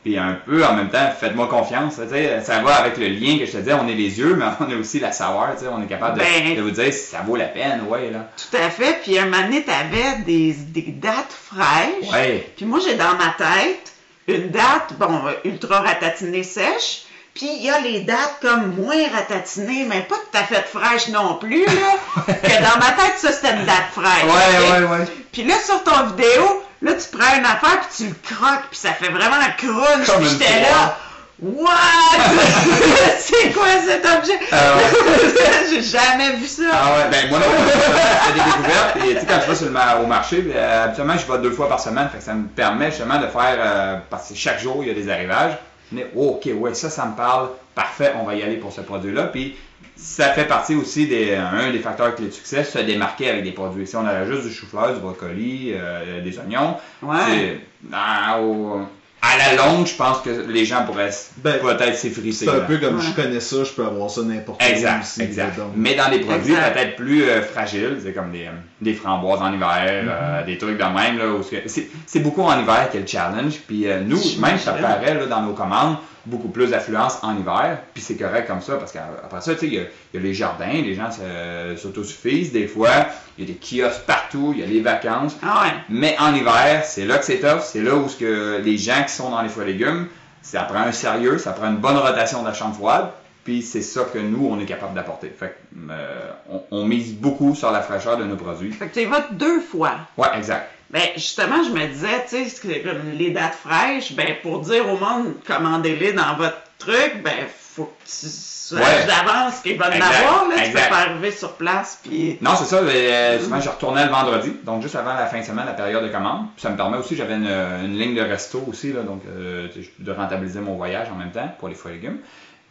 puis 0.03 0.17
un 0.17 0.37
peu 0.45 0.65
en 0.65 0.73
même 0.73 0.89
temps, 0.89 1.09
faites-moi 1.19 1.47
confiance, 1.47 1.95
tu 1.95 2.43
ça 2.43 2.59
va 2.61 2.73
avec 2.75 2.97
le 2.97 3.07
lien 3.07 3.37
que 3.37 3.45
je 3.45 3.51
te 3.51 3.57
disais, 3.57 3.73
on 3.73 3.87
est 3.87 3.93
les 3.93 4.19
yeux, 4.19 4.35
mais 4.35 4.45
on 4.59 4.69
est 4.69 4.75
aussi 4.75 4.99
la 4.99 5.11
saveur, 5.11 5.49
tu 5.57 5.63
sais, 5.65 5.71
on 5.71 5.81
est 5.81 5.87
capable 5.87 6.17
de, 6.19 6.23
Ben. 6.23 6.55
de 6.57 6.61
vous 6.61 6.71
dire 6.71 6.91
si 6.91 7.05
ça 7.05 7.19
vaut 7.25 7.35
la 7.35 7.45
peine, 7.45 7.83
ouais, 7.87 8.09
là. 8.11 8.29
Tout 8.35 8.57
à 8.57 8.69
fait. 8.71 8.99
Puis 9.03 9.17
un 9.19 9.25
moment 9.25 9.43
donné, 9.43 9.63
t'avais 9.63 10.23
des, 10.25 10.53
des 10.53 10.91
dates 10.91 11.31
fraîches. 11.31 12.11
Ouais. 12.11 12.49
Puis 12.57 12.65
moi, 12.65 12.79
j'ai 12.83 12.95
dans 12.95 13.13
ma 13.15 13.35
tête 13.37 13.90
une 14.27 14.49
date, 14.49 14.93
bon, 14.97 15.21
ultra 15.45 15.81
ratatinée 15.81 16.43
sèche. 16.43 17.03
Puis 17.33 17.47
il 17.47 17.63
y 17.63 17.69
a 17.69 17.79
les 17.79 18.01
dates 18.01 18.39
comme 18.41 18.75
moins 18.75 19.09
ratatinées, 19.09 19.85
mais 19.87 20.01
pas 20.01 20.15
tout 20.15 20.37
à 20.37 20.43
fait 20.43 20.67
fraîches 20.67 21.07
non 21.07 21.35
plus, 21.35 21.65
là. 21.65 22.23
que 22.27 22.61
dans 22.61 22.77
ma 22.79 22.91
tête, 22.91 23.17
ça, 23.17 23.31
c'était 23.31 23.53
une 23.53 23.65
date 23.65 23.91
fraîche. 23.93 24.23
ok? 24.23 24.89
ouais. 24.91 25.05
Puis 25.31 25.43
là, 25.43 25.55
sur 25.65 25.81
ton 25.83 26.07
vidéo, 26.07 26.63
là, 26.81 26.93
tu 26.93 27.17
prends 27.17 27.37
une 27.37 27.45
affaire, 27.45 27.79
puis 27.79 27.89
tu 27.97 28.07
le 28.07 28.35
croques, 28.35 28.67
puis 28.69 28.79
ça 28.79 28.91
fait 28.93 29.09
vraiment 29.09 29.37
un 29.37 29.51
crunch. 29.51 30.07
Puis 30.19 30.29
j'étais 30.29 30.61
là. 30.61 30.97
What? 31.41 31.71
C'est 33.17 33.51
quoi 33.51 33.65
cet 33.83 34.05
objet? 34.05 34.39
Ah 34.51 34.75
J'ai 35.69 35.81
jamais 35.81 36.33
vu 36.35 36.45
ça. 36.45 36.63
Ah 36.71 36.97
ouais, 36.97 37.09
ben 37.09 37.29
moi 37.29 37.39
non, 37.39 37.45
fais 37.45 38.33
des 38.33 38.45
découvertes. 38.45 38.97
Et 38.97 39.13
tu 39.15 39.19
sais, 39.21 39.25
quand 39.27 39.39
je 39.43 39.49
vais 39.49 39.55
sur 39.55 39.65
le 39.65 39.71
ma- 39.71 39.95
au 39.97 40.05
marché, 40.05 40.43
euh, 40.53 40.83
habituellement, 40.85 41.15
je 41.17 41.31
vais 41.31 41.39
deux 41.39 41.51
fois 41.51 41.67
par 41.67 41.79
semaine. 41.79 42.09
Fait 42.11 42.19
que 42.19 42.23
ça 42.23 42.33
me 42.33 42.47
permet 42.47 42.87
justement 42.91 43.17
de 43.19 43.25
faire, 43.27 43.57
euh, 43.57 43.97
parce 44.09 44.29
que 44.29 44.35
chaque 44.35 44.59
jour, 44.59 44.77
il 44.83 44.89
y 44.89 44.91
a 44.91 44.93
des 44.93 45.09
arrivages. 45.09 45.53
Mais 45.91 46.07
oh, 46.15 46.39
ok, 46.41 46.49
ouais, 46.59 46.73
ça, 46.75 46.89
ça 46.89 47.05
me 47.05 47.15
parle. 47.15 47.49
Parfait, 47.73 48.13
on 48.19 48.23
va 48.23 48.35
y 48.35 48.43
aller 48.43 48.57
pour 48.57 48.71
ce 48.71 48.81
produit-là. 48.81 49.23
Puis 49.23 49.55
ça 49.95 50.29
fait 50.33 50.45
partie 50.45 50.75
aussi 50.75 51.07
des 51.07 51.35
un 51.35 51.71
des 51.71 51.79
facteurs 51.79 52.13
clés 52.15 52.27
de 52.27 52.31
succès, 52.31 52.63
se 52.63 52.77
démarquer 52.79 53.29
avec 53.29 53.43
des 53.43 53.51
produits. 53.51 53.87
Si 53.87 53.95
on 53.95 54.05
avait 54.05 54.27
juste 54.31 54.43
du 54.47 54.53
chou-fleur, 54.53 54.93
du 54.93 54.99
brocoli, 54.99 55.73
euh, 55.73 56.21
des 56.21 56.37
oignons, 56.37 56.75
Ouais. 57.01 57.17
c'est- 57.27 57.59
ah, 57.93 58.39
au- 58.39 58.81
à 59.21 59.37
la 59.37 59.55
longue, 59.55 59.85
je 59.85 59.93
pense 59.95 60.19
que 60.21 60.29
les 60.49 60.65
gens 60.65 60.83
pourraient 60.83 61.11
Ben, 61.37 61.59
peut-être 61.59 61.95
s'effriter. 61.95 62.31
C'est 62.31 62.49
un 62.49 62.61
peu 62.61 62.77
comme 62.77 62.97
Ouais. 62.97 63.03
je 63.07 63.11
connais 63.21 63.39
ça, 63.39 63.57
je 63.63 63.71
peux 63.71 63.85
avoir 63.85 64.09
ça 64.09 64.21
n'importe 64.23 64.61
où 64.61 64.65
Exact, 64.65 65.01
aussi. 65.03 65.21
exact. 65.21 65.57
donc. 65.57 65.73
Mais 65.75 65.93
dans 65.95 66.09
des 66.09 66.19
produits 66.19 66.55
peut-être 66.55 66.95
plus 66.95 67.23
euh, 67.23 67.41
fragiles, 67.43 67.99
c'est 68.03 68.13
comme 68.13 68.31
des, 68.31 68.45
euh, 68.45 68.51
des 68.81 68.93
framboises 68.93 69.41
en 69.41 69.53
hiver, 69.53 70.03
Mm-hmm. 70.05 70.07
euh, 70.09 70.45
des 70.45 70.57
trucs 70.57 70.77
de 70.77 70.83
même. 70.83 71.17
Là, 71.19 71.27
où 71.27 71.43
c'est- 71.43 72.19
beaucoup 72.19 72.41
en 72.43 72.59
hiver 72.59 72.89
qui 72.91 72.97
est 72.97 73.01
le 73.01 73.07
challenge. 73.07 73.59
Puis 73.67 73.87
euh, 73.87 74.01
nous, 74.05 74.19
même 74.39 74.57
ça 74.57 74.73
paraît 74.73 75.13
là, 75.13 75.25
dans 75.27 75.41
nos 75.43 75.53
commandes, 75.53 75.97
beaucoup 76.23 76.49
plus 76.49 76.67
d'affluence 76.67 77.17
en 77.23 77.35
hiver, 77.35 77.79
puis 77.95 78.03
c'est 78.03 78.15
correct 78.15 78.45
comme 78.47 78.61
ça, 78.61 78.75
parce 78.75 78.91
qu'après 78.91 79.41
ça, 79.41 79.53
tu 79.55 79.61
sais, 79.61 79.65
il 79.67 79.73
y, 79.73 79.79
a- 79.79 79.85
y 80.13 80.17
a 80.17 80.19
les 80.19 80.35
jardins, 80.35 80.71
les 80.71 80.93
gens 80.93 81.09
se- 81.11 81.75
s'autosuffisent 81.81 82.51
des 82.51 82.67
fois, 82.67 83.07
il 83.39 83.45
y 83.45 83.49
a 83.49 83.53
des 83.53 83.59
kiosques 83.59 84.03
partout, 84.05 84.51
il 84.55 84.59
y 84.59 84.63
a 84.63 84.67
les 84.67 84.81
vacances, 84.81 85.35
Ah 85.41 85.63
ouais. 85.63 85.71
mais 85.89 86.15
en 86.19 86.31
hiver, 86.35 86.83
c'est 86.85 87.05
là 87.05 87.17
que 87.17 87.25
c'est 87.25 87.39
tough, 87.39 87.61
c'est 87.63 87.81
là 87.81 87.95
où 87.95 88.07
ce 88.07 88.17
que 88.17 88.61
les 88.63 88.77
gens 88.77 89.01
qui 89.03 89.10
sont 89.11 89.29
dans 89.29 89.41
les 89.41 89.49
fruits 89.49 89.63
et 89.63 89.73
légumes, 89.73 90.07
ça 90.41 90.63
prend 90.63 90.79
un 90.79 90.91
sérieux, 90.91 91.37
ça 91.37 91.51
prend 91.51 91.67
une 91.67 91.77
bonne 91.77 91.97
rotation 91.97 92.41
de 92.41 92.47
la 92.47 92.53
chambre 92.53 92.75
froide, 92.75 93.09
puis 93.43 93.61
c'est 93.61 93.81
ça 93.81 94.03
que 94.11 94.19
nous, 94.19 94.47
on 94.47 94.59
est 94.59 94.65
capable 94.65 94.93
d'apporter. 94.93 95.29
Fait 95.37 95.49
que, 95.49 95.91
euh, 95.91 96.31
on, 96.49 96.63
on 96.71 96.85
mise 96.85 97.13
beaucoup 97.13 97.55
sur 97.55 97.71
la 97.71 97.81
fraîcheur 97.81 98.17
de 98.17 98.23
nos 98.23 98.35
produits. 98.35 98.71
Fait 98.71 98.87
que 98.87 98.93
tu 98.93 99.01
y 99.01 99.05
vas 99.05 99.21
deux 99.31 99.61
fois. 99.61 99.93
Ouais, 100.17 100.27
exact. 100.37 100.69
Ben, 100.91 101.01
justement, 101.15 101.63
je 101.63 101.69
me 101.69 101.87
disais, 101.87 102.25
tu 102.29 102.49
sais, 102.49 102.83
les 103.17 103.31
dates 103.31 103.55
fraîches, 103.55 104.13
ben, 104.13 104.35
pour 104.43 104.59
dire 104.59 104.87
au 104.89 104.97
monde, 104.97 105.33
commandez-les 105.47 106.13
dans 106.13 106.35
votre 106.35 106.57
truc, 106.79 107.21
ben, 107.23 107.47
faut 107.75 107.85
que 107.85 108.05
tu 108.09 108.27
sois 108.27 108.79
Ouais. 108.79 109.05
d'avance 109.05 109.59
qu'il 109.61 109.77
va 109.77 109.89
en 109.89 109.91
Exact, 109.91 110.13
avoir, 110.25 110.47
là. 110.47 110.55
Tu 110.63 110.71
peux 110.71 110.79
pas 110.89 110.97
arriver 111.09 111.31
sur 111.31 111.53
place, 111.53 111.99
puis... 112.01 112.37
Non, 112.41 112.51
c'est 112.57 112.65
ça. 112.65 112.77
euh, 112.77 113.39
souvent, 113.41 113.59
je 113.59 113.69
retournais 113.69 114.05
le 114.05 114.11
vendredi, 114.11 114.53
donc 114.63 114.81
juste 114.81 114.95
avant 114.95 115.13
la 115.13 115.25
fin 115.25 115.39
de 115.39 115.45
semaine, 115.45 115.65
la 115.65 115.73
période 115.73 116.03
de 116.03 116.07
commande. 116.09 116.45
Puis 116.55 116.61
ça 116.61 116.69
me 116.69 116.77
permet 116.77 116.97
aussi, 116.97 117.15
j'avais 117.17 117.35
une, 117.35 117.47
une 117.47 117.97
ligne 117.97 118.15
de 118.15 118.21
resto 118.21 118.63
aussi, 118.67 118.93
là, 118.93 119.01
donc 119.01 119.23
euh, 119.27 119.67
de 119.99 120.11
rentabiliser 120.11 120.59
mon 120.61 120.75
voyage 120.75 121.07
en 121.11 121.15
même 121.15 121.31
temps 121.31 121.53
pour 121.59 121.67
les 121.67 121.75
fruits 121.75 121.93
et 121.93 121.95
légumes. 121.95 122.19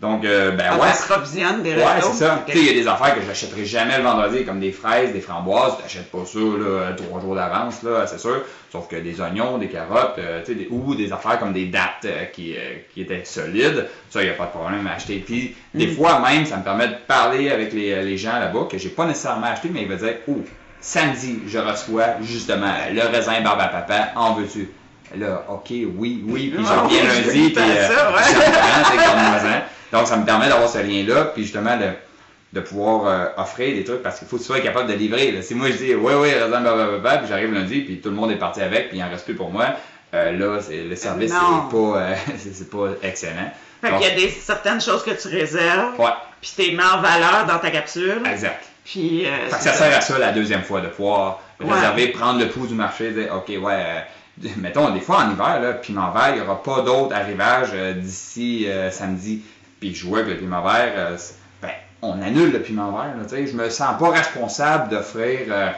Donc, 0.01 0.25
euh, 0.25 0.53
ben 0.53 0.65
Ah, 0.71 0.75
ouais. 0.79 0.79
des 1.63 1.75
Ouais, 1.75 1.85
restos? 1.85 2.13
c'est 2.15 2.25
ça. 2.25 2.43
Tu 2.47 2.53
sais, 2.53 2.59
il 2.59 2.67
y 2.67 2.71
a 2.71 2.73
des 2.73 2.89
affaires 2.89 3.15
que 3.15 3.21
j'achèterai 3.21 3.67
jamais 3.67 3.99
le 3.99 4.03
vendredi, 4.03 4.45
comme 4.47 4.59
des 4.59 4.73
fraises, 4.73 5.13
des 5.13 5.21
framboises. 5.21 5.75
Tu 5.77 5.83
n'achètes 5.83 6.11
pas 6.11 6.25
ça 6.25 6.39
là, 6.39 6.93
trois 6.97 7.21
jours 7.21 7.35
d'avance, 7.35 7.83
là, 7.83 8.07
c'est 8.07 8.19
sûr. 8.19 8.41
Sauf 8.73 8.89
que 8.89 8.97
des 8.97 9.21
oignons, 9.21 9.59
des 9.59 9.69
carottes, 9.69 10.15
euh, 10.19 10.41
tu 10.43 10.55
sais, 10.55 10.69
ou 10.71 10.95
des 10.95 11.13
affaires 11.13 11.39
comme 11.39 11.53
des 11.53 11.67
dattes 11.67 12.07
euh, 12.07 12.25
qui, 12.33 12.55
euh, 12.57 12.77
qui 12.95 13.03
étaient 13.03 13.25
solides. 13.27 13.89
Ça, 14.09 14.23
il 14.23 14.25
n'y 14.25 14.31
a 14.31 14.35
pas 14.35 14.47
de 14.47 14.51
problème 14.53 14.87
à 14.87 14.95
acheter. 14.95 15.17
Puis, 15.19 15.55
des 15.75 15.89
Mm. 15.89 15.97
fois 15.97 16.19
même, 16.27 16.47
ça 16.47 16.57
me 16.57 16.63
permet 16.63 16.89
de 16.89 16.95
parler 17.07 17.51
avec 17.51 17.75
les, 17.75 18.03
les 18.03 18.17
gens 18.17 18.39
là-bas 18.39 18.69
que 18.71 18.79
j'ai 18.79 18.89
pas 18.89 19.05
nécessairement 19.05 19.49
acheté, 19.49 19.69
mais 19.71 19.83
ils 19.83 19.89
me 19.89 19.97
dire 19.97 20.15
Oh, 20.29 20.39
samedi, 20.81 21.41
je 21.47 21.59
reçois 21.59 22.07
justement 22.23 22.73
le 22.91 23.03
raisin 23.03 23.39
barbe 23.43 23.61
à 23.61 23.69
papa, 23.69 24.13
en 24.17 24.33
veux-tu? 24.33 24.71
Là, 25.15 25.45
ok, 25.51 25.67
oui, 25.71 26.25
oui, 26.27 26.53
puis 26.57 26.65
je 26.65 26.73
Ah, 26.73 26.83
reviens 26.85 27.03
lundi, 27.03 27.51
puis 27.51 27.63
euh, 27.63 27.89
ça, 27.89 28.13
ouais. 28.13 28.23
Donc, 29.93 30.07
ça 30.07 30.17
me 30.17 30.25
permet 30.25 30.49
d'avoir 30.49 30.69
ce 30.69 30.79
lien-là, 30.79 31.25
puis 31.27 31.43
justement 31.45 31.77
de, 31.77 31.87
de 32.53 32.61
pouvoir 32.61 33.07
euh, 33.07 33.27
offrir 33.43 33.75
des 33.75 33.85
trucs, 33.85 34.03
parce 34.03 34.19
qu'il 34.19 34.29
faut 34.29 34.37
que 34.37 34.43
tu 34.43 34.47
sois 34.47 34.61
capable 34.61 34.89
de 34.89 34.95
livrer. 34.95 35.33
là. 35.33 35.43
Si 35.43 35.55
moi 35.55 35.69
je 35.71 35.77
dis, 35.77 35.95
ouais, 35.95 36.15
ouais, 36.15 36.35
raisin, 36.35 36.61
blablabla, 36.61 37.19
puis 37.19 37.29
j'arrive 37.29 37.53
lundi, 37.53 37.81
puis 37.81 38.01
tout 38.01 38.09
le 38.11 38.15
monde 38.17 38.31
est 38.31 38.37
parti 38.39 38.61
avec, 38.61 38.89
puis 38.89 38.99
il 38.99 39.03
en 39.05 39.09
reste 39.11 39.25
plus 39.25 39.35
pour 39.35 39.51
moi, 39.51 39.67
euh, 40.15 40.33
là, 40.33 40.59
le 40.71 40.97
service, 40.97 41.33
Non. 41.33 41.39
c'est 41.71 41.77
pas, 41.77 41.99
euh, 42.01 42.15
c'est, 42.53 42.71
pas 42.71 42.87
excellent. 43.03 43.51
Fait 43.81 43.91
Donc, 43.91 44.01
qu'il 44.01 44.09
y 44.09 44.13
a 44.13 44.15
des, 44.15 44.29
certaines 44.29 44.81
choses 44.81 45.03
que 45.05 45.11
tu 45.13 45.29
réserves, 45.29 45.99
Ouais, 45.99 46.11
puis 46.41 46.53
tu 46.57 46.63
les 46.63 46.77
mets 46.77 46.83
en 46.85 47.01
valeur 47.01 47.47
dans 47.47 47.59
ta 47.59 47.71
capsule, 47.71 48.21
exact. 48.31 48.65
puis... 48.85 49.27
euh, 49.27 49.49
Fait 49.49 49.57
que 49.57 49.63
ça 49.63 49.73
sert 49.73 49.97
à 49.97 50.01
ça 50.01 50.19
la 50.19 50.33
deuxième 50.33 50.63
fois, 50.63 50.81
de 50.81 50.89
pouvoir 50.89 51.41
Ouais. 51.61 51.73
réserver, 51.75 52.09
prendre 52.09 52.41
le 52.41 52.49
pouls 52.49 52.67
du 52.67 52.75
marché, 52.75 53.11
dire, 53.11 53.35
OK, 53.37 53.49
ouais, 53.49 53.59
euh, 53.75 54.49
mettons, 54.57 54.91
des 54.91 55.01
fois 55.01 55.19
en 55.25 55.31
hiver, 55.33 55.61
là, 55.61 55.73
piment 55.75 56.11
vert, 56.11 56.31
il 56.31 56.37
n'y 56.37 56.41
aura 56.41 56.63
pas 56.63 56.81
d'autre 56.81 57.15
arrivage 57.15 57.69
euh, 57.75 57.93
d'ici 57.93 58.67
samedi. 58.91 59.43
Puis 59.81 59.95
je 59.95 60.07
vois 60.07 60.23
que 60.23 60.29
le 60.31 60.37
piment 60.37 60.63
vert, 60.63 60.93
euh, 60.97 61.17
ben, 61.63 61.71
on 62.03 62.21
annule 62.23 62.53
le 62.53 62.61
piment 62.61 62.91
vert, 62.93 63.17
là, 63.17 63.25
tu 63.25 63.31
sais. 63.37 63.47
Je 63.47 63.57
me 63.57 63.69
sens 63.71 63.99
pas 63.99 64.11
responsable 64.11 64.89
d'offrir 64.91 65.39
euh, 65.51 65.69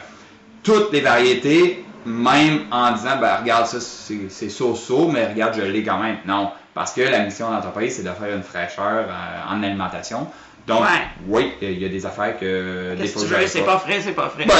toutes 0.61 0.91
les 0.91 1.01
variétés, 1.01 1.85
même 2.05 2.61
en 2.71 2.91
disant, 2.91 3.17
ben, 3.19 3.37
regarde, 3.41 3.65
ça, 3.65 3.77
c'est 3.79 4.49
so-so, 4.49 5.07
mais 5.07 5.27
regarde, 5.27 5.55
je 5.57 5.61
l'ai 5.63 5.83
quand 5.83 5.99
même. 5.99 6.17
Non, 6.25 6.51
parce 6.73 6.91
que 6.93 7.01
la 7.01 7.19
mission 7.19 7.49
de 7.49 7.55
l'entreprise, 7.55 7.95
c'est 7.95 8.03
d'offrir 8.03 8.35
une 8.35 8.43
fraîcheur 8.43 9.05
euh, 9.07 9.53
en 9.53 9.63
alimentation. 9.63 10.27
Donc, 10.67 10.81
Ouais. 10.81 10.87
oui, 11.27 11.51
il 11.61 11.77
y 11.81 11.85
a 11.85 11.89
des 11.89 12.05
affaires 12.05 12.39
que 12.39 12.95
des 12.95 13.07
fois 13.07 13.21
tu 13.21 13.27
j'aurais 13.27 13.41
veux, 13.41 13.47
c'est 13.47 13.61
pas 13.63 13.79
frais, 13.79 13.99
c'est 14.01 14.13
pas 14.13 14.29
frais. 14.29 14.45
ben. 14.45 14.53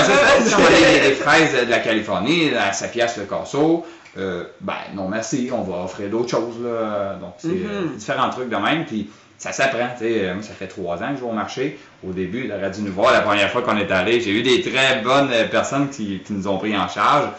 Si 0.45 0.53
on 0.53 0.57
a 0.57 0.69
des, 0.69 1.09
des 1.09 1.15
fraises 1.15 1.65
de 1.65 1.69
la 1.71 1.79
Californie 1.79 2.49
à 2.55 2.73
7 2.73 2.91
piastres 2.91 3.19
le 3.21 3.25
corso, 3.25 3.85
euh, 4.17 4.43
ben 4.59 4.73
non 4.95 5.07
merci, 5.07 5.49
on 5.53 5.61
va 5.61 5.83
offrir 5.85 6.09
d'autres 6.09 6.29
choses. 6.29 6.55
Là. 6.61 7.13
Donc, 7.21 7.35
c'est 7.37 7.47
Mhm. 7.47 7.95
différents 7.95 8.29
trucs 8.31 8.49
de 8.49 8.55
même. 8.57 8.85
Puis 8.85 9.09
ça 9.37 9.51
s'apprend. 9.51 9.89
tu 9.97 10.05
sais. 10.05 10.25
Euh, 10.29 10.33
Moi, 10.35 10.43
ça 10.43 10.53
fait 10.53 10.67
trois 10.67 10.95
ans 11.03 11.09
que 11.11 11.17
je 11.17 11.21
vais 11.23 11.29
au 11.29 11.33
marché. 11.33 11.77
Au 12.07 12.11
début, 12.11 12.43
il 12.45 12.51
aurait 12.51 12.71
dû 12.71 12.81
nous 12.81 12.93
voir 12.93 13.11
la 13.13 13.21
première 13.21 13.49
fois 13.51 13.61
qu'on 13.61 13.77
est 13.77 13.91
allé. 13.91 14.21
J'ai 14.21 14.31
eu 14.31 14.41
des 14.43 14.61
très 14.61 15.01
bonnes 15.01 15.29
euh, 15.31 15.47
personnes 15.47 15.89
qui, 15.89 16.19
qui 16.25 16.33
nous 16.33 16.47
ont 16.47 16.57
pris 16.57 16.75
en 16.77 16.87
charge. 16.87 17.29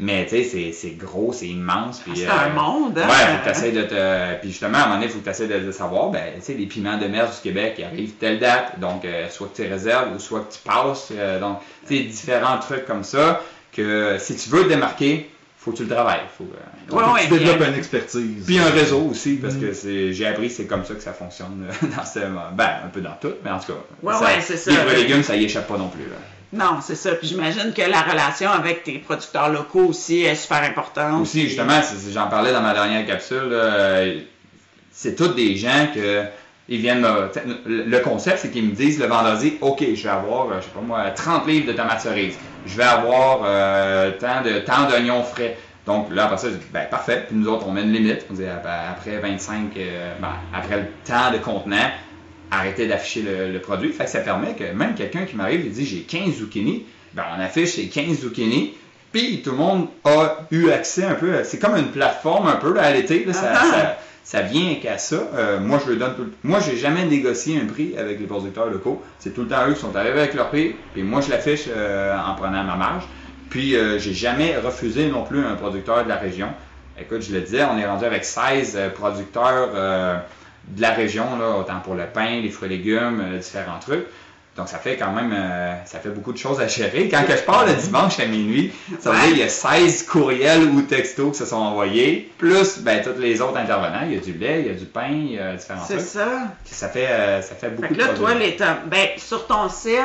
Mais 0.00 0.24
tu 0.24 0.30
sais, 0.30 0.42
c'est- 0.44 0.72
c'est 0.72 0.96
gros, 0.96 1.32
c'est 1.32 1.46
immense. 1.46 2.00
puis, 2.00 2.12
C'est 2.16 2.26
euh, 2.26 2.30
un 2.32 2.48
monde, 2.48 2.98
hein? 2.98 3.06
Ouais, 3.06 3.52
faut 3.54 3.60
que 3.60 3.76
de 3.76 3.82
te. 3.82 4.40
Puis 4.40 4.50
justement, 4.50 4.78
à 4.78 4.80
un 4.80 4.84
moment 4.84 4.94
donné, 4.96 5.06
il 5.06 5.12
faut 5.12 5.18
que 5.20 5.24
tu 5.24 5.30
essaies 5.30 5.46
de, 5.46 5.58
de 5.60 5.70
savoir, 5.70 6.08
ben, 6.08 6.22
tu 6.36 6.42
sais, 6.42 6.54
les 6.54 6.66
piments 6.66 6.96
de 6.96 7.06
mer 7.06 7.26
du 7.26 7.36
Québec, 7.40 7.74
ils 7.78 7.84
arrivent 7.84 8.14
telle 8.18 8.40
date. 8.40 8.80
Donc, 8.80 9.04
euh, 9.04 9.28
soit 9.28 9.48
que 9.54 9.62
tu 9.62 9.68
réserves 9.68 10.12
ou 10.16 10.18
soit 10.18 10.40
que 10.40 10.52
tu 10.54 10.58
passes. 10.64 11.08
euh, 11.12 11.38
donc, 11.38 11.58
tu 11.86 11.96
sais, 11.98 12.02
différents 12.04 12.58
trucs 12.58 12.84
comme 12.86 13.04
ça 13.04 13.42
que 13.70 14.16
si 14.18 14.34
tu 14.36 14.48
veux 14.50 14.64
te 14.64 14.68
démarquer, 14.70 15.30
faut 15.64 15.70
que 15.72 15.76
tu 15.78 15.82
le 15.84 15.88
travailles. 15.90 16.20
Faut, 16.36 16.44
euh, 16.44 16.94
Ouais, 16.96 17.02
donc, 17.04 17.14
ouais, 17.14 17.20
tu 17.28 17.38
développes 17.38 17.68
une 17.68 17.74
expertise. 17.78 18.44
puis 18.46 18.58
un 18.58 18.70
réseau 18.70 19.08
aussi, 19.10 19.34
parce 19.36 19.54
Mm. 19.54 19.60
que 19.60 19.72
c'est, 19.72 20.12
j'ai 20.12 20.26
appris 20.26 20.48
que 20.48 20.54
c'est 20.54 20.66
comme 20.66 20.84
ça 20.84 20.94
que 20.94 21.02
ça 21.02 21.12
fonctionne 21.12 21.66
euh, 21.68 21.86
dans 21.96 22.04
ce, 22.04 22.18
ben, 22.54 22.70
un 22.84 22.88
peu 22.88 23.00
dans 23.00 23.16
tout, 23.20 23.32
mais 23.44 23.50
en 23.50 23.58
tout 23.60 23.72
cas. 23.72 23.78
Ouais, 24.02 24.14
ouais, 24.14 24.40
c'est 24.40 24.56
ça. 24.56 24.70
Et 24.72 24.96
légumes, 24.96 25.22
ça 25.22 25.36
y 25.36 25.44
échappe 25.44 25.68
pas 25.68 25.78
non 25.78 25.88
plus. 25.88 26.02
Là. 26.04 26.16
Non, 26.52 26.80
c'est 26.82 26.96
ça. 26.96 27.12
Puis 27.14 27.28
j'imagine 27.28 27.72
que 27.72 27.80
la 27.82 28.02
relation 28.02 28.50
avec 28.50 28.82
tes 28.84 28.98
producteurs 28.98 29.48
locaux 29.50 29.86
aussi 29.86 30.22
est 30.22 30.34
super 30.34 30.62
importante. 30.64 31.22
Aussi, 31.22 31.42
justement, 31.48 31.80
j'en 32.12 32.28
parlais 32.28 32.52
dans 32.52 32.60
ma 32.60 32.74
dernière 32.74 33.06
capsule, 33.06 33.38
euh, 33.52 34.20
c'est 34.90 35.14
tous 35.16 35.28
des 35.28 35.56
gens 35.56 35.86
que 35.94 36.24
ils 36.68 36.80
viennent 36.80 37.00
me- 37.00 37.30
le 37.66 37.98
concept, 38.00 38.38
c'est 38.38 38.50
qu'ils 38.50 38.64
me 38.64 38.72
disent 38.74 38.98
le 39.00 39.06
vendredi, 39.06 39.54
OK, 39.60 39.84
je 39.94 40.02
vais 40.02 40.08
avoir, 40.08 40.46
euh, 40.50 40.56
je 40.60 40.64
sais 40.64 40.70
pas 40.74 40.80
moi, 40.80 41.10
30 41.10 41.46
livres 41.46 41.66
de 41.66 41.72
tomates 41.72 42.00
cerises. 42.00 42.36
Je 42.66 42.76
vais 42.76 42.84
avoir 42.84 43.40
euh, 43.44 44.12
tant 44.18 44.42
de 44.42 44.58
tant 44.60 44.86
d'oignons 44.88 45.22
frais. 45.24 45.56
Donc 45.86 46.06
là, 46.12 46.26
après 46.26 46.38
ça, 46.38 46.48
je 46.48 46.54
dis, 46.54 46.66
ben 46.72 46.86
parfait. 46.88 47.24
Puis 47.26 47.36
nous 47.36 47.48
autres, 47.48 47.66
on 47.66 47.72
met 47.72 47.82
une 47.82 47.92
limite. 47.92 48.24
On 48.30 48.34
dit, 48.34 48.44
ah, 48.48 48.60
ben, 48.62 48.70
après 48.92 49.18
25, 49.18 49.76
euh, 49.76 50.12
ben, 50.20 50.28
après 50.54 50.76
le 50.76 50.86
temps 51.04 51.32
de 51.32 51.38
contenant, 51.38 51.90
arrêtez 52.52 52.86
d'afficher 52.86 53.22
le, 53.22 53.50
le 53.52 53.58
produit. 53.60 53.90
Fait 53.92 54.04
que 54.04 54.10
ça 54.10 54.20
permet 54.20 54.52
que 54.54 54.64
même 54.72 54.94
quelqu'un 54.94 55.24
qui 55.24 55.34
m'arrive 55.34 55.66
et 55.66 55.70
dit, 55.70 55.84
j'ai 55.84 56.02
15 56.02 56.34
zucchini, 56.36 56.86
ben 57.14 57.24
on 57.36 57.40
affiche 57.42 57.70
ces 57.72 57.88
15 57.88 58.20
zucchini. 58.20 58.74
Puis 59.12 59.42
tout 59.42 59.50
le 59.50 59.56
monde 59.56 59.88
a 60.04 60.46
eu 60.52 60.70
accès 60.70 61.04
un 61.04 61.14
peu, 61.14 61.32
c'est 61.44 61.58
comme 61.58 61.76
une 61.76 61.90
plateforme 61.90 62.46
un 62.46 62.56
peu 62.56 62.72
là, 62.72 62.82
à 62.84 62.92
l'été, 62.92 63.24
là, 63.26 63.32
ça, 63.34 63.52
Ah. 63.52 63.64
ça, 63.70 63.98
ça 64.24 64.42
vient 64.42 64.76
qu'à 64.76 64.98
ça. 64.98 65.16
Euh, 65.34 65.60
moi, 65.60 65.80
je 65.84 65.90
le 65.90 65.96
donne 65.96 66.14
tout 66.14 66.22
le 66.22 66.32
Moi, 66.44 66.60
j'ai 66.60 66.76
jamais 66.76 67.04
négocié 67.04 67.60
un 67.60 67.66
prix 67.66 67.96
avec 67.96 68.20
les 68.20 68.26
producteurs 68.26 68.66
locaux. 68.66 69.02
C'est 69.18 69.34
tout 69.34 69.42
le 69.42 69.48
temps 69.48 69.68
eux 69.68 69.74
qui 69.74 69.80
sont 69.80 69.94
arrivés 69.96 70.20
avec 70.20 70.34
leur 70.34 70.48
prix, 70.48 70.76
puis 70.92 71.02
moi, 71.02 71.20
je 71.20 71.30
l'affiche 71.30 71.64
euh, 71.68 72.16
en 72.16 72.34
prenant 72.34 72.62
ma 72.64 72.76
marge. 72.76 73.04
Puis, 73.50 73.76
euh, 73.76 73.98
j'ai 73.98 74.14
jamais 74.14 74.56
refusé 74.56 75.08
non 75.08 75.24
plus 75.24 75.44
un 75.44 75.56
producteur 75.56 76.04
de 76.04 76.08
la 76.08 76.16
région. 76.16 76.48
Écoute, 76.98 77.22
je 77.22 77.32
le 77.32 77.40
disais, 77.40 77.64
on 77.64 77.76
est 77.78 77.86
rendu 77.86 78.04
avec 78.04 78.24
16 78.24 78.74
euh, 78.76 78.90
producteurs 78.90 79.70
de 80.68 80.80
la 80.80 80.90
région, 80.92 81.24
là, 81.38 81.58
autant 81.58 81.80
pour 81.80 81.96
le 81.96 82.04
pain, 82.06 82.40
les 82.40 82.48
fruits 82.48 82.72
et 82.72 82.76
légumes, 82.76 83.38
différents 83.40 83.80
trucs. 83.80 84.06
Donc, 84.56 84.68
ça 84.68 84.76
fait 84.76 84.98
quand 84.98 85.12
même, 85.12 85.32
euh, 85.34 85.74
ça 85.86 85.98
fait 85.98 86.10
beaucoup 86.10 86.32
de 86.32 86.36
choses 86.36 86.60
à 86.60 86.68
gérer. 86.68 87.08
Quand 87.08 87.24
que 87.24 87.34
je 87.34 87.42
pars 87.42 87.64
le 87.64 87.72
dimanche 87.72 88.20
à 88.20 88.26
minuit, 88.26 88.70
ça 89.00 89.10
veut 89.10 89.16
Ouais. 89.16 89.22
dire 89.22 89.30
qu'il 89.32 89.38
y 89.38 89.42
a 89.44 89.48
16 89.48 90.02
courriels 90.02 90.64
ou 90.64 90.82
textos 90.82 91.32
qui 91.32 91.38
se 91.38 91.46
sont 91.46 91.56
envoyés, 91.56 92.30
plus 92.36 92.78
ben, 92.80 93.02
tous 93.02 93.18
les 93.18 93.40
autres 93.40 93.56
intervenants. 93.56 94.02
Il 94.04 94.12
y 94.14 94.18
a 94.18 94.20
du 94.20 94.34
lait, 94.34 94.60
il 94.60 94.66
y 94.66 94.70
a 94.70 94.74
du 94.74 94.84
pain, 94.84 95.08
il 95.10 95.32
y 95.32 95.38
a 95.38 95.54
différents 95.54 95.84
C'est 95.88 95.96
trucs. 95.96 96.06
ça. 96.06 96.48
Ça 96.66 96.88
fait, 96.90 97.06
euh, 97.08 97.40
ça 97.40 97.54
fait 97.54 97.70
beaucoup 97.70 97.88
Fait 97.88 97.94
que 97.94 97.98
là, 98.00 98.08
de 98.12 98.16
toi, 98.18 98.34
les 98.34 98.56
ben, 98.88 99.08
sur 99.16 99.46
ton 99.46 99.70
site, 99.70 99.98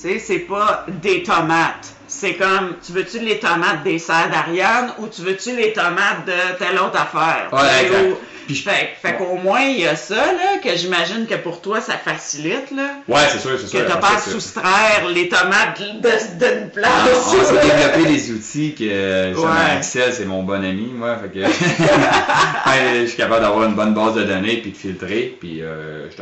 tu 0.00 0.08
sais, 0.08 0.18
c'est 0.18 0.38
pas 0.40 0.84
des 0.88 1.22
tomates. 1.22 1.90
C'est 2.06 2.34
comme, 2.34 2.74
tu 2.84 2.92
veux-tu 2.92 3.18
les 3.20 3.38
tomates 3.40 3.82
des 3.82 3.98
serres 3.98 4.30
d'Ariane 4.30 4.92
ou 4.98 5.08
tu 5.08 5.22
veux-tu 5.22 5.56
les 5.56 5.72
tomates 5.72 6.24
de 6.26 6.56
telle 6.58 6.78
autre 6.78 7.00
affaire? 7.00 7.48
Ouais, 7.52 7.86
exact. 7.86 8.02
ou- 8.12 8.18
Puis 8.46 8.56
je- 8.56 8.62
fait 8.62 8.90
fait 9.00 9.14
qu'au 9.16 9.36
moins, 9.36 9.62
il 9.62 9.80
y 9.80 9.86
a 9.86 9.96
ça, 9.96 10.14
là, 10.16 10.58
que 10.62 10.76
j'imagine 10.76 11.26
que 11.26 11.34
pour 11.34 11.62
toi, 11.62 11.80
ça 11.80 11.94
facilite, 11.94 12.70
là. 12.72 12.90
Ouais, 13.08 13.22
c'est 13.32 13.38
sûr, 13.38 13.52
c'est 13.58 13.64
Que 13.64 13.70
sûr. 13.70 13.86
t'as 13.86 13.94
Après 13.94 14.12
pas 14.12 14.16
à 14.18 14.20
soustraire 14.20 15.08
les 15.12 15.28
tomates 15.30 15.80
de- 15.80 16.38
d'une 16.38 16.66
Ah, 16.66 16.74
place. 16.74 17.26
on 17.26 17.42
s'est 17.42 17.54
développé 17.54 18.04
des 18.12 18.30
outils 18.32 18.74
que 18.74 18.84
euh, 18.84 19.32
justement, 19.32 19.50
Ouais. 19.50 19.76
Excel, 19.78 20.12
c'est 20.12 20.26
mon 20.26 20.42
bon 20.42 20.62
ami, 20.62 20.92
moi. 20.94 21.16
Fait 21.16 21.28
que 21.30 21.40
je 23.02 23.06
suis 23.06 23.16
capable 23.16 23.42
d'avoir 23.42 23.64
une 23.66 23.74
bonne 23.74 23.94
base 23.94 24.14
de 24.14 24.24
données 24.24 24.58
puis 24.58 24.72
de 24.72 24.76
filtrer. 24.76 25.36
Puis 25.40 25.62
euh, 25.62 26.08
je- 26.10 26.16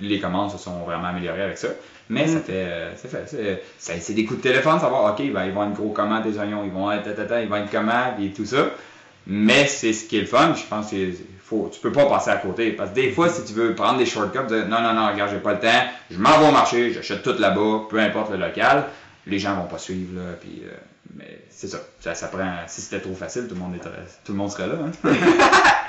les 0.00 0.20
commandes 0.20 0.50
se 0.50 0.58
sont 0.58 0.80
vraiment 0.84 1.08
améliorées 1.08 1.42
avec 1.42 1.58
ça. 1.58 1.68
Mais 2.10 2.24
Mm. 2.24 2.28
ça 2.28 2.40
fait, 2.40 2.52
euh, 2.52 2.90
fait, 2.96 3.24
c'est- 3.26 3.62
ça- 3.78 4.00
c'est 4.00 4.14
des 4.14 4.24
coups 4.24 4.40
de 4.40 4.48
téléphone, 4.48 4.80
savoir, 4.80 5.12
ok, 5.12 5.32
ben, 5.32 5.44
ils 5.44 5.52
vont 5.52 5.64
être 5.64 5.74
gros 5.74 5.90
comment 5.90 6.20
des 6.20 6.38
oignons, 6.38 6.62
ils 6.64 6.70
vont 6.70 6.90
être, 6.90 7.04
tatata, 7.04 7.42
ils 7.42 7.48
vont 7.48 7.56
être 7.56 7.70
comment, 7.70 8.12
puis 8.16 8.30
tout 8.32 8.46
ça. 8.46 8.70
Mais 9.26 9.66
c'est 9.66 9.92
ce 9.92 10.06
qui 10.08 10.16
est 10.16 10.22
le 10.22 10.26
fun, 10.26 10.54
je 10.54 10.62
pense 10.68 10.90
que 10.90 10.96
faut, 11.44 11.70
tu 11.72 11.80
peux 11.80 11.92
pas 11.92 12.06
passer 12.06 12.30
à 12.30 12.36
côté. 12.36 12.72
Parce 12.72 12.90
que 12.90 12.94
des 12.94 13.10
fois, 13.10 13.28
si 13.28 13.44
tu 13.44 13.52
veux 13.52 13.74
prendre 13.74 13.98
des 13.98 14.06
shortcuts, 14.06 14.46
dire, 14.48 14.66
non, 14.68 14.80
non, 14.80 14.94
non, 14.94 15.08
regarde, 15.12 15.30
j'ai 15.32 15.38
pas 15.38 15.52
le 15.52 15.60
temps, 15.60 15.82
je 16.10 16.18
m'en 16.18 16.38
vais 16.38 16.48
au 16.48 16.52
marché, 16.52 16.92
j'achète 16.92 17.22
tout 17.22 17.34
là-bas, 17.38 17.86
peu 17.90 17.98
importe 17.98 18.30
le 18.30 18.38
local, 18.38 18.84
les 19.26 19.38
gens 19.38 19.54
vont 19.54 19.64
pas 19.66 19.78
suivre, 19.78 20.18
là, 20.18 20.32
puis, 20.40 20.62
euh, 20.66 20.70
mais 21.16 21.38
c'est 21.50 21.68
ça. 21.68 21.78
ça. 22.00 22.14
ça 22.14 22.28
prend, 22.28 22.44
si 22.66 22.80
c'était 22.80 23.00
trop 23.00 23.14
facile, 23.14 23.46
tout 23.48 23.54
le 23.54 23.60
monde, 23.60 23.74
était, 23.76 23.88
tout 24.24 24.32
le 24.32 24.38
monde 24.38 24.50
serait 24.50 24.66
là. 24.68 24.74
Hein? 25.04 25.10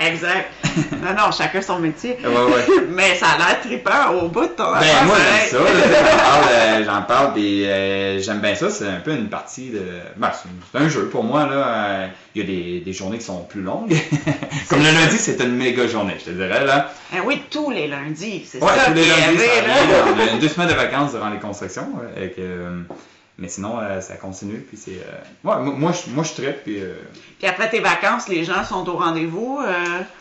exact. 0.00 0.50
Non, 0.92 1.12
non, 1.16 1.30
chacun 1.32 1.60
son 1.62 1.78
métier. 1.78 2.16
Ouais, 2.24 2.28
ouais. 2.28 2.84
Mais 2.88 3.14
ça 3.16 3.26
a 3.28 3.38
l'air 3.38 3.60
trippant 3.60 4.10
au 4.22 4.28
bout 4.28 4.42
de 4.42 4.46
ton 4.48 4.72
Ben, 4.72 5.04
moi, 5.06 5.16
j'aime 5.50 5.60
ça. 5.60 6.82
J'en 6.84 7.02
parle, 7.02 7.26
euh, 7.28 7.32
puis 7.34 7.66
euh, 7.66 8.20
j'aime 8.20 8.40
bien 8.40 8.54
ça. 8.54 8.70
C'est 8.70 8.86
un 8.88 9.00
peu 9.00 9.12
une 9.14 9.28
partie 9.28 9.70
de. 9.70 9.82
Ben, 10.16 10.30
c'est 10.72 10.78
un 10.78 10.88
jeu 10.88 11.06
pour 11.06 11.22
moi, 11.24 11.46
là. 11.46 11.66
Euh, 11.68 12.06
Il 12.34 12.40
y 12.42 12.44
a 12.44 12.46
des, 12.46 12.80
des 12.80 12.92
journées 12.92 13.18
qui 13.18 13.24
sont 13.24 13.44
plus 13.44 13.62
longues. 13.62 13.94
Comme 14.68 14.80
le 14.82 14.90
lundi, 14.92 15.18
c'est 15.18 15.40
une 15.40 15.56
méga 15.56 15.86
journée, 15.86 16.16
je 16.18 16.24
te 16.26 16.30
dirais, 16.30 16.64
là. 16.64 16.90
Eh 17.14 17.20
oui, 17.20 17.42
tous 17.50 17.70
les 17.70 17.86
lundis, 17.88 18.44
c'est 18.46 18.62
Ouais, 18.62 18.72
ça 18.76 18.86
tous 18.86 18.94
les 18.94 19.04
lundis, 19.06 19.38
ça 19.38 19.66
là. 19.68 20.04
On 20.32 20.36
a 20.36 20.40
deux 20.40 20.48
semaines 20.48 20.68
de 20.68 20.74
vacances 20.74 21.12
durant 21.12 21.28
les 21.30 21.38
constructions. 21.38 21.88
euh, 22.16 22.82
mais 23.40 23.48
sinon, 23.48 23.78
euh, 23.80 24.00
ça 24.00 24.14
continue. 24.16 24.58
Puis 24.68 24.76
c'est. 24.76 24.92
euh, 24.92 25.48
ouais, 25.48 25.56
moi, 25.64 25.74
moi, 25.76 25.92
je, 25.92 26.10
moi, 26.12 26.22
je 26.22 26.32
traite, 26.40 26.62
puis. 26.62 26.80
euh, 26.80 26.92
Puis 27.38 27.48
après 27.48 27.68
tes 27.70 27.80
vacances, 27.80 28.28
les 28.28 28.44
gens 28.44 28.62
sont 28.64 28.88
au 28.88 28.96
rendez-vous. 28.98 29.58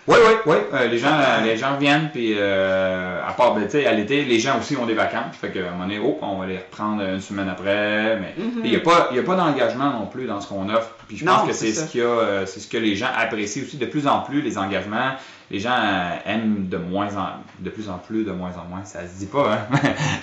Oui, 0.08 0.16
oui, 0.26 0.34
oui. 0.48 0.56
Les, 0.90 0.98
gens, 0.98 1.10
euh, 1.14 1.42
les 1.44 1.58
gens 1.58 1.76
reviennent, 1.76 2.10
puis 2.12 2.34
à 2.40 3.34
part, 3.38 3.54
ben, 3.56 3.66
tu 3.66 3.72
sais, 3.72 3.86
à 3.86 3.92
l'été, 3.94 4.24
les 4.26 4.40
gens 4.40 4.58
aussi 4.58 4.76
ont 4.78 4.86
des 4.86 4.94
vacances. 4.96 5.36
Fait 5.40 5.50
qu'à 5.52 5.60
un 5.60 5.72
moment 5.72 5.84
donné, 5.84 6.00
oh, 6.04 6.18
on 6.22 6.38
va 6.40 6.46
les 6.48 6.58
reprendre 6.58 7.04
une 7.04 7.22
semaine 7.22 7.50
après. 7.50 8.18
Mais 8.20 8.34
Mhm. 8.38 8.62
il 8.64 8.70
n'y 8.72 8.76
a 8.78 8.80
pas, 8.80 9.10
y 9.14 9.20
a 9.20 9.24
pas 9.24 9.36
d'engagement 9.36 9.92
non 9.92 10.06
plus 10.08 10.26
dans 10.26 10.42
ce 10.42 10.48
qu'on 10.48 10.70
offre. 10.70 10.96
Puis 11.10 11.17
je 11.17 11.26
Non, 11.26 11.38
pense 11.38 11.48
que 11.48 11.54
c'est 11.54 11.74
ce, 11.74 11.86
qu'il 11.88 12.02
y 12.02 12.04
a, 12.04 12.08
euh, 12.08 12.45
c'est 12.45 12.60
ce 12.60 12.67
que 12.67 12.78
les 12.78 12.95
gens 12.95 13.10
apprécient 13.17 13.63
aussi 13.63 13.78
de 13.78 13.86
plus 13.88 14.06
en 14.06 14.22
plus, 14.22 14.43
les 14.43 14.60
engagements. 14.60 15.13
Les 15.50 15.60
gens 15.60 15.74
euh, 15.76 16.15
aiment 16.28 16.67
de 16.69 16.78
moins 16.78 17.08
en 17.17 17.30
de 17.60 17.72
plus 17.72 17.89
en 17.89 17.98
plus, 17.98 18.24
de 18.24 18.32
moins 18.32 18.52
en 18.52 18.69
moins. 18.69 18.86
Ça 18.86 19.00
se 19.02 19.17
dit 19.17 19.26
pas, 19.26 19.54
hein. 19.72 19.80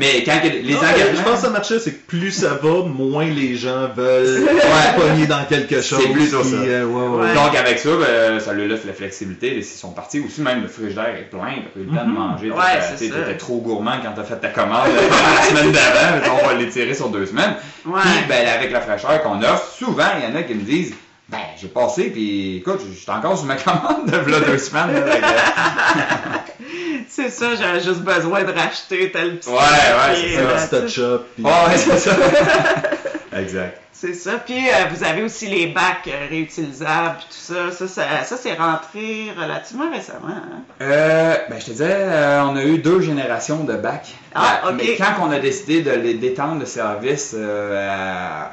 mais 0.00 0.24
quand 0.24 0.40
les 0.42 0.62
Non, 0.72 0.78
engagements. 0.78 1.18
Je 1.18 1.22
pense 1.22 1.34
que 1.34 1.46
ça 1.46 1.50
marchait, 1.50 1.78
c'est 1.78 2.05
plus 2.06 2.30
ça 2.30 2.54
va, 2.62 2.82
moins 2.84 3.24
les 3.24 3.56
gens 3.56 3.88
veulent 3.96 4.44
Ouais. 4.46 4.96
pogner 5.00 5.26
dans 5.26 5.44
quelque 5.44 5.80
chose. 5.82 6.04
plutôt 6.12 6.40
puis, 6.40 6.50
ça. 6.50 6.56
euh, 6.56 6.84
ouais, 6.84 7.08
ouais. 7.08 7.26
Ouais. 7.28 7.34
Donc 7.34 7.56
avec 7.56 7.78
ça, 7.78 7.90
ben, 7.98 8.38
ça 8.40 8.52
leur 8.52 8.66
laisse 8.68 8.84
la 8.86 8.92
flexibilité. 8.92 9.60
S'ils 9.62 9.78
sont 9.80 9.90
partis 9.90 10.20
aussi, 10.20 10.40
même 10.40 10.62
le 10.62 10.68
frigidaire 10.68 11.08
est 11.18 11.28
plein, 11.30 11.40
t'as 11.40 11.70
pas 11.70 11.80
eu 11.80 11.84
le 11.90 11.96
temps 11.96 12.04
de 12.06 12.12
manger. 12.12 12.50
Ouais, 12.50 12.96
t'étais- 12.98 13.12
c'est 13.26 13.36
trop 13.38 13.58
gourmand 13.58 13.96
quand 14.02 14.12
t'as 14.14 14.24
fait 14.24 14.36
ta 14.36 14.48
commande 14.48 14.88
euh, 14.88 15.08
la 15.36 15.42
semaine 15.42 15.72
d'avant. 15.72 16.36
On 16.42 16.46
va 16.48 16.54
l'étirer 16.54 16.94
sur 16.94 17.08
deux 17.08 17.26
semaines. 17.26 17.54
Ouais. 17.84 18.00
Puis 18.02 18.24
ben, 18.28 18.46
avec 18.48 18.70
la 18.70 18.80
fraîcheur 18.80 19.22
qu'on 19.22 19.40
offre, 19.42 19.72
souvent 19.76 20.04
il 20.18 20.28
y 20.28 20.32
en 20.32 20.36
a 20.38 20.42
qui 20.42 20.54
me 20.54 20.62
disent 20.62 20.94
ben 21.28 21.38
j'ai 21.60 21.68
passé 21.68 22.10
puis 22.10 22.58
écoute, 22.58 22.80
j'étais 22.98 23.10
encore 23.12 23.36
sur 23.36 23.46
ma 23.46 23.56
commande 23.56 24.10
de 24.10 24.16
v'là 24.16 24.40
deux 24.40 24.58
semaines. 24.58 24.92
là, 24.92 25.16
C'est 27.08 27.30
ça, 27.30 27.54
j'avais 27.54 27.80
juste 27.80 28.00
besoin 28.00 28.42
de 28.44 28.52
racheter 28.52 29.10
tel 29.10 29.38
petit 29.38 29.48
Ouais, 29.48 29.54
ouais, 29.56 30.14
c'est 30.14 30.34
ça. 30.34 30.40
Un 30.40 30.66
petit 30.66 30.86
touch-up. 30.86 31.22
puis- 31.34 31.44
Ouais, 31.44 31.50
ouais, 31.68 31.76
c'est 31.76 31.98
ça. 31.98 32.16
exact. 33.36 33.80
C'est 33.92 34.12
ça. 34.14 34.32
Puis 34.44 34.68
euh, 34.68 34.72
vous 34.94 35.02
avez 35.04 35.22
aussi 35.22 35.46
les 35.46 35.68
bacs 35.68 36.06
euh, 36.08 36.26
réutilisables, 36.28 37.16
puis 37.18 37.26
tout 37.30 37.54
ça. 37.54 37.70
Ça, 37.70 37.88
ça, 37.88 38.24
ça, 38.24 38.36
c'est 38.36 38.52
rentré 38.54 39.32
relativement 39.38 39.90
récemment. 39.90 40.28
hein? 40.28 40.62
Euh, 40.82 41.34
ben, 41.48 41.58
je 41.58 41.64
te 41.66 41.70
disais, 41.70 41.86
euh, 41.96 42.42
on 42.44 42.56
a 42.56 42.62
eu 42.64 42.76
deux 42.78 43.00
générations 43.00 43.64
de 43.64 43.72
bacs. 43.74 44.08
Ah, 44.34 44.60
ok. 44.66 44.74
Mais 44.76 44.96
quand 44.96 45.14
on 45.26 45.30
a 45.30 45.38
décidé 45.38 45.80
de 45.80 45.92
les 45.92 46.14
d'étendre 46.14 46.60
le 46.60 46.66
service 46.66 47.32
euh, 47.34 47.88
à, 47.90 48.50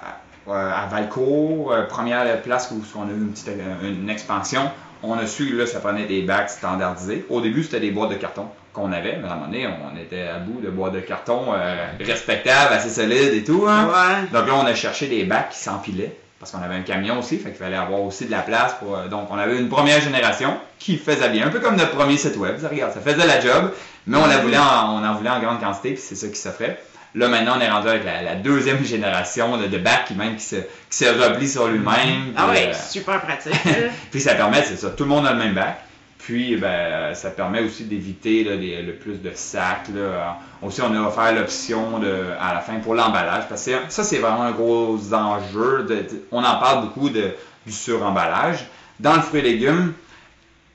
à 0.51 0.87
Valcourt, 0.91 1.71
euh, 1.71 1.83
première 1.83 2.41
place 2.41 2.71
où 2.71 2.81
on 2.97 3.03
a 3.03 3.11
eu 3.11 3.15
une 3.15 3.31
petite 3.31 3.49
euh, 3.49 3.89
une 3.89 4.09
expansion, 4.09 4.69
on 5.01 5.17
a 5.17 5.27
su 5.27 5.49
que 5.49 5.55
là, 5.55 5.65
ça 5.65 5.79
prenait 5.79 6.05
des 6.05 6.21
bacs 6.21 6.49
standardisés. 6.49 7.25
Au 7.29 7.41
début, 7.41 7.63
c'était 7.63 7.79
des 7.79 7.91
boîtes 7.91 8.11
de 8.11 8.15
carton 8.15 8.47
qu'on 8.73 8.91
avait, 8.91 9.17
mais 9.21 9.27
à 9.27 9.33
un 9.33 9.35
moment 9.35 9.47
donné, 9.47 9.67
on 9.67 9.97
était 9.99 10.27
à 10.27 10.39
bout 10.39 10.61
de 10.61 10.69
boîtes 10.69 10.93
de 10.93 10.99
carton 11.01 11.53
euh, 11.53 11.85
respectables, 11.99 12.73
assez 12.73 12.89
solides 12.89 13.33
et 13.33 13.43
tout. 13.43 13.65
Hein? 13.67 13.85
Ouais. 13.87 14.27
Donc 14.31 14.47
là, 14.47 14.55
on 14.55 14.65
a 14.65 14.73
cherché 14.73 15.07
des 15.07 15.23
bacs 15.25 15.49
qui 15.51 15.59
s'empilaient. 15.59 16.15
Parce 16.39 16.51
qu'on 16.51 16.61
avait 16.61 16.75
un 16.75 16.81
camion 16.81 17.19
aussi, 17.19 17.37
fait 17.37 17.51
qu'il 17.51 17.59
fallait 17.59 17.77
avoir 17.77 18.01
aussi 18.01 18.25
de 18.25 18.31
la 18.31 18.41
place 18.41 18.73
pour. 18.73 18.97
euh, 18.97 19.07
donc, 19.07 19.29
on 19.31 19.37
avait 19.37 19.57
une 19.57 19.69
première 19.69 20.01
génération 20.01 20.57
qui 20.77 20.97
faisait 20.97 21.29
bien, 21.29 21.47
un 21.47 21.49
peu 21.49 21.61
comme 21.61 21.77
notre 21.77 21.95
premier 21.95 22.17
site 22.17 22.35
web. 22.35 22.59
Ça, 22.59 22.67
regarde, 22.67 22.91
ça 22.91 22.99
faisait 22.99 23.25
la 23.25 23.39
job, 23.39 23.71
mais 24.07 24.17
on 24.17 24.25
la 24.27 24.39
voulait, 24.39 24.57
en, 24.57 24.95
on 25.01 25.05
en 25.05 25.13
voulait 25.13 25.29
en 25.29 25.39
grande 25.39 25.61
quantité, 25.61 25.91
puis 25.91 26.01
c'est 26.01 26.15
ça 26.15 26.27
qui 26.27 26.35
s'offrait. 26.35 26.81
Là, 27.15 27.27
maintenant, 27.27 27.53
on 27.57 27.61
est 27.61 27.69
rendu 27.69 27.87
avec 27.89 28.03
la, 28.05 28.21
la 28.23 28.35
deuxième 28.35 28.83
génération 28.83 29.57
de, 29.57 29.67
de 29.67 29.77
bacs 29.77 30.05
qui 30.05 30.15
même 30.15 30.35
qui 30.35 30.43
se, 30.43 30.55
qui 30.55 30.97
se 30.97 31.05
replie 31.05 31.47
sur 31.47 31.67
lui-même. 31.67 32.33
Ah 32.35 32.47
ouais, 32.49 32.69
euh, 32.69 32.73
super 32.89 33.21
pratique. 33.21 33.53
puis 34.11 34.19
ça 34.19 34.33
permet, 34.35 34.63
c'est 34.63 34.77
ça, 34.77 34.89
tout 34.89 35.03
le 35.03 35.09
monde 35.09 35.27
a 35.27 35.33
le 35.33 35.39
même 35.39 35.53
bac. 35.53 35.79
Puis 36.17 36.55
ben, 36.55 37.13
ça 37.13 37.29
permet 37.31 37.59
aussi 37.61 37.83
d'éviter 37.83 38.45
le 38.45 38.93
plus 38.93 39.21
de 39.21 39.31
sacs. 39.35 39.89
Là. 39.93 40.37
Aussi, 40.61 40.81
on 40.81 40.95
a 40.95 41.07
offert 41.07 41.33
l'option 41.33 42.01
à 42.39 42.53
la 42.53 42.61
fin 42.61 42.79
pour 42.79 42.95
l'emballage. 42.95 43.43
Parce 43.49 43.65
que 43.65 43.71
ça, 43.89 44.03
c'est 44.05 44.19
vraiment 44.19 44.43
un 44.43 44.51
gros 44.51 44.97
enjeu. 45.13 45.83
de- 45.83 46.05
on 46.31 46.39
en 46.39 46.55
parle 46.59 46.83
beaucoup 46.85 47.09
de, 47.09 47.31
du 47.65 47.73
suremballage. 47.73 48.59
Dans 49.01 49.15
le 49.15 49.21
fruit 49.21 49.41
et 49.41 49.43
légumes, 49.43 49.93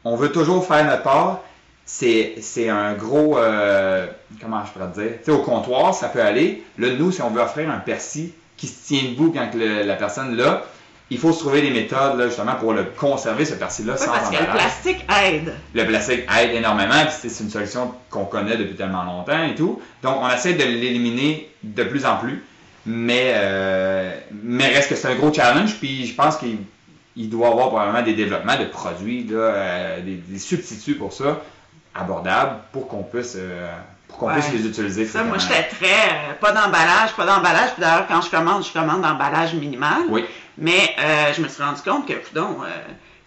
on 0.04 0.16
veut 0.16 0.30
toujours 0.30 0.66
faire 0.66 0.84
notre 0.84 1.02
part. 1.02 1.40
C'est 1.90 2.34
c'est 2.42 2.68
un 2.68 2.92
gros. 2.92 3.38
euh, 3.38 4.06
comment 4.42 4.62
je 4.66 4.70
pourrais 4.72 4.92
te 4.92 5.00
dire? 5.00 5.18
Tu 5.24 5.30
Au 5.30 5.38
comptoir, 5.38 5.94
ça 5.94 6.08
peut 6.08 6.20
aller. 6.20 6.62
Là, 6.78 6.88
nous, 6.98 7.10
si 7.10 7.22
on 7.22 7.30
veut 7.30 7.40
offrir 7.40 7.70
un 7.70 7.78
persil 7.78 8.30
qui 8.58 8.66
se 8.66 8.86
tient 8.88 9.02
debout 9.10 9.32
quand 9.34 9.48
que 9.50 9.56
le- 9.56 9.82
la 9.84 9.94
personne 9.96 10.36
l'a, 10.36 10.64
il 11.10 11.16
faut 11.16 11.32
se 11.32 11.38
trouver 11.38 11.62
des 11.62 11.70
méthodes 11.70 12.18
là, 12.18 12.26
justement 12.26 12.56
pour 12.56 12.74
le 12.74 12.84
conserver, 12.84 13.46
ce 13.46 13.54
persil-là, 13.54 13.94
Ouais, 13.94 13.98
sans 13.98 14.12
parce 14.12 14.28
que 14.28 14.36
le 14.38 14.50
plastique 14.50 15.06
aide. 15.24 15.54
Le 15.72 15.86
plastique 15.86 16.24
aide 16.38 16.54
énormément, 16.54 17.02
puis 17.06 17.30
c'est 17.30 17.42
une 17.42 17.48
solution 17.48 17.94
qu'on 18.10 18.26
connaît 18.26 18.58
depuis 18.58 18.74
tellement 18.74 19.04
longtemps 19.04 19.42
et 19.44 19.54
tout. 19.54 19.80
Donc, 20.02 20.16
on 20.20 20.28
essaie 20.28 20.52
de 20.52 20.64
l'éliminer 20.64 21.48
de 21.62 21.84
plus 21.84 22.04
en 22.04 22.16
plus, 22.18 22.44
mais, 22.84 23.32
euh, 23.34 24.14
mais 24.42 24.66
reste 24.68 24.90
que 24.90 24.94
c'est 24.94 25.08
un 25.08 25.14
gros 25.14 25.32
challenge, 25.32 25.76
puis 25.76 26.04
je 26.06 26.14
pense 26.14 26.36
qu'il 26.36 26.58
il 27.16 27.30
doit 27.30 27.48
y 27.48 27.50
avoir 27.50 27.68
probablement 27.68 28.02
des 28.02 28.12
développements 28.12 28.58
de 28.58 28.66
produits, 28.66 29.24
là, 29.24 29.36
euh, 29.38 30.00
des, 30.02 30.16
des 30.16 30.38
substituts 30.38 30.94
pour 30.96 31.14
ça, 31.14 31.40
abordables, 31.94 32.56
pour 32.72 32.88
qu'on 32.88 33.02
puisse, 33.02 33.34
euh, 33.36 33.68
pour 34.08 34.18
qu'on 34.18 34.28
Ouais. 34.28 34.34
puisse 34.34 34.52
les 34.52 34.66
utiliser. 34.66 35.06
Ça, 35.06 35.22
moi, 35.22 35.38
j'étais 35.38 35.64
très. 35.64 35.86
euh, 35.86 36.34
pas 36.40 36.52
d'emballage, 36.52 37.12
pas 37.16 37.26
d'emballage. 37.26 37.72
Puis 37.74 37.82
d'ailleurs, 37.82 38.06
quand 38.08 38.20
je 38.22 38.30
commande, 38.30 38.64
je 38.64 38.72
commande 38.72 39.02
d'emballage 39.02 39.54
minimal. 39.54 40.02
Oui. 40.08 40.24
Mais 40.56 40.94
euh, 40.98 41.32
je 41.36 41.42
me 41.42 41.48
suis 41.48 41.62
rendu 41.62 41.80
compte 41.82 42.06
que, 42.06 42.14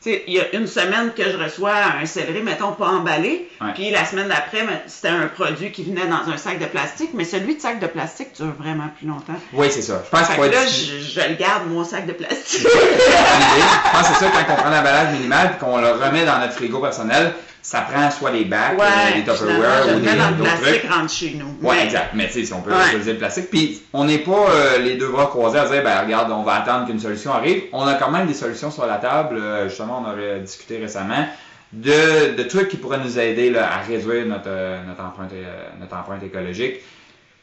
il 0.04 0.34
y 0.34 0.39
a 0.39 0.56
une 0.56 0.65
semaine 0.65 1.12
que 1.15 1.21
je 1.24 1.38
reçois 1.38 1.76
un 2.02 2.06
céleri, 2.08 2.41
mettons, 2.41 2.71
pas 2.71 2.88
emballé. 2.88 3.47
Ouais. 3.62 3.67
Puis 3.76 3.91
la 3.91 4.04
semaine 4.04 4.28
d'après, 4.30 4.65
c'était 4.88 5.10
un 5.10 5.28
produit 5.28 5.71
qui 5.71 5.84
venait 5.84 6.08
dans 6.08 6.28
un 6.32 6.38
sac 6.38 6.58
de 6.58 6.65
plastique. 6.65 7.12
Mais 7.13 7.24
celui 7.24 7.56
de 7.56 7.62
sac 7.62 7.80
de 7.80 7.86
plastique 7.86 8.30
dure 8.36 8.52
vraiment 8.58 8.89
plus 8.97 9.08
longtemps. 9.08 9.39
Oui, 9.54 9.67
c'est 9.69 9.84
ça. 9.84 10.02
Je 10.04 10.10
pense 10.10 10.28
Fait 10.28 10.38
que 10.38 10.41
là, 10.47 10.65
je, 10.65 11.04
je 11.21 11.30
le 11.30 11.36
garde, 11.36 11.67
mon 11.67 11.84
sac 11.86 12.08
de 12.08 12.13
plastique. 12.13 12.67
Je 12.67 13.91
pense 13.91 14.08
que 14.10 14.15
c'est 14.15 14.26
ça, 14.26 14.32
quand 14.32 14.54
on 14.54 14.56
prend 14.56 14.69
l'emballage 14.71 15.13
minimal 15.13 15.52
et 15.56 15.60
qu'on 15.63 15.78
le 15.78 15.91
remet 15.91 16.26
dans 16.26 16.39
notre 16.39 16.54
frigo 16.54 16.80
personnel, 16.80 17.34
ça 17.62 17.82
prend 17.82 18.10
soit 18.12 18.32
des 18.32 18.45
bacs, 18.45 18.74
euh, 18.80 19.15
des 19.15 19.21
finalement, 19.21 19.34
Tupperware 19.36 19.84
ou 19.95 20.00
des 20.00 20.06
le 20.10 20.41
plastique, 20.43 20.82
trucs. 20.82 20.91
rentre 20.91 21.12
chez 21.13 21.32
nous. 21.39 21.67
Ouais, 21.67 21.76
Mais- 21.78 21.84
exact. 21.86 22.10
Mais 22.15 22.28
tu 22.28 22.34
sais, 22.34 22.45
si 22.45 22.54
on 22.54 22.62
peut 22.62 22.71
Ouais. 22.71 22.88
utiliser 22.88 23.13
le 23.13 23.17
plastique. 23.19 23.50
Puis 23.50 23.84
on 23.93 24.06
n'est 24.06 24.17
pas 24.19 24.32
euh, 24.50 24.78
les 24.80 24.95
deux 24.97 25.10
bras 25.10 25.28
croisés 25.28 25.60
à 25.60 25.65
dire, 25.69 25.84
ben 25.84 26.00
regarde, 26.02 26.32
on 26.32 26.43
va 26.43 26.54
attendre 26.56 26.88
qu'une 26.88 27.00
solution 27.00 27.32
arrive. 27.34 27.63
On 27.74 27.86
a 27.86 27.93
quand 27.95 28.10
même 28.12 28.26
des 28.28 28.34
solutions 28.34 28.71
sur 28.71 28.86
la 28.86 28.95
table. 28.97 29.38
Euh, 29.38 29.69
justement, 29.69 30.04
on 30.06 30.10
aurait 30.12 30.39
discuté 30.39 30.78
récemment 30.80 31.28
de, 31.74 32.36
de 32.36 32.43
trucs 32.43 32.67
qui 32.69 32.78
pourraient 32.78 33.00
nous 33.04 33.17
aider 33.19 33.50
là, 33.50 33.71
à 33.74 33.78
réduire 33.82 34.26
notre, 34.26 34.47
euh, 34.47 34.84
notre, 34.86 35.04
empreinte, 35.04 35.32
euh, 35.34 35.67
notre 35.80 35.95
empreinte 35.95 36.24
écologique. 36.24 36.78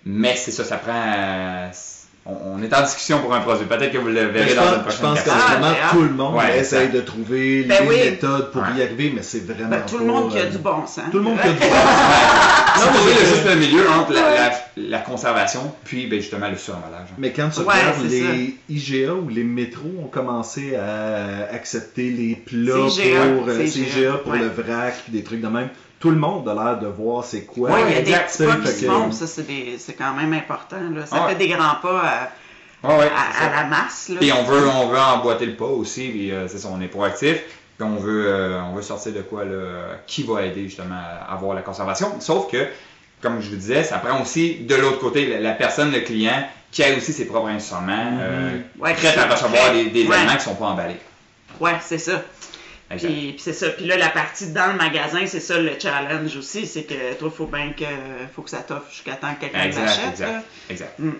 Mais 0.04 0.34
c'est 0.36 0.50
ça, 0.52 0.64
ça 0.64 0.76
prend. 0.78 1.70
On, 2.28 2.58
on 2.58 2.62
est 2.62 2.74
en 2.74 2.82
discussion 2.82 3.20
pour 3.20 3.34
un 3.34 3.40
produit. 3.40 3.66
Peut-être 3.66 3.92
que 3.92 3.98
vous 3.98 4.08
le 4.08 4.26
verrez 4.26 4.54
dans 4.54 4.62
une 4.62 4.82
pense, 4.84 4.94
je 4.94 4.98
prochaine 5.00 5.00
pense 5.00 5.22
qu'en 5.22 5.30
capsule. 5.30 5.76
Ah, 5.82 5.88
tout 5.92 6.02
le 6.02 6.10
monde 6.10 6.34
Ouais, 6.36 6.58
essaye 6.58 6.88
de 6.90 7.00
trouver 7.00 7.62
Ben 7.64 7.82
les 7.82 7.88
oui. 7.88 7.96
méthodes 8.10 8.50
pour 8.52 8.62
y 8.76 8.82
arriver, 8.82 9.12
mais 9.14 9.22
c'est 9.22 9.44
vraiment 9.46 9.70
Ben, 9.70 9.82
tout 9.88 9.98
le 9.98 10.04
monde 10.04 10.30
qui 10.30 10.38
a 10.38 10.42
euh, 10.42 10.50
du 10.50 10.58
bon 10.58 10.86
sens. 10.86 11.04
Tout 11.10 11.16
le 11.18 11.22
monde 11.24 11.40
qui 11.40 11.48
a 11.48 11.52
du 11.52 11.58
C'est 12.78 12.84
Non, 12.86 12.92
trouver 12.92 13.12
mais- 13.14 13.20
le 13.20 13.26
juste 13.26 13.46
le 13.48 13.54
milieu 13.56 13.88
entre 13.90 14.12
la, 14.12 14.34
la- 14.34 14.52
la 14.76 14.98
conservation 14.98 15.72
puis 15.84 16.06
ben, 16.06 16.20
justement 16.20 16.48
le 16.48 16.56
suremballage. 16.56 17.08
Mais 17.18 17.32
quand 17.32 17.48
tu 17.48 17.60
Ouais, 17.60 17.74
regardes 17.74 18.04
les 18.08 18.56
IGA 18.68 19.14
ou 19.14 19.28
les 19.28 19.42
métros 19.44 19.88
ont 20.00 20.06
commencé 20.06 20.76
à 20.76 21.52
accepter 21.52 22.10
les 22.10 22.36
plats 22.36 22.74
pour 22.74 23.48
euh, 23.48 23.66
CGA, 23.66 23.84
CGA 23.86 24.12
pour 24.18 24.32
ouais. 24.32 24.38
le 24.38 24.48
vrac, 24.48 24.94
des 25.08 25.22
trucs 25.24 25.40
de 25.40 25.48
même, 25.48 25.68
tout 26.00 26.10
le 26.10 26.16
monde 26.16 26.48
a 26.48 26.54
l'air 26.54 26.78
de 26.78 26.86
voir 26.86 27.24
c'est 27.24 27.42
quoi. 27.44 27.70
Oui, 27.72 27.80
il 27.88 27.94
y 27.94 27.98
a 27.98 28.02
des 28.02 28.12
petits 28.24 28.44
pas 28.44 28.56
qui 28.56 28.68
se 28.68 28.86
font, 28.86 29.10
ça 29.12 29.26
c'est 29.26 29.46
des- 29.46 29.76
c'est 29.78 29.94
quand 29.94 30.14
même 30.14 30.32
important. 30.32 30.76
Là. 30.94 31.06
Ça 31.06 31.22
Ouais. 31.24 31.30
fait 31.30 31.34
des 31.36 31.48
grands 31.48 31.76
pas 31.82 32.30
à, 32.84 32.88
ouais, 32.98 33.10
à 33.10 33.50
la 33.62 33.64
masse. 33.64 34.08
Là. 34.10 34.16
Puis 34.20 34.32
on 34.32 34.44
veut, 34.44 34.68
on 34.68 34.88
veut 34.88 34.98
emboîter 34.98 35.46
le 35.46 35.54
pas 35.56 35.64
aussi, 35.66 36.08
puis 36.08 36.30
euh, 36.32 36.46
c'est 36.48 36.58
ça, 36.58 36.68
on 36.72 36.80
est 36.80 36.86
proactif. 36.88 37.38
Puis 37.78 37.86
on 37.86 37.96
veut, 37.96 38.26
euh, 38.26 38.60
on 38.62 38.74
veut 38.74 38.82
sortir 38.82 39.12
de 39.12 39.22
quoi 39.22 39.44
là, 39.44 39.96
qui 40.06 40.22
va 40.24 40.42
aider 40.42 40.64
justement 40.64 41.00
à 41.00 41.32
avoir 41.32 41.54
la 41.54 41.62
conservation. 41.62 42.20
Sauf 42.20 42.50
que, 42.50 42.66
comme 43.22 43.40
je 43.40 43.50
vous 43.50 43.56
disais, 43.56 43.84
ça 43.84 43.98
prend 43.98 44.20
aussi 44.20 44.56
de 44.60 44.74
l'autre 44.74 44.98
côté 44.98 45.26
la, 45.26 45.38
la 45.40 45.52
personne, 45.52 45.92
le 45.92 46.00
client, 46.00 46.44
qui 46.72 46.82
a 46.84 46.96
aussi 46.96 47.12
ses 47.12 47.24
propres 47.26 47.48
instruments, 47.48 48.18
euh, 48.20 48.58
Ouais, 48.78 48.94
prêt 48.94 49.12
qui 49.12 49.18
à 49.18 49.26
recevoir 49.28 49.72
des, 49.72 49.86
des 49.90 50.06
Ouais. 50.06 50.16
aliments 50.16 50.36
qui 50.36 50.42
sont 50.44 50.54
pas 50.56 50.66
emballés. 50.66 50.96
Ouais, 51.60 51.76
c'est 51.80 51.98
ça. 51.98 52.22
Exact. 52.90 53.08
Puis, 53.08 53.32
puis 53.32 53.40
c'est 53.40 53.52
ça. 53.52 53.68
Puis 53.70 53.84
là, 53.86 53.96
la 53.96 54.08
partie 54.08 54.50
dans 54.52 54.72
le 54.72 54.78
magasin, 54.78 55.20
c'est 55.26 55.40
ça 55.40 55.58
le 55.58 55.72
challenge 55.78 56.36
aussi. 56.36 56.66
C'est 56.66 56.84
que 56.84 57.14
toi, 57.18 57.30
faut 57.34 57.46
bien 57.46 57.72
que, 57.76 57.84
faut 58.34 58.42
que 58.42 58.50
ça 58.50 58.58
t'offre 58.58 58.90
jusqu'à 58.90 59.14
temps 59.14 59.34
que 59.34 59.42
quelqu'un 59.42 59.64
Exact, 59.64 59.84
l'achète. 59.84 60.10
exact, 60.12 60.32
là. 60.32 60.42
exact. 60.70 60.98
Mm. 60.98 61.10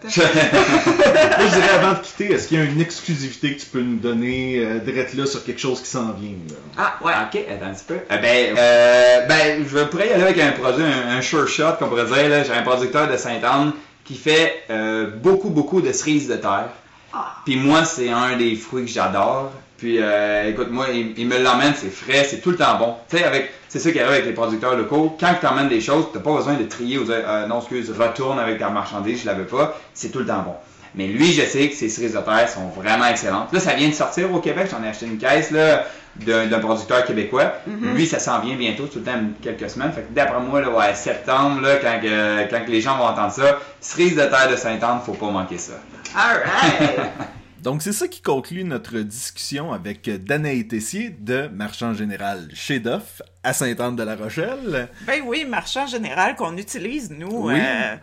Moi, 0.02 0.10
je 0.14 1.54
dirais 1.54 1.68
avant 1.74 1.92
de 1.92 1.98
quitter, 1.98 2.32
est-ce 2.32 2.48
qu'il 2.48 2.58
y 2.58 2.62
a 2.62 2.64
une 2.64 2.80
exclusivité 2.80 3.54
que 3.54 3.60
tu 3.60 3.66
peux 3.66 3.82
nous 3.82 3.98
donner 3.98 4.58
euh, 4.64 4.78
direct 4.78 5.12
là 5.12 5.26
sur 5.26 5.44
quelque 5.44 5.60
chose 5.60 5.82
qui 5.82 5.88
s'en 5.90 6.12
vient? 6.12 6.36
là? 6.48 6.54
Ah, 6.78 6.94
ouais. 7.04 7.12
Ok, 7.26 7.44
attends 7.50 7.66
un 7.66 7.74
petit 7.74 7.84
peu. 7.86 7.98
Euh, 8.10 8.16
ben, 8.16 8.56
euh, 8.56 9.26
ben, 9.26 9.66
je 9.68 9.84
pourrais 9.84 10.08
y 10.08 10.12
aller 10.12 10.22
avec 10.22 10.38
un 10.38 10.52
produit, 10.52 10.84
un, 10.84 11.18
un 11.18 11.20
sure 11.20 11.46
shot, 11.48 11.72
qu'on 11.78 11.88
pourrait 11.88 12.06
dire. 12.06 12.30
là. 12.30 12.44
J'ai 12.44 12.52
un 12.52 12.62
producteur 12.62 13.10
de 13.10 13.16
Sainte-Anne 13.18 13.72
qui 14.04 14.14
fait 14.14 14.62
euh, 14.70 15.10
beaucoup, 15.10 15.50
beaucoup 15.50 15.82
de 15.82 15.92
cerises 15.92 16.28
de 16.28 16.36
terre. 16.36 16.70
Ah. 17.12 17.36
Puis 17.44 17.56
moi, 17.56 17.84
c'est 17.84 18.08
un 18.08 18.38
des 18.38 18.56
fruits 18.56 18.86
que 18.86 18.90
j'adore. 18.90 19.52
Puis, 19.80 19.96
euh, 19.98 20.50
écoute, 20.50 20.68
moi, 20.70 20.88
il, 20.92 21.18
il 21.18 21.26
me 21.26 21.38
l'emmène, 21.38 21.72
c'est 21.74 21.88
frais, 21.88 22.24
c'est 22.28 22.42
tout 22.42 22.50
le 22.50 22.56
temps 22.56 22.76
bon. 22.76 22.96
Tu 23.08 23.16
sais, 23.16 23.24
avec, 23.24 23.50
c'est 23.66 23.78
ça 23.78 23.90
qui 23.90 23.98
arrive 23.98 24.12
avec 24.12 24.26
les 24.26 24.34
producteurs 24.34 24.76
locaux. 24.76 25.16
Quand 25.18 25.32
tu 25.32 25.40
t'emmènes 25.40 25.70
des 25.70 25.80
choses, 25.80 26.08
t'as 26.12 26.20
pas 26.20 26.34
besoin 26.34 26.52
de 26.52 26.64
trier 26.64 26.98
ou 26.98 27.04
de 27.04 27.06
dire, 27.06 27.24
euh, 27.26 27.46
non, 27.46 27.60
excuse, 27.60 27.90
retourne 27.98 28.38
avec 28.38 28.58
ta 28.58 28.68
marchandise, 28.68 29.22
je 29.22 29.26
l'avais 29.26 29.44
pas. 29.44 29.74
C'est 29.94 30.10
tout 30.10 30.18
le 30.18 30.26
temps 30.26 30.42
bon. 30.42 30.52
Mais 30.94 31.06
lui, 31.06 31.32
je 31.32 31.40
sais 31.46 31.70
que 31.70 31.74
ses 31.74 31.88
cerises 31.88 32.12
de 32.12 32.18
terre 32.18 32.46
sont 32.46 32.68
vraiment 32.78 33.06
excellentes. 33.06 33.54
Là, 33.54 33.60
ça 33.60 33.72
vient 33.72 33.88
de 33.88 33.94
sortir 33.94 34.30
au 34.34 34.40
Québec. 34.40 34.68
J'en 34.70 34.84
ai 34.84 34.88
acheté 34.88 35.06
une 35.06 35.16
caisse, 35.16 35.50
là, 35.50 35.86
d'un 36.16 36.58
producteur 36.58 37.04
québécois. 37.06 37.52
Lui, 37.94 38.06
ça 38.06 38.18
s'en 38.18 38.40
vient 38.40 38.56
bientôt, 38.56 38.86
tout 38.86 38.98
le 38.98 39.04
temps, 39.04 39.18
quelques 39.40 39.70
semaines. 39.70 39.92
Fait 39.92 40.02
que 40.02 40.12
d'après 40.12 40.40
moi, 40.40 40.60
là, 40.60 40.68
ouais, 40.68 40.94
septembre, 40.94 41.62
là, 41.62 41.76
quand, 41.76 42.66
les 42.68 42.80
gens 42.82 42.98
vont 42.98 43.04
entendre 43.04 43.32
ça, 43.32 43.60
cerises 43.80 44.16
de 44.16 44.24
terre 44.24 44.50
de 44.50 44.56
Sainte-Anne, 44.56 44.98
faut 45.06 45.12
pas 45.12 45.30
manquer 45.30 45.58
ça. 45.58 45.74
Alright. 46.14 47.00
Donc, 47.62 47.82
c'est 47.82 47.92
ça 47.92 48.08
qui 48.08 48.22
conclut 48.22 48.64
notre 48.64 48.98
discussion 49.00 49.72
avec 49.72 50.08
Danaï 50.24 50.66
Tessier 50.66 51.10
de 51.10 51.48
Marchand 51.48 51.92
Général 51.92 52.48
chez 52.54 52.80
Doff 52.80 53.20
à 53.42 53.52
Sainte-Anne-de-la-Rochelle. 53.52 54.88
Ben 55.06 55.20
oui, 55.26 55.44
marchand 55.44 55.86
général 55.86 56.36
qu'on 56.36 56.56
utilise, 56.56 57.10
nous, 57.10 57.48
Oui. 57.48 57.54
euh, 57.56 57.96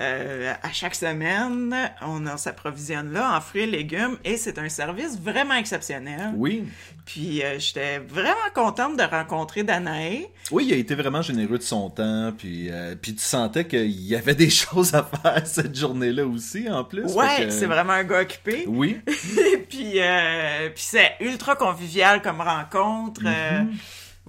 euh, 0.00 0.52
à 0.62 0.72
chaque 0.72 0.94
semaine. 0.94 1.74
On, 2.02 2.26
on 2.26 2.36
s'approvisionne 2.36 3.12
là 3.12 3.36
en 3.36 3.40
fruits 3.40 3.62
et 3.62 3.66
légumes 3.66 4.16
et 4.24 4.36
c'est 4.36 4.58
un 4.58 4.68
service 4.68 5.18
vraiment 5.20 5.54
exceptionnel. 5.54 6.32
Oui. 6.36 6.64
Puis 7.04 7.42
euh, 7.42 7.58
j'étais 7.58 7.98
vraiment 7.98 8.34
contente 8.54 8.96
de 8.96 9.02
rencontrer 9.02 9.62
Danae. 9.62 10.26
Oui, 10.50 10.66
il 10.66 10.72
a 10.72 10.76
été 10.76 10.94
vraiment 10.94 11.22
généreux 11.22 11.58
de 11.58 11.62
son 11.62 11.90
temps, 11.90 12.32
puis, 12.36 12.68
euh, 12.70 12.94
puis 13.00 13.14
tu 13.14 13.22
sentais 13.22 13.66
qu'il 13.66 13.90
y 13.90 14.14
avait 14.16 14.34
des 14.34 14.50
choses 14.50 14.94
à 14.94 15.02
faire 15.04 15.46
cette 15.46 15.76
journée-là 15.76 16.26
aussi, 16.26 16.68
en 16.70 16.84
plus. 16.84 17.04
Ouais, 17.14 17.46
que- 17.46 17.50
c'est 17.50 17.66
vraiment 17.66 17.92
un 17.94 18.04
gars 18.04 18.20
occupé. 18.20 18.64
Oui, 18.66 18.98
puis 19.68 19.98
puis 20.00 20.84
c'est 20.84 21.12
ultra 21.20 21.56
convivial 21.56 22.22
comme 22.22 22.40
rencontre. 22.40 23.22
Mhm. 23.22 23.72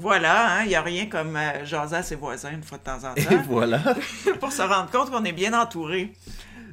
Voilà, 0.01 0.57
hein, 0.57 0.63
il 0.65 0.71
y 0.71 0.75
a 0.75 0.81
rien 0.81 1.05
comme 1.05 1.35
euh, 1.35 1.63
jaser 1.63 1.95
à 1.97 2.03
ses 2.03 2.15
voisins 2.15 2.51
une 2.51 2.63
fois 2.63 2.77
de 2.79 2.83
temps 2.83 3.07
en 3.09 3.15
et 3.15 3.23
temps 3.23 3.43
voilà. 3.47 3.79
pour 4.39 4.51
se 4.51 4.61
rendre 4.61 4.89
compte 4.91 5.11
qu'on 5.11 5.23
est 5.23 5.31
bien 5.31 5.53
entouré. 5.59 6.11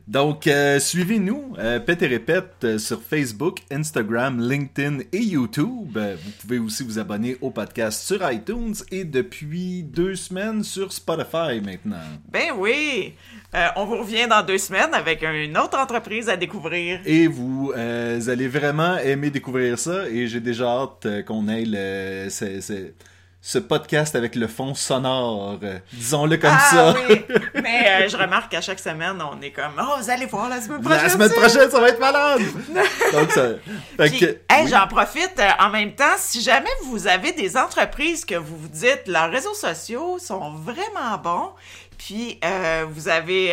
Donc, 0.06 0.46
euh, 0.46 0.80
suivez-nous, 0.80 1.52
euh, 1.58 1.80
Pète 1.80 2.00
et 2.00 2.06
Répète, 2.06 2.54
euh, 2.64 2.78
sur 2.78 3.02
Facebook, 3.02 3.58
Instagram, 3.70 4.40
LinkedIn 4.40 5.00
et 5.12 5.18
YouTube. 5.20 5.98
Vous 5.98 6.30
pouvez 6.40 6.58
aussi 6.58 6.82
vous 6.82 6.98
abonner 6.98 7.36
au 7.42 7.50
podcast 7.50 8.02
sur 8.06 8.32
iTunes 8.32 8.72
et 8.90 9.04
depuis 9.04 9.82
deux 9.82 10.14
semaines 10.14 10.64
sur 10.64 10.94
Spotify 10.94 11.60
maintenant. 11.62 12.00
Ben 12.32 12.52
oui! 12.56 13.12
Euh, 13.54 13.66
on 13.76 13.84
vous 13.84 13.98
revient 13.98 14.26
dans 14.30 14.42
deux 14.42 14.56
semaines 14.56 14.94
avec 14.94 15.22
une 15.22 15.58
autre 15.58 15.78
entreprise 15.78 16.30
à 16.30 16.38
découvrir. 16.38 17.00
Et 17.04 17.26
vous 17.26 17.72
euh, 17.76 18.18
allez 18.30 18.48
vraiment 18.48 18.96
aimer 18.96 19.28
découvrir 19.28 19.78
ça 19.78 20.08
et 20.08 20.26
j'ai 20.26 20.40
déjà 20.40 20.68
hâte 20.68 21.04
euh, 21.04 21.22
qu'on 21.22 21.48
ait 21.48 21.64
le, 21.66 22.30
ce, 22.30 22.62
ce- 22.62 22.92
ce 23.40 23.58
podcast 23.58 24.16
avec 24.16 24.34
le 24.34 24.48
fond 24.48 24.74
sonore, 24.74 25.58
euh, 25.62 25.78
disons-le 25.92 26.36
comme 26.38 26.50
ah 26.52 26.70
ça. 26.70 26.94
oui! 27.08 27.24
Mais 27.62 27.86
euh, 28.04 28.08
je 28.08 28.16
remarque 28.16 28.50
qu'à 28.50 28.60
chaque 28.60 28.80
semaine, 28.80 29.22
on 29.22 29.40
est 29.40 29.52
comme 29.52 29.72
«Oh, 29.80 30.00
vous 30.00 30.10
allez 30.10 30.26
voir 30.26 30.48
la 30.48 30.60
semaine 30.60 30.82
prochaine!» 30.82 31.02
La 31.04 31.08
semaine 31.08 31.30
prochaine, 31.30 31.70
ça 31.70 31.80
va 31.80 31.88
être 31.88 32.00
malade! 32.00 32.40
Donc, 33.12 33.30
ça... 33.30 33.48
fait 33.96 34.08
Puis, 34.10 34.18
que- 34.18 34.38
hey, 34.50 34.64
oui. 34.64 34.70
j'en 34.70 34.86
profite 34.88 35.34
euh, 35.38 35.48
en 35.60 35.70
même 35.70 35.94
temps, 35.94 36.16
si 36.16 36.42
jamais 36.42 36.68
vous 36.84 37.06
avez 37.06 37.32
des 37.32 37.56
entreprises 37.56 38.24
que 38.24 38.34
vous 38.34 38.56
vous 38.56 38.68
dites 38.68 39.04
leurs 39.06 39.30
réseaux 39.30 39.54
sociaux 39.54 40.18
sont 40.18 40.50
vraiment 40.54 41.16
bons, 41.22 41.50
puis 41.96 42.40
vous 42.90 43.08
avez, 43.08 43.52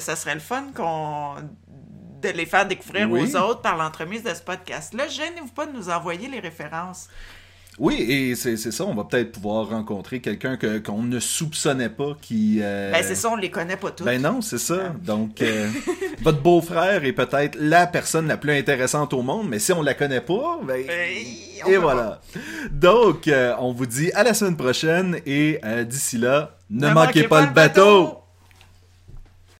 ça 0.00 0.16
serait 0.16 0.34
le 0.34 0.40
fun 0.40 0.64
qu'on 0.74 1.34
de 2.22 2.28
les 2.30 2.46
faire 2.46 2.66
découvrir 2.66 3.08
Oui. 3.10 3.20
aux 3.22 3.36
autres 3.36 3.60
par 3.60 3.76
l'entremise 3.76 4.22
de 4.22 4.32
ce 4.32 4.40
podcast-là, 4.40 5.06
gênez-vous 5.08 5.52
pas 5.52 5.66
de 5.66 5.72
nous 5.72 5.90
envoyer 5.90 6.26
les 6.28 6.40
références. 6.40 7.08
Oui, 7.78 7.94
et 8.08 8.34
c'est 8.36 8.56
c'est 8.56 8.70
ça, 8.70 8.84
on 8.84 8.94
va 8.94 9.04
peut-être 9.04 9.32
pouvoir 9.32 9.68
rencontrer 9.70 10.20
quelqu'un 10.20 10.56
que- 10.56 10.78
qu'on 10.78 11.02
ne 11.02 11.18
soupçonnait 11.18 11.88
pas 11.88 12.16
qui... 12.20 12.60
euh, 12.62 12.92
Ben 12.92 13.02
c'est 13.02 13.16
ça, 13.16 13.30
on 13.30 13.36
les 13.36 13.50
connaît 13.50 13.76
pas 13.76 13.90
tous. 13.90 14.04
Ben 14.04 14.22
non, 14.22 14.40
c'est 14.40 14.58
ça. 14.58 14.94
Donc, 15.04 15.42
euh, 15.42 15.68
votre 16.22 16.40
beau-frère 16.40 17.04
est 17.04 17.12
peut-être 17.12 17.56
la 17.60 17.86
personne 17.88 18.28
la 18.28 18.36
plus 18.36 18.52
intéressante 18.52 19.12
au 19.12 19.22
monde, 19.22 19.48
mais 19.48 19.58
si 19.58 19.72
on 19.72 19.82
la 19.82 19.94
connaît 19.94 20.20
pas, 20.20 20.60
ben... 20.62 20.84
Euh, 20.88 21.70
et 21.72 21.76
voilà. 21.76 22.20
Donc, 22.70 23.26
euh, 23.26 23.54
on 23.58 23.72
vous 23.72 23.86
dit 23.86 24.12
à 24.12 24.22
la 24.22 24.34
semaine 24.34 24.56
prochaine 24.56 25.18
et 25.26 25.58
euh, 25.64 25.82
d'ici 25.84 26.18
là, 26.18 26.56
ne, 26.70 26.90
manquez, 26.90 27.24
pas, 27.24 27.46
le 27.46 27.52
bateau. 27.52 28.18